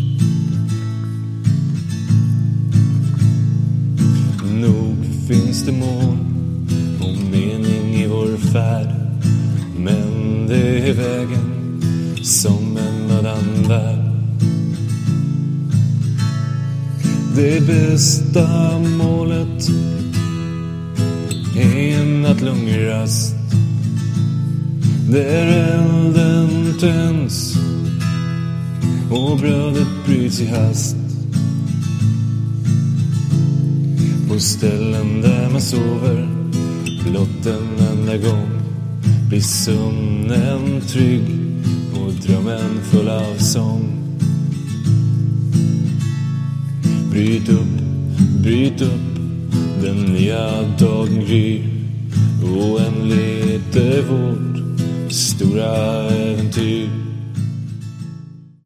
Finns 5.28 5.62
det 5.62 5.72
mål 5.72 6.18
och 7.00 7.30
mening 7.30 7.94
i 7.94 8.06
vår 8.06 8.36
färd. 8.36 8.88
Men 9.76 10.46
det 10.46 10.88
är 10.88 10.92
vägen 10.92 11.80
som 12.22 12.76
en 12.76 13.16
annan 13.16 13.68
värld. 13.68 14.10
Det 17.36 17.66
bästa 17.66 18.78
målet 18.78 19.68
är 21.56 22.00
en 22.00 22.22
nattlungrast. 22.22 23.34
Där 25.10 25.46
elden 25.46 26.74
tänds 26.80 27.54
och 29.10 29.38
brödet 29.38 29.88
bryts 30.06 30.40
i 30.40 30.46
hast. 30.46 31.07
På 34.38 34.42
ställen 34.42 35.20
där 35.22 35.50
man 35.50 35.60
sover 35.60 36.28
blott 37.04 37.46
en 37.46 37.86
enda 37.86 38.16
gång 38.16 38.48
blir 39.28 39.40
sömnen 39.40 40.80
trygg 40.88 41.22
och 41.92 42.12
drömmen 42.12 42.80
full 42.90 43.08
av 43.08 43.36
sång. 43.38 43.92
Bryt 47.10 47.48
upp, 47.48 47.82
bryt 48.42 48.82
upp, 48.82 49.16
den 49.82 50.04
nya 50.04 50.62
dagen 50.62 51.24
gryr. 51.26 51.68
Oändligt 52.42 53.76
är 53.76 54.02
vårt 54.02 55.12
stora 55.12 56.08
äventyr. 56.10 57.07